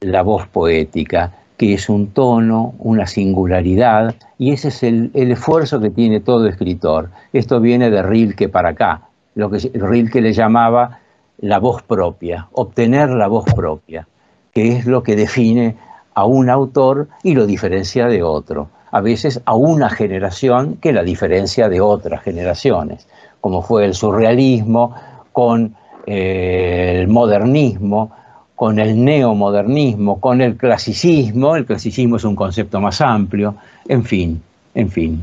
la 0.00 0.22
voz 0.22 0.48
poética, 0.48 1.32
que 1.56 1.74
es 1.74 1.88
un 1.88 2.08
tono, 2.08 2.74
una 2.80 3.06
singularidad, 3.06 4.16
y 4.38 4.52
ese 4.52 4.68
es 4.68 4.82
el, 4.82 5.10
esfuerzo 5.14 5.80
que 5.80 5.90
tiene 5.90 6.18
todo 6.20 6.48
escritor. 6.48 7.10
Esto 7.32 7.60
viene 7.60 7.90
de 7.90 8.02
Rilke 8.02 8.48
para 8.48 8.70
acá, 8.70 9.02
lo 9.36 9.50
que 9.50 9.58
Rilke 9.72 10.20
le 10.20 10.32
llamaba 10.32 10.98
la 11.38 11.58
voz 11.60 11.82
propia, 11.82 12.48
obtener 12.52 13.10
la 13.10 13.28
voz 13.28 13.44
propia, 13.54 14.08
que 14.52 14.72
es 14.72 14.84
lo 14.84 15.04
que 15.04 15.14
define 15.14 15.76
a 16.14 16.24
un 16.24 16.50
autor 16.50 17.08
y 17.22 17.34
lo 17.34 17.46
diferencia 17.46 18.06
de 18.06 18.24
otro, 18.24 18.68
a 18.90 19.00
veces 19.00 19.40
a 19.44 19.54
una 19.54 19.90
generación 19.90 20.76
que 20.76 20.92
la 20.92 21.04
diferencia 21.04 21.68
de 21.68 21.80
otras 21.80 22.22
generaciones 22.22 23.06
como 23.40 23.62
fue 23.62 23.84
el 23.84 23.94
surrealismo, 23.94 24.94
con 25.32 25.74
eh, 26.06 27.00
el 27.00 27.08
modernismo, 27.08 28.14
con 28.54 28.78
el 28.78 29.02
neomodernismo, 29.02 30.20
con 30.20 30.40
el 30.40 30.56
clasicismo, 30.56 31.56
el 31.56 31.64
clasicismo 31.64 32.16
es 32.16 32.24
un 32.24 32.36
concepto 32.36 32.80
más 32.80 33.00
amplio, 33.00 33.56
en 33.88 34.04
fin, 34.04 34.42
en 34.74 34.90
fin. 34.90 35.22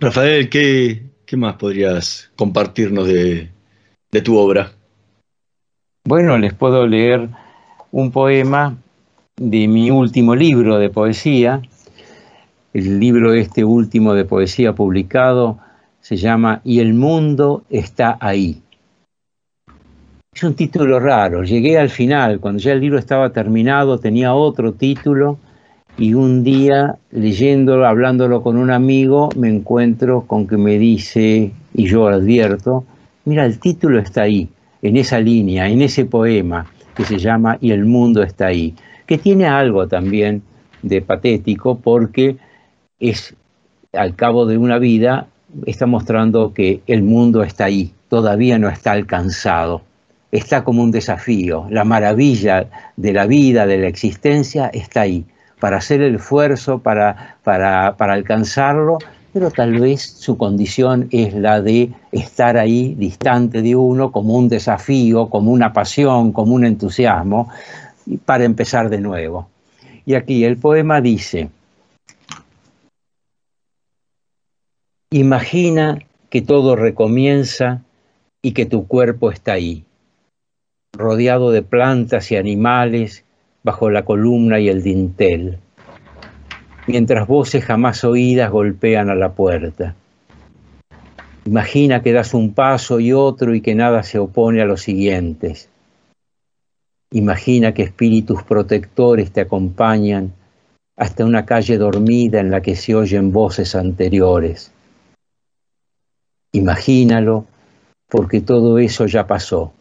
Rafael, 0.00 0.48
¿qué, 0.48 1.02
más 1.36 1.56
podrías 1.56 2.30
compartirnos 2.36 3.06
de, 3.06 3.50
de 4.12 4.22
tu 4.22 4.36
obra? 4.38 4.70
Bueno, 6.04 6.38
les 6.38 6.54
puedo 6.54 6.86
leer 6.86 7.28
un 7.90 8.12
poema 8.12 8.76
de 9.36 9.68
mi 9.68 9.90
último 9.90 10.34
libro 10.34 10.78
de 10.78 10.90
poesía, 10.90 11.60
el 12.72 13.00
libro 13.00 13.32
este 13.34 13.64
último 13.64 14.14
de 14.14 14.24
poesía 14.24 14.74
publicado 14.74 15.58
se 16.00 16.16
llama 16.16 16.60
Y 16.64 16.80
el 16.80 16.94
mundo 16.94 17.64
está 17.70 18.16
ahí. 18.20 18.62
Es 20.32 20.42
un 20.44 20.54
título 20.54 21.00
raro, 21.00 21.42
llegué 21.42 21.78
al 21.78 21.90
final, 21.90 22.38
cuando 22.38 22.60
ya 22.60 22.72
el 22.72 22.80
libro 22.80 22.98
estaba 22.98 23.30
terminado, 23.30 23.98
tenía 23.98 24.34
otro 24.34 24.72
título 24.72 25.38
y 25.96 26.14
un 26.14 26.44
día 26.44 26.96
leyéndolo, 27.10 27.86
hablándolo 27.86 28.42
con 28.42 28.56
un 28.56 28.70
amigo, 28.70 29.30
me 29.36 29.48
encuentro 29.48 30.22
con 30.22 30.46
que 30.46 30.56
me 30.56 30.78
dice, 30.78 31.50
y 31.74 31.86
yo 31.88 32.06
advierto, 32.06 32.84
mira, 33.24 33.44
el 33.44 33.58
título 33.58 33.98
está 33.98 34.22
ahí, 34.22 34.48
en 34.80 34.96
esa 34.96 35.18
línea, 35.18 35.68
en 35.68 35.82
ese 35.82 36.04
poema 36.04 36.66
que 36.94 37.04
se 37.04 37.18
llama 37.18 37.58
Y 37.60 37.72
el 37.72 37.84
mundo 37.84 38.22
está 38.22 38.46
ahí, 38.46 38.74
que 39.06 39.18
tiene 39.18 39.46
algo 39.46 39.88
también 39.88 40.42
de 40.82 41.02
patético 41.02 41.78
porque 41.78 42.36
es 43.00 43.34
al 43.92 44.14
cabo 44.14 44.46
de 44.46 44.56
una 44.56 44.78
vida 44.78 45.26
está 45.66 45.86
mostrando 45.86 46.52
que 46.52 46.82
el 46.86 47.02
mundo 47.02 47.42
está 47.42 47.66
ahí, 47.66 47.92
todavía 48.08 48.58
no 48.58 48.68
está 48.68 48.92
alcanzado. 48.92 49.82
está 50.30 50.62
como 50.62 50.82
un 50.82 50.90
desafío. 50.90 51.66
La 51.70 51.84
maravilla 51.84 52.66
de 52.96 53.12
la 53.14 53.26
vida, 53.26 53.66
de 53.66 53.78
la 53.78 53.88
existencia, 53.88 54.68
está 54.68 55.02
ahí, 55.02 55.24
para 55.58 55.78
hacer 55.78 56.02
el 56.02 56.16
esfuerzo, 56.16 56.80
para, 56.80 57.38
para, 57.42 57.96
para 57.96 58.12
alcanzarlo, 58.12 58.98
pero 59.32 59.50
tal 59.50 59.78
vez 59.78 60.02
su 60.02 60.36
condición 60.36 61.08
es 61.10 61.32
la 61.32 61.62
de 61.62 61.92
estar 62.12 62.56
ahí 62.56 62.94
distante 62.98 63.62
de 63.62 63.74
uno 63.74 64.12
como 64.12 64.34
un 64.34 64.48
desafío, 64.48 65.28
como 65.28 65.50
una 65.50 65.72
pasión, 65.72 66.32
como 66.32 66.54
un 66.54 66.64
entusiasmo, 66.64 67.48
para 68.24 68.44
empezar 68.44 68.90
de 68.90 69.00
nuevo. 69.00 69.48
Y 70.04 70.14
aquí 70.14 70.44
el 70.44 70.56
poema 70.56 71.00
dice, 71.00 71.50
imagina 75.10 75.98
que 76.28 76.42
todo 76.42 76.76
recomienza 76.76 77.82
y 78.42 78.52
que 78.52 78.66
tu 78.66 78.86
cuerpo 78.86 79.30
está 79.30 79.52
ahí, 79.52 79.84
rodeado 80.92 81.50
de 81.50 81.62
plantas 81.62 82.30
y 82.30 82.36
animales 82.36 83.24
bajo 83.62 83.88
la 83.90 84.04
columna 84.04 84.60
y 84.60 84.68
el 84.68 84.82
dintel, 84.82 85.58
mientras 86.86 87.26
voces 87.26 87.64
jamás 87.64 88.04
oídas 88.04 88.50
golpean 88.50 89.08
a 89.08 89.14
la 89.14 89.32
puerta. 89.32 89.94
Imagina 91.46 92.02
que 92.02 92.12
das 92.12 92.34
un 92.34 92.52
paso 92.52 93.00
y 93.00 93.14
otro 93.14 93.54
y 93.54 93.62
que 93.62 93.74
nada 93.74 94.02
se 94.02 94.18
opone 94.18 94.60
a 94.60 94.66
los 94.66 94.82
siguientes. 94.82 95.70
Imagina 97.10 97.72
que 97.72 97.82
espíritus 97.82 98.42
protectores 98.42 99.32
te 99.32 99.40
acompañan 99.40 100.34
hasta 100.98 101.24
una 101.24 101.46
calle 101.46 101.78
dormida 101.78 102.40
en 102.40 102.50
la 102.50 102.60
que 102.60 102.76
se 102.76 102.94
oyen 102.94 103.32
voces 103.32 103.74
anteriores. 103.74 104.72
Imagínalo, 106.52 107.44
porque 108.08 108.40
todo 108.40 108.78
eso 108.78 109.06
ya 109.06 109.26
pasó. 109.26 109.72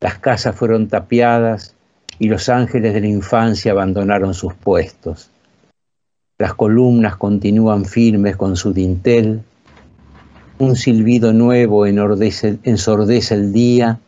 Las 0.00 0.18
casas 0.18 0.56
fueron 0.56 0.88
tapiadas 0.88 1.74
y 2.18 2.28
los 2.28 2.48
ángeles 2.48 2.94
de 2.94 3.00
la 3.00 3.08
infancia 3.08 3.72
abandonaron 3.72 4.32
sus 4.32 4.54
puestos. 4.54 5.30
Las 6.38 6.54
columnas 6.54 7.16
continúan 7.16 7.84
firmes 7.84 8.36
con 8.36 8.56
su 8.56 8.72
dintel. 8.72 9.42
Un 10.58 10.76
silbido 10.76 11.32
nuevo 11.32 11.84
ensordece 11.86 13.34
el 13.34 13.52
día 13.52 13.98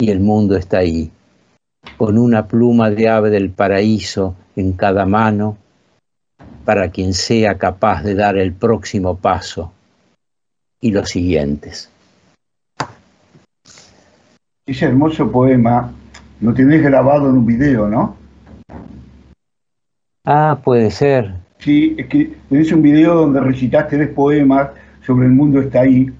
y 0.00 0.10
el 0.10 0.20
mundo 0.20 0.56
está 0.56 0.78
ahí, 0.78 1.10
con 1.96 2.18
una 2.18 2.48
pluma 2.48 2.90
de 2.90 3.08
ave 3.08 3.30
del 3.30 3.50
paraíso 3.50 4.34
en 4.56 4.72
cada 4.72 5.06
mano, 5.06 5.56
para 6.64 6.90
quien 6.90 7.12
sea 7.12 7.56
capaz 7.56 8.02
de 8.02 8.14
dar 8.14 8.36
el 8.36 8.52
próximo 8.52 9.16
paso 9.16 9.73
y 10.84 10.90
los 10.90 11.08
siguientes. 11.08 11.88
Ese 14.66 14.84
hermoso 14.84 15.32
poema 15.32 15.90
lo 16.42 16.52
tenés 16.52 16.82
grabado 16.82 17.30
en 17.30 17.38
un 17.38 17.46
video, 17.46 17.88
¿no? 17.88 18.16
Ah, 20.26 20.58
puede 20.62 20.90
ser. 20.90 21.36
Sí, 21.58 21.94
es 21.96 22.06
que 22.06 22.34
tenés 22.50 22.70
un 22.70 22.82
video 22.82 23.14
donde 23.14 23.40
recitaste 23.40 23.96
tres 23.96 24.10
poemas 24.10 24.68
sobre 25.06 25.26
el 25.26 25.32
mundo 25.32 25.62
está 25.62 25.80
ahí, 25.80 26.10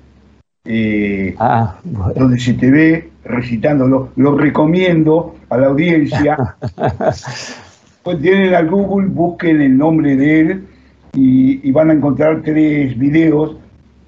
eh, 0.65 1.35
ah, 1.39 1.79
donde 2.15 2.41
se 2.41 2.55
te 2.55 2.71
ve 2.71 3.11
recitándolo. 3.23 4.13
Lo 4.17 4.39
recomiendo 4.39 5.37
a 5.51 5.59
la 5.59 5.67
audiencia. 5.67 6.39
pues 8.03 8.23
tienen 8.23 8.55
al 8.55 8.71
Google, 8.71 9.09
busquen 9.09 9.61
el 9.61 9.77
nombre 9.77 10.17
de 10.17 10.41
él 10.41 10.67
y, 11.13 11.69
y 11.69 11.71
van 11.71 11.91
a 11.91 11.93
encontrar 11.93 12.41
tres 12.43 12.99
videos 12.99 13.59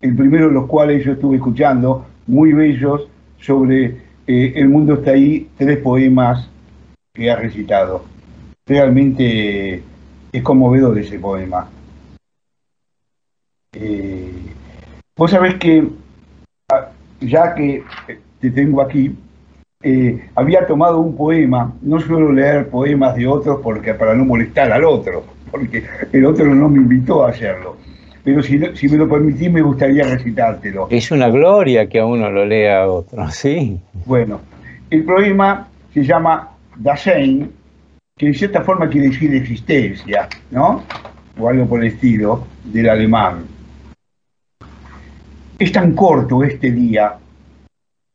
el 0.00 0.14
primero 0.14 0.48
de 0.48 0.54
los 0.54 0.66
cuales 0.66 1.04
yo 1.04 1.12
estuve 1.12 1.36
escuchando, 1.36 2.06
muy 2.26 2.52
bellos, 2.52 3.08
sobre 3.38 4.06
eh, 4.26 4.52
El 4.56 4.68
mundo 4.68 4.94
está 4.94 5.12
ahí, 5.12 5.48
tres 5.56 5.78
poemas 5.78 6.48
que 7.12 7.30
ha 7.30 7.36
recitado. 7.36 8.04
Realmente 8.66 9.82
es 10.32 10.42
conmovedor 10.42 10.98
ese 10.98 11.18
poema. 11.18 11.68
Eh, 13.72 14.32
vos 15.16 15.30
sabés 15.30 15.54
que, 15.54 15.88
ah, 16.72 16.90
ya 17.20 17.54
que 17.54 17.84
te 18.40 18.50
tengo 18.50 18.82
aquí, 18.82 19.14
eh, 19.82 20.28
había 20.34 20.66
tomado 20.66 20.98
un 20.98 21.16
poema, 21.16 21.72
no 21.82 22.00
suelo 22.00 22.32
leer 22.32 22.68
poemas 22.68 23.14
de 23.14 23.26
otros 23.26 23.60
porque 23.62 23.94
para 23.94 24.14
no 24.14 24.24
molestar 24.24 24.72
al 24.72 24.84
otro, 24.84 25.24
porque 25.50 25.84
el 26.12 26.24
otro 26.24 26.52
no 26.52 26.68
me 26.68 26.78
invitó 26.78 27.24
a 27.24 27.30
hacerlo 27.30 27.76
pero 28.26 28.42
si, 28.42 28.58
me 28.58 28.96
lo 28.96 29.08
permitís 29.08 29.52
me 29.52 29.62
gustaría 29.62 30.02
recitártelo. 30.02 30.88
Es 30.90 31.12
una 31.12 31.28
gloria 31.28 31.88
que 31.88 32.00
a 32.00 32.06
uno 32.06 32.28
lo 32.28 32.44
lea 32.44 32.82
a 32.82 32.88
otro, 32.88 33.30
sí. 33.30 33.80
Bueno, 34.04 34.40
el 34.90 35.04
poema 35.04 35.68
se 35.94 36.02
llama 36.02 36.50
Dasein, 36.74 37.48
que 38.16 38.26
en 38.26 38.34
cierta 38.34 38.62
forma 38.62 38.88
quiere 38.88 39.10
decir 39.10 39.32
existencia, 39.32 40.28
¿no? 40.50 40.82
O 41.38 41.48
algo 41.48 41.68
por 41.68 41.84
el 41.84 41.92
estilo, 41.92 42.48
del 42.64 42.88
alemán. 42.88 43.44
Es 45.56 45.70
tan 45.70 45.94
corto 45.94 46.42
este 46.42 46.72
día 46.72 47.14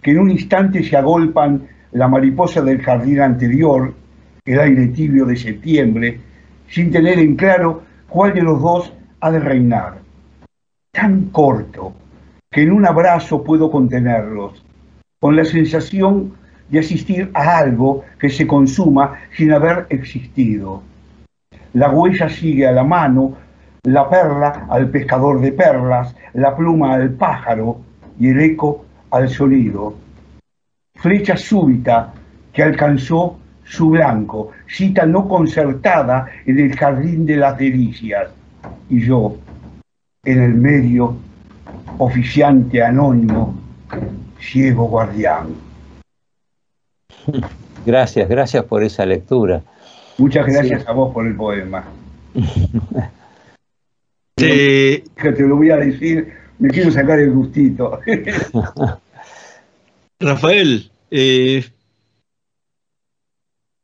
que 0.04 0.12
en 0.12 0.20
un 0.20 0.30
instante 0.30 0.84
se 0.84 0.98
agolpan 0.98 1.70
la 1.94 2.10
mariposa 2.10 2.62
del 2.62 2.82
jardín 2.82 3.22
anterior, 3.22 3.94
el 4.44 4.60
aire 4.60 4.88
tibio 4.88 5.26
de 5.26 5.38
septiembre, 5.38 6.20
sin 6.68 6.92
tener 6.92 7.18
en 7.18 7.38
claro 7.38 7.84
cuál 8.10 8.34
de 8.34 8.42
los 8.42 8.62
dos 8.62 8.92
ha 9.22 9.32
de 9.32 9.40
reinar 9.40 10.01
tan 11.02 11.32
corto 11.32 11.94
que 12.52 12.62
en 12.62 12.72
un 12.72 12.86
abrazo 12.86 13.44
puedo 13.44 13.72
contenerlos, 13.72 14.64
con 15.20 15.36
la 15.36 15.44
sensación 15.46 16.34
de 16.70 16.78
asistir 16.78 17.32
a 17.34 17.58
algo 17.58 18.06
que 18.20 18.30
se 18.30 18.46
consuma 18.46 19.16
sin 19.36 19.52
haber 19.52 19.88
existido. 19.90 20.84
La 21.74 21.90
huella 21.90 22.30
sigue 22.30 22.68
a 22.68 22.72
la 22.72 22.84
mano, 22.84 23.34
la 23.84 24.08
perla 24.08 24.68
al 24.70 24.90
pescador 24.90 25.42
de 25.42 25.52
perlas, 25.54 26.16
la 26.34 26.56
pluma 26.56 26.94
al 26.94 27.10
pájaro 27.14 27.82
y 28.20 28.30
el 28.30 28.40
eco 28.40 28.86
al 29.10 29.28
sonido. 29.28 29.96
Flecha 30.98 31.36
súbita 31.36 32.14
que 32.54 32.62
alcanzó 32.62 33.40
su 33.64 33.90
blanco, 33.90 34.52
cita 34.68 35.08
no 35.08 35.28
concertada 35.28 36.28
en 36.46 36.60
el 36.60 36.76
jardín 36.76 37.26
de 37.26 37.38
las 37.38 37.58
delicias. 37.58 38.30
Y 38.88 39.00
yo, 39.00 39.38
en 40.24 40.42
el 40.42 40.54
medio, 40.54 41.18
oficiante 41.98 42.84
anónimo, 42.84 43.60
ciego 44.40 44.86
guardián. 44.86 45.56
Gracias, 47.86 48.30
gracias 48.30 48.64
por 48.66 48.84
esa 48.84 49.06
lectura. 49.08 49.64
Muchas 50.20 50.46
gracias 50.46 50.88
a 50.88 50.92
vos 50.92 51.12
por 51.12 51.26
el 51.26 51.36
poema. 51.36 51.84
te 54.36 55.04
lo 55.40 55.56
voy 55.56 55.72
a 55.72 55.78
decir, 55.78 56.32
me 56.60 56.70
quiero 56.70 56.92
sacar 56.92 57.18
el 57.18 57.32
gustito. 57.32 58.00
Rafael, 60.20 60.92
eh, 61.10 61.66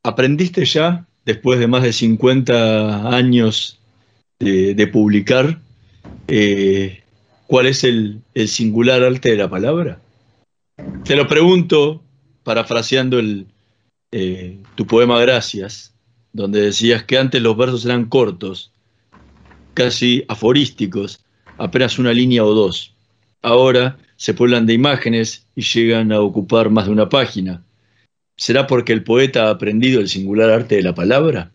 ¿aprendiste 0.04 0.64
ya, 0.66 1.08
después 1.26 1.60
de 1.60 1.66
más 1.66 1.82
de 1.82 1.94
50 1.94 3.10
años 3.10 3.80
de 4.40 4.88
publicar, 4.94 5.60
eh, 6.28 7.04
cuál 7.48 7.68
es 7.68 7.84
el, 7.84 8.22
singular 8.48 9.04
arte 9.04 9.32
de 9.32 9.38
la 9.38 9.50
palabra? 9.50 10.02
Te 11.04 11.16
lo 11.16 11.28
pregunto 11.28 12.04
parafraseando 12.44 13.20
eh, 14.12 14.60
tu 14.76 14.88
poema 14.88 15.20
Gracias, 15.20 15.94
donde 16.34 16.62
decías 16.62 17.04
que 17.04 17.18
antes 17.18 17.42
los 17.42 17.58
versos 17.58 17.86
eran 17.86 18.06
cortos, 18.06 18.72
casi 19.74 20.24
aforísticos, 20.28 21.20
apenas 21.58 22.00
una 22.00 22.14
línea 22.14 22.44
o 22.44 22.54
dos. 22.54 22.94
Ahora 23.42 23.98
se 24.16 24.34
pueblan 24.34 24.66
de 24.66 24.74
imágenes 24.74 25.46
y 25.56 25.62
llegan 25.62 26.12
a 26.12 26.20
ocupar 26.22 26.70
más 26.70 26.86
de 26.86 26.92
una 26.92 27.10
página. 27.10 27.64
¿Será 28.36 28.68
porque 28.68 28.94
el 28.94 29.04
poeta 29.04 29.48
ha 29.48 29.52
aprendido 29.52 30.00
el 30.00 30.10
singular 30.10 30.50
arte 30.50 30.76
de 30.76 30.84
la 30.84 30.94
palabra? 30.94 31.52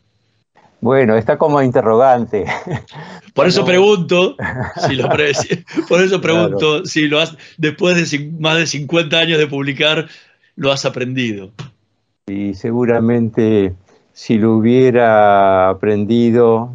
Bueno, 0.82 1.16
está 1.16 1.38
como 1.38 1.62
interrogante. 1.62 2.44
Por 3.34 3.46
eso 3.46 3.64
pregunto, 3.64 4.36
si 4.86 4.96
lo 4.96 5.08
por 5.88 6.02
eso 6.02 6.20
pregunto 6.20 6.84
si 6.84 7.08
lo 7.08 7.18
has, 7.18 7.34
después 7.56 8.10
de 8.10 8.30
más 8.38 8.58
de 8.58 8.66
50 8.66 9.16
años 9.16 9.38
de 9.38 9.46
publicar, 9.46 10.06
lo 10.56 10.70
has 10.70 10.84
aprendido. 10.84 11.50
Y 12.26 12.52
seguramente 12.52 13.74
si 14.12 14.36
lo 14.36 14.56
hubiera 14.56 15.70
aprendido 15.70 16.74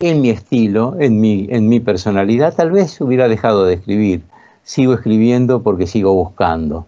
en 0.00 0.20
mi 0.20 0.28
estilo, 0.28 0.96
en 1.00 1.18
mi, 1.20 1.46
en 1.50 1.68
mi 1.68 1.80
personalidad, 1.80 2.54
tal 2.54 2.70
vez 2.70 3.00
hubiera 3.00 3.28
dejado 3.28 3.64
de 3.64 3.74
escribir. 3.74 4.22
Sigo 4.62 4.92
escribiendo 4.92 5.62
porque 5.62 5.86
sigo 5.86 6.12
buscando. 6.12 6.86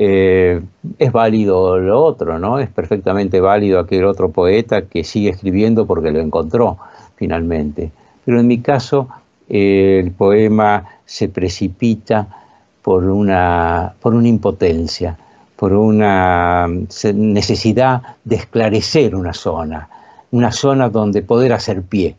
Eh, 0.00 0.62
es 0.96 1.10
válido 1.10 1.76
lo 1.76 2.04
otro, 2.04 2.38
¿no? 2.38 2.60
Es 2.60 2.68
perfectamente 2.68 3.40
válido 3.40 3.80
aquel 3.80 4.04
otro 4.04 4.30
poeta 4.30 4.82
que 4.82 5.02
sigue 5.02 5.30
escribiendo 5.30 5.86
porque 5.86 6.12
lo 6.12 6.20
encontró 6.20 6.78
finalmente. 7.16 7.90
Pero 8.24 8.38
en 8.38 8.46
mi 8.46 8.60
caso, 8.60 9.08
eh, 9.48 10.00
el 10.04 10.12
poema 10.12 10.84
se 11.04 11.28
precipita 11.28 12.28
por 12.80 13.04
una, 13.06 13.94
por 14.00 14.14
una 14.14 14.28
impotencia, 14.28 15.18
por 15.56 15.72
una 15.72 16.68
necesidad 16.68 18.02
de 18.22 18.36
esclarecer 18.36 19.16
una 19.16 19.32
zona, 19.32 19.88
una 20.30 20.52
zona 20.52 20.88
donde 20.90 21.22
poder 21.22 21.52
hacer 21.52 21.82
pie. 21.82 22.14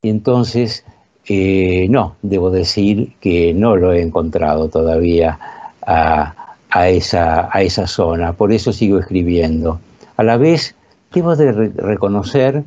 Y 0.00 0.10
entonces, 0.10 0.84
eh, 1.28 1.88
no, 1.90 2.14
debo 2.22 2.50
decir 2.50 3.14
que 3.20 3.52
no 3.52 3.74
lo 3.74 3.92
he 3.92 4.00
encontrado 4.00 4.68
todavía 4.68 5.38
a, 5.82 6.45
esa, 6.88 7.48
a 7.50 7.62
esa 7.62 7.86
zona, 7.86 8.32
por 8.32 8.52
eso 8.52 8.72
sigo 8.72 8.98
escribiendo. 8.98 9.80
A 10.16 10.22
la 10.22 10.36
vez, 10.36 10.74
debo 11.12 11.36
de 11.36 11.52
reconocer, 11.52 12.64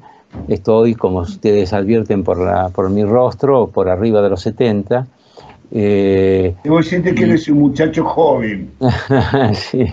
estoy, 0.47 0.95
como 0.95 1.19
ustedes 1.19 1.73
advierten 1.73 2.23
por, 2.23 2.39
la, 2.39 2.69
por 2.69 2.89
mi 2.89 3.03
rostro, 3.03 3.67
por 3.67 3.89
arriba 3.89 4.21
de 4.21 4.29
los 4.29 4.41
70, 4.41 5.07
eh, 5.71 6.55
Vos 6.65 6.87
sientes 6.87 7.13
que 7.13 7.23
eres 7.25 7.47
un 7.47 7.59
muchacho 7.59 8.03
joven. 8.03 8.71
sí, 9.53 9.85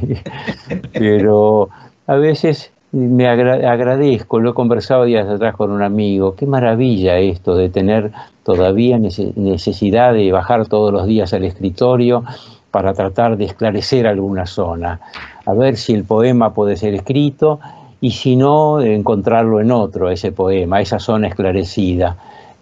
pero 0.92 1.68
a 2.06 2.14
veces 2.14 2.70
me 2.92 3.28
agradezco, 3.28 4.40
lo 4.40 4.50
he 4.50 4.54
conversado 4.54 5.04
días 5.04 5.28
atrás 5.28 5.54
con 5.54 5.70
un 5.70 5.82
amigo, 5.82 6.34
qué 6.34 6.46
maravilla 6.46 7.18
esto 7.18 7.54
de 7.54 7.68
tener 7.68 8.12
todavía 8.42 8.98
necesidad 8.98 10.14
de 10.14 10.32
bajar 10.32 10.66
todos 10.66 10.92
los 10.92 11.06
días 11.06 11.34
al 11.34 11.44
escritorio 11.44 12.24
para 12.76 12.92
tratar 12.92 13.38
de 13.38 13.46
esclarecer 13.46 14.06
alguna 14.06 14.44
zona, 14.44 15.00
a 15.46 15.54
ver 15.54 15.78
si 15.78 15.94
el 15.94 16.04
poema 16.04 16.52
puede 16.52 16.76
ser 16.76 16.92
escrito 16.92 17.58
y 18.02 18.10
si 18.10 18.36
no, 18.36 18.82
encontrarlo 18.82 19.62
en 19.62 19.70
otro, 19.70 20.10
ese 20.10 20.30
poema, 20.30 20.82
esa 20.82 20.98
zona 20.98 21.28
esclarecida. 21.28 22.14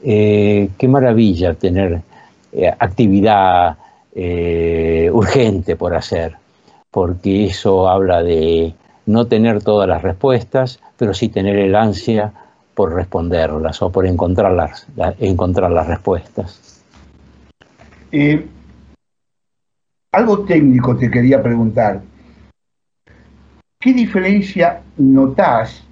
Eh, 0.04 0.68
qué 0.78 0.86
maravilla 0.86 1.54
tener 1.54 2.00
eh, 2.52 2.72
actividad 2.78 3.76
eh, 4.14 5.10
urgente 5.12 5.74
por 5.74 5.96
hacer, 5.96 6.36
porque 6.92 7.46
eso 7.46 7.88
habla 7.88 8.22
de 8.22 8.72
no 9.06 9.26
tener 9.26 9.64
todas 9.64 9.88
las 9.88 10.00
respuestas, 10.00 10.78
pero 10.96 11.12
sí 11.12 11.28
tener 11.28 11.56
el 11.56 11.74
ansia 11.74 12.32
por 12.72 12.94
responderlas 12.94 13.82
o 13.82 13.90
por 13.90 14.06
encontrarlas, 14.06 14.86
encontrar 15.18 15.72
las 15.72 15.88
respuestas. 15.88 16.84
Algo 20.14 20.44
técnico 20.44 20.96
te 20.96 21.10
quería 21.10 21.42
preguntar. 21.42 22.00
¿Qué 23.80 23.92
diferencia 23.92 24.80
notas, 24.96 25.84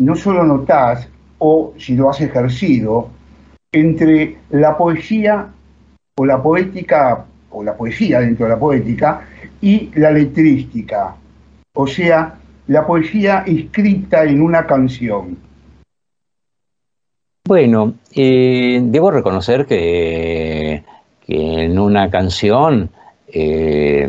no 0.00 0.16
solo 0.16 0.42
notas, 0.42 1.08
o 1.38 1.72
si 1.78 1.94
lo 1.94 2.10
has 2.10 2.20
ejercido, 2.20 3.10
entre 3.72 4.38
la 4.50 4.76
poesía 4.76 5.52
o 6.16 6.26
la 6.26 6.42
poética, 6.42 7.26
o 7.50 7.62
la 7.62 7.76
poesía 7.76 8.18
dentro 8.18 8.46
de 8.46 8.50
la 8.50 8.58
poética, 8.58 9.22
y 9.60 9.88
la 9.94 10.10
letrística, 10.10 11.14
o 11.76 11.86
sea, 11.86 12.34
la 12.66 12.84
poesía 12.84 13.44
escrita 13.46 14.24
en 14.24 14.42
una 14.42 14.66
canción. 14.66 15.38
Bueno, 17.46 17.94
eh, 18.16 18.80
debo 18.82 19.12
reconocer 19.12 19.64
que, 19.66 20.82
en 21.28 21.78
una 21.78 22.10
canción 22.10 22.90
eh, 23.34 24.08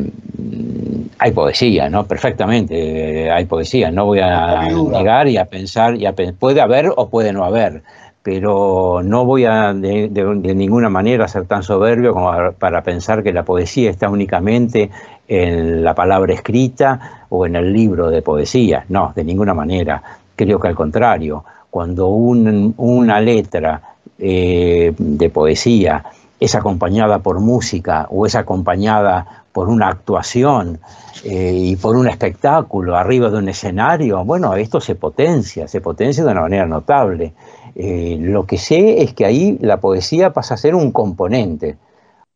hay 1.18 1.32
poesía, 1.32 1.90
¿no? 1.90 2.06
Perfectamente, 2.06 3.32
hay 3.32 3.46
poesía. 3.46 3.92
No 3.92 4.06
voy 4.06 4.20
a 4.20 4.68
negar 4.68 5.28
y 5.28 5.38
a 5.38 5.46
pensar, 5.46 5.96
y 5.96 6.06
puede 6.34 6.62
haber 6.62 6.92
o 6.96 7.10
puede 7.10 7.34
no 7.34 7.44
haber 7.44 7.82
pero 8.26 9.04
no 9.04 9.24
voy 9.24 9.46
a 9.46 9.72
de, 9.72 10.10
ninguna 10.56 10.90
manera 10.90 11.28
ser 11.28 11.46
tan 11.46 11.62
soberbio 11.62 12.12
como 12.12 12.54
para 12.54 12.82
pensar 12.82 13.22
que 13.22 13.32
la 13.32 13.44
poesía 13.44 13.92
está 13.92 14.10
únicamente 14.10 14.90
en 15.28 15.84
la 15.84 15.94
palabra 15.94 16.34
escrita 16.34 17.28
o 17.30 17.46
en 17.46 17.56
el 17.56 17.72
libro 17.72 18.10
de 18.10 18.24
poesía. 18.24 18.84
No, 18.90 19.14
de 19.16 19.24
ninguna 19.24 19.54
manera. 19.54 20.02
Creo 20.36 20.60
que 20.60 20.68
al 20.68 20.74
contrario, 20.74 21.46
cuando 21.70 22.08
una 22.08 23.22
letra 23.22 23.80
eh, 24.18 24.92
de 24.98 25.30
poesía 25.30 26.04
es 26.40 26.56
acompañada 26.56 27.20
por 27.20 27.40
música 27.40 28.08
o 28.10 28.26
es 28.26 28.36
acompañada 28.36 29.46
por 29.52 29.70
una 29.70 29.88
actuación 29.88 30.80
eh, 31.24 31.54
y 31.56 31.76
por 31.78 31.96
un 31.96 32.08
espectáculo 32.08 32.98
arriba 32.98 33.30
de 33.30 33.38
un 33.38 33.48
escenario, 33.48 34.24
bueno, 34.26 34.54
esto 34.56 34.82
se 34.82 34.96
potencia, 34.96 35.68
se 35.68 35.80
potencia 35.80 36.26
de 36.26 36.32
una 36.32 36.42
manera 36.42 36.66
notable. 36.66 37.34
Eh, 37.76 38.18
lo 38.20 38.46
que 38.46 38.58
sé 38.58 39.02
es 39.02 39.14
que 39.14 39.26
ahí 39.26 39.58
la 39.62 39.80
poesía 39.80 40.34
pasa 40.34 40.56
a 40.56 40.58
ser 40.58 40.76
un 40.76 40.92
componente, 40.92 41.78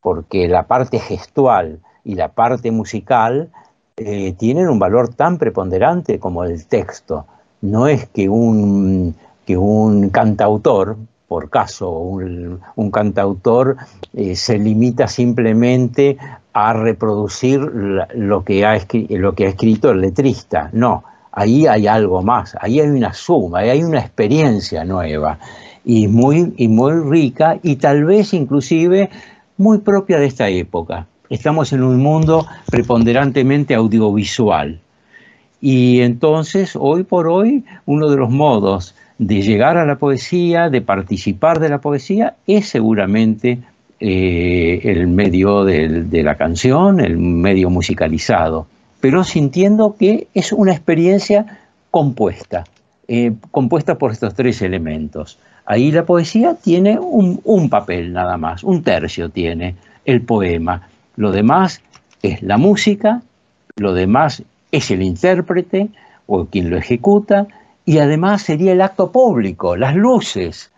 porque 0.00 0.48
la 0.48 0.62
parte 0.62 0.98
gestual 0.98 1.80
y 2.04 2.14
la 2.14 2.28
parte 2.28 2.70
musical 2.70 3.50
eh, 3.96 4.32
tienen 4.38 4.68
un 4.68 4.78
valor 4.78 5.14
tan 5.14 5.36
preponderante 5.36 6.18
como 6.18 6.44
el 6.44 6.66
texto. 6.66 7.26
No 7.60 7.86
es 7.86 8.06
que 8.08 8.30
un, 8.30 9.14
que 9.46 9.58
un 9.58 10.08
cantautor, 10.08 10.96
por 11.30 11.48
caso, 11.48 11.92
un, 11.92 12.90
cantautor 12.90 13.76
eh, 14.14 14.34
se 14.34 14.58
limita 14.58 15.06
simplemente 15.06 16.18
a 16.52 16.72
reproducir 16.72 17.60
lo 17.60 18.42
que, 18.44 18.66
ha 18.66 18.76
lo 19.10 19.32
que 19.36 19.46
ha 19.46 19.50
escrito 19.50 19.92
el 19.92 20.00
letrista. 20.00 20.70
No, 20.72 21.04
ahí 21.30 21.68
hay 21.68 21.86
algo 21.86 22.20
más, 22.22 22.56
ahí 22.60 22.80
hay 22.80 22.88
una 22.88 23.14
suma, 23.14 23.60
ahí 23.60 23.68
hay 23.68 23.84
una 23.84 24.00
experiencia 24.00 24.84
nueva 24.84 25.38
y 25.84 26.08
muy, 26.08 26.52
y 26.56 26.66
muy 26.66 26.94
rica 26.94 27.60
y 27.62 27.76
tal 27.76 28.06
vez 28.06 28.34
inclusive 28.34 29.08
muy 29.56 29.78
propia 29.78 30.18
de 30.18 30.26
esta 30.26 30.48
época. 30.48 31.06
Estamos 31.28 31.72
en 31.72 31.84
un 31.84 32.02
mundo 32.02 32.44
preponderantemente 32.72 33.76
audiovisual 33.76 34.80
y 35.60 36.00
entonces 36.00 36.74
hoy 36.74 37.04
por 37.04 37.28
hoy 37.28 37.64
uno 37.86 38.08
de 38.08 38.16
los 38.16 38.30
modos 38.30 38.96
de 39.20 39.42
llegar 39.42 39.76
a 39.76 39.84
la 39.84 39.96
poesía, 39.96 40.70
de 40.70 40.80
participar 40.80 41.60
de 41.60 41.68
la 41.68 41.78
poesía, 41.78 42.34
es 42.46 42.68
seguramente 42.68 43.58
eh, 44.00 44.80
el 44.84 45.06
medio 45.08 45.64
de 45.64 46.22
la 46.22 46.36
canción, 46.36 47.00
el 47.00 47.18
medio 47.18 47.68
musicalizado 47.70 48.66
pero 49.00 49.24
sintiendo 49.24 49.96
que 49.98 50.28
es 50.34 50.52
una 50.52 50.72
experiencia 50.72 51.58
compuesta, 51.90 52.64
eh, 53.08 53.32
compuesta 53.50 53.96
por 53.96 54.12
estos 54.12 54.34
tres 54.34 54.62
elementos. 54.62 55.38
Ahí 55.64 55.90
la 55.90 56.04
poesía 56.04 56.54
tiene 56.54 56.98
un, 56.98 57.68
papel 57.70 58.12
nada 58.12 58.36
más, 58.36 58.62
un 58.62 58.82
tercio 58.82 59.30
tiene 59.30 59.76
el 60.04 60.22
poema. 60.22 60.88
Lo 61.16 61.32
demás 61.32 61.80
es 62.22 62.42
la 62.42 62.58
música, 62.58 63.22
lo 63.76 63.94
demás 63.94 64.42
es 64.70 64.90
el 64.90 65.02
intérprete 65.02 65.88
o 66.26 66.46
quien 66.46 66.70
lo 66.70 66.76
ejecuta, 66.76 67.46
y 67.84 67.98
además 67.98 68.42
sería 68.42 68.72
el 68.72 68.80
acto 68.82 69.10
público, 69.10 69.76
las 69.76 69.94
luces, 69.96 70.72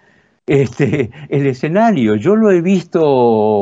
este, 0.46 1.10
el 1.28 1.46
escenario. 1.46 2.16
Yo 2.16 2.36
lo 2.36 2.50
he 2.50 2.60
visto, 2.60 3.02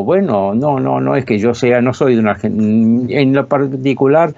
bueno, 0.04 0.54
no, 0.54 0.80
no, 0.80 1.00
no 1.00 1.16
es 1.16 1.24
que 1.24 1.38
yo 1.38 1.54
sea, 1.54 1.80
no 1.80 1.92
soy 1.92 2.14
de 2.14 2.20
una, 2.20 2.38
en 2.42 3.34
lo 3.34 3.46
particular, 3.46 4.34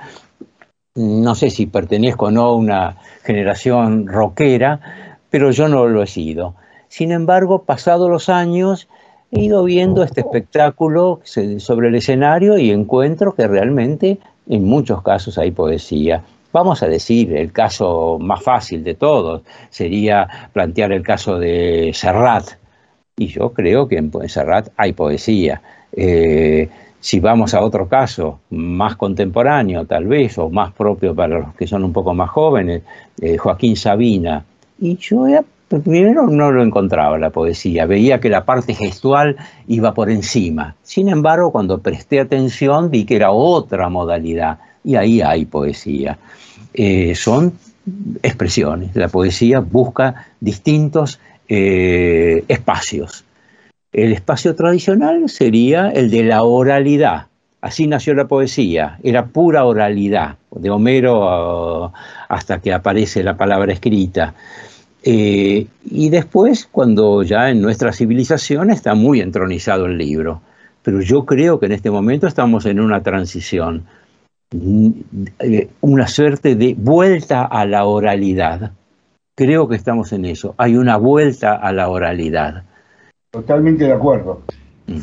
no 0.94 1.34
sé 1.34 1.50
si 1.50 1.66
pertenezco 1.66 2.26
o 2.26 2.30
no 2.30 2.42
a 2.42 2.54
una 2.54 2.96
generación 3.24 4.06
rockera, 4.06 5.18
pero 5.30 5.50
yo 5.50 5.68
no 5.68 5.86
lo 5.86 6.02
he 6.02 6.06
sido. 6.06 6.54
Sin 6.88 7.12
embargo, 7.12 7.62
pasados 7.62 8.10
los 8.10 8.28
años, 8.28 8.88
he 9.30 9.40
ido 9.40 9.64
viendo 9.64 10.02
este 10.02 10.20
espectáculo 10.20 11.20
sobre 11.24 11.88
el 11.88 11.94
escenario 11.94 12.58
y 12.58 12.70
encuentro 12.70 13.34
que 13.34 13.48
realmente 13.48 14.18
en 14.46 14.64
muchos 14.64 15.02
casos 15.02 15.38
hay 15.38 15.52
poesía. 15.52 16.22
Vamos 16.52 16.82
a 16.82 16.86
decir, 16.86 17.34
el 17.34 17.50
caso 17.52 18.18
más 18.20 18.42
fácil 18.42 18.84
de 18.84 18.94
todos 18.94 19.42
sería 19.70 20.50
plantear 20.52 20.92
el 20.92 21.02
caso 21.02 21.38
de 21.38 21.92
Serrat. 21.94 22.44
Y 23.16 23.28
yo 23.28 23.52
creo 23.52 23.88
que 23.88 23.96
en 23.96 24.10
Serrat 24.28 24.68
hay 24.76 24.92
poesía. 24.92 25.62
Eh, 25.92 26.68
si 27.00 27.20
vamos 27.20 27.54
a 27.54 27.62
otro 27.62 27.88
caso, 27.88 28.40
más 28.50 28.96
contemporáneo 28.96 29.86
tal 29.86 30.06
vez, 30.06 30.38
o 30.38 30.50
más 30.50 30.72
propio 30.72 31.14
para 31.14 31.38
los 31.38 31.54
que 31.54 31.66
son 31.66 31.84
un 31.84 31.92
poco 31.92 32.14
más 32.14 32.30
jóvenes, 32.30 32.82
eh, 33.20 33.36
Joaquín 33.38 33.76
Sabina. 33.76 34.44
Y 34.78 34.96
yo 34.96 35.26
primero 35.80 36.26
no 36.26 36.52
lo 36.52 36.62
encontraba 36.62 37.18
la 37.18 37.30
poesía, 37.30 37.86
veía 37.86 38.20
que 38.20 38.28
la 38.28 38.44
parte 38.44 38.74
gestual 38.74 39.36
iba 39.66 39.94
por 39.94 40.10
encima. 40.10 40.76
Sin 40.82 41.08
embargo, 41.08 41.50
cuando 41.50 41.78
presté 41.78 42.20
atención 42.20 42.90
vi 42.90 43.04
que 43.04 43.16
era 43.16 43.32
otra 43.32 43.88
modalidad 43.88 44.58
y 44.84 44.96
ahí 44.96 45.20
hay 45.22 45.44
poesía. 45.44 46.18
Eh, 46.74 47.14
son 47.14 47.52
expresiones. 48.22 48.94
La 48.94 49.08
poesía 49.08 49.60
busca 49.60 50.28
distintos 50.40 51.20
eh, 51.48 52.44
espacios. 52.48 53.24
El 53.92 54.12
espacio 54.12 54.54
tradicional 54.54 55.28
sería 55.28 55.90
el 55.90 56.10
de 56.10 56.24
la 56.24 56.42
oralidad. 56.42 57.26
Así 57.60 57.86
nació 57.86 58.14
la 58.14 58.26
poesía, 58.26 58.98
era 59.04 59.26
pura 59.26 59.64
oralidad, 59.64 60.36
de 60.50 60.70
Homero 60.70 61.84
uh, 61.84 61.92
hasta 62.28 62.60
que 62.60 62.72
aparece 62.72 63.22
la 63.22 63.36
palabra 63.36 63.72
escrita. 63.72 64.34
Eh, 65.04 65.66
y 65.90 66.08
después, 66.08 66.68
cuando 66.70 67.22
ya 67.22 67.50
en 67.50 67.60
nuestra 67.60 67.92
civilización 67.92 68.70
está 68.70 68.94
muy 68.94 69.20
entronizado 69.20 69.86
el 69.86 69.98
libro. 69.98 70.40
Pero 70.82 71.00
yo 71.00 71.24
creo 71.24 71.60
que 71.60 71.66
en 71.66 71.72
este 71.72 71.90
momento 71.90 72.26
estamos 72.26 72.66
en 72.66 72.80
una 72.80 73.02
transición 73.02 73.84
una 74.52 76.06
suerte 76.08 76.54
de 76.54 76.74
vuelta 76.76 77.44
a 77.44 77.64
la 77.66 77.84
oralidad. 77.86 78.72
Creo 79.34 79.68
que 79.68 79.76
estamos 79.76 80.12
en 80.12 80.26
eso. 80.26 80.54
Hay 80.58 80.76
una 80.76 80.96
vuelta 80.96 81.54
a 81.54 81.72
la 81.72 81.88
oralidad. 81.88 82.64
Totalmente 83.30 83.84
de 83.84 83.92
acuerdo. 83.92 84.42
Mm. 84.86 85.00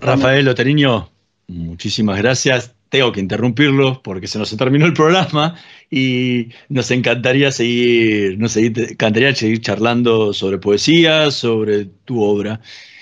Rafael 0.00 0.48
Oteriño, 0.48 1.08
muchísimas 1.48 2.18
gracias. 2.18 2.74
Tengo 2.88 3.12
que 3.12 3.20
interrumpirlo 3.20 4.00
porque 4.02 4.26
se 4.26 4.38
nos 4.38 4.56
terminó 4.56 4.86
el 4.86 4.94
programa 4.94 5.56
y 5.90 6.48
nos 6.70 6.90
encantaría 6.90 7.52
seguir, 7.52 8.38
nos 8.38 8.56
encantaría 8.56 9.34
seguir 9.34 9.60
charlando 9.60 10.32
sobre 10.32 10.56
poesía, 10.58 11.30
sobre 11.30 11.84
tu 12.06 12.22
obra. 12.22 12.60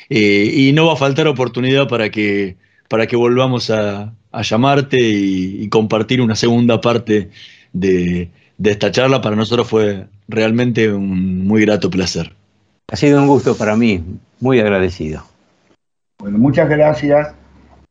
Eh, 0.09 0.51
y 0.53 0.72
no 0.72 0.87
va 0.87 0.95
a 0.95 0.97
faltar 0.97 1.28
oportunidad 1.28 1.89
para 1.89 2.11
que, 2.11 2.57
para 2.89 3.07
que 3.07 3.16
volvamos 3.16 3.70
a, 3.70 4.12
llamarte 4.43 4.99
y, 4.99 5.68
compartir 5.68 6.20
una 6.20 6.34
segunda 6.34 6.80
parte 6.80 7.30
de, 7.72 8.30
de 8.59 8.70
esta 8.70 8.91
charla. 8.91 9.20
Para 9.20 9.37
nosotros 9.37 9.68
fue 9.68 10.07
realmente 10.28 10.93
un 10.93 11.47
muy 11.47 11.62
grato 11.62 11.91
placer. 11.91 12.34
Ha 12.89 12.97
sido 12.97 13.20
un 13.20 13.28
gusto 13.28 13.57
para 13.57 13.76
mí, 13.76 14.05
muy 14.41 14.61
agradecido. 14.61 15.24
Bueno, 16.18 16.39
muchas 16.39 16.68
gracias 16.68 17.34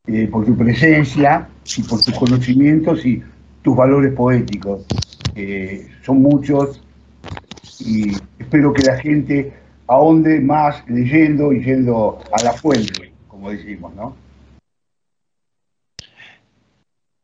eh, 0.06 0.28
por 0.30 0.44
tu 0.44 0.56
presencia 0.56 1.48
y 1.76 1.82
por 1.82 2.02
tus 2.02 2.14
conocimientos 2.18 3.04
y 3.04 3.22
tus 3.62 3.76
valores 3.76 4.12
poéticos. 4.14 4.86
son 6.02 6.22
muchos 6.22 6.80
y 7.80 8.12
espero 8.38 8.72
que 8.72 8.82
la 8.82 8.96
gente 8.98 9.52
ahonde 9.88 10.40
más 10.40 10.82
leyendo 10.88 11.52
y 11.52 11.64
yendo 11.64 12.18
a 12.32 12.42
la 12.42 12.52
fuente, 12.52 13.12
como 13.28 13.50
decimos, 13.50 13.94
¿no? 13.94 14.14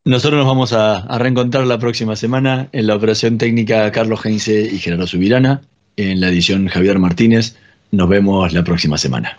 Nosotros 0.05 0.39
nos 0.39 0.49
vamos 0.49 0.73
a, 0.73 1.07
reencontrar 1.19 1.65
la 1.65 1.79
próxima 1.79 2.17
semana 2.17 2.69
en 2.73 2.89
la 2.89 2.97
operación 2.97 3.39
técnica 3.39 3.93
Carlos 3.93 4.27
Heinze 4.27 4.69
y 4.73 4.79
Gerardo 4.79 5.07
Subirana, 5.07 5.63
en 5.97 6.21
la 6.21 6.29
edición 6.29 6.67
Javier 6.67 6.99
Martínez. 6.99 7.57
Nos 7.93 8.09
vemos 8.09 8.53
la 8.53 8.65
próxima 8.65 8.99
semana. 8.99 9.37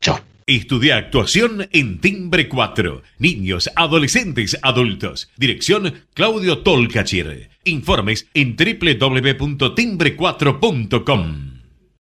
Chao. 0.00 0.20
Estudia 0.46 0.96
actuación 0.96 1.66
en 1.72 2.00
Timbre 2.00 2.48
4. 2.48 3.02
Niños, 3.18 3.68
adolescentes, 3.74 4.56
adultos. 4.62 5.28
Dirección 5.36 6.04
Claudio 6.14 6.58
Tolcachir. 6.58 7.50
Informes 7.64 8.28
en 8.34 8.54
www.timbre4.com. 8.56 11.49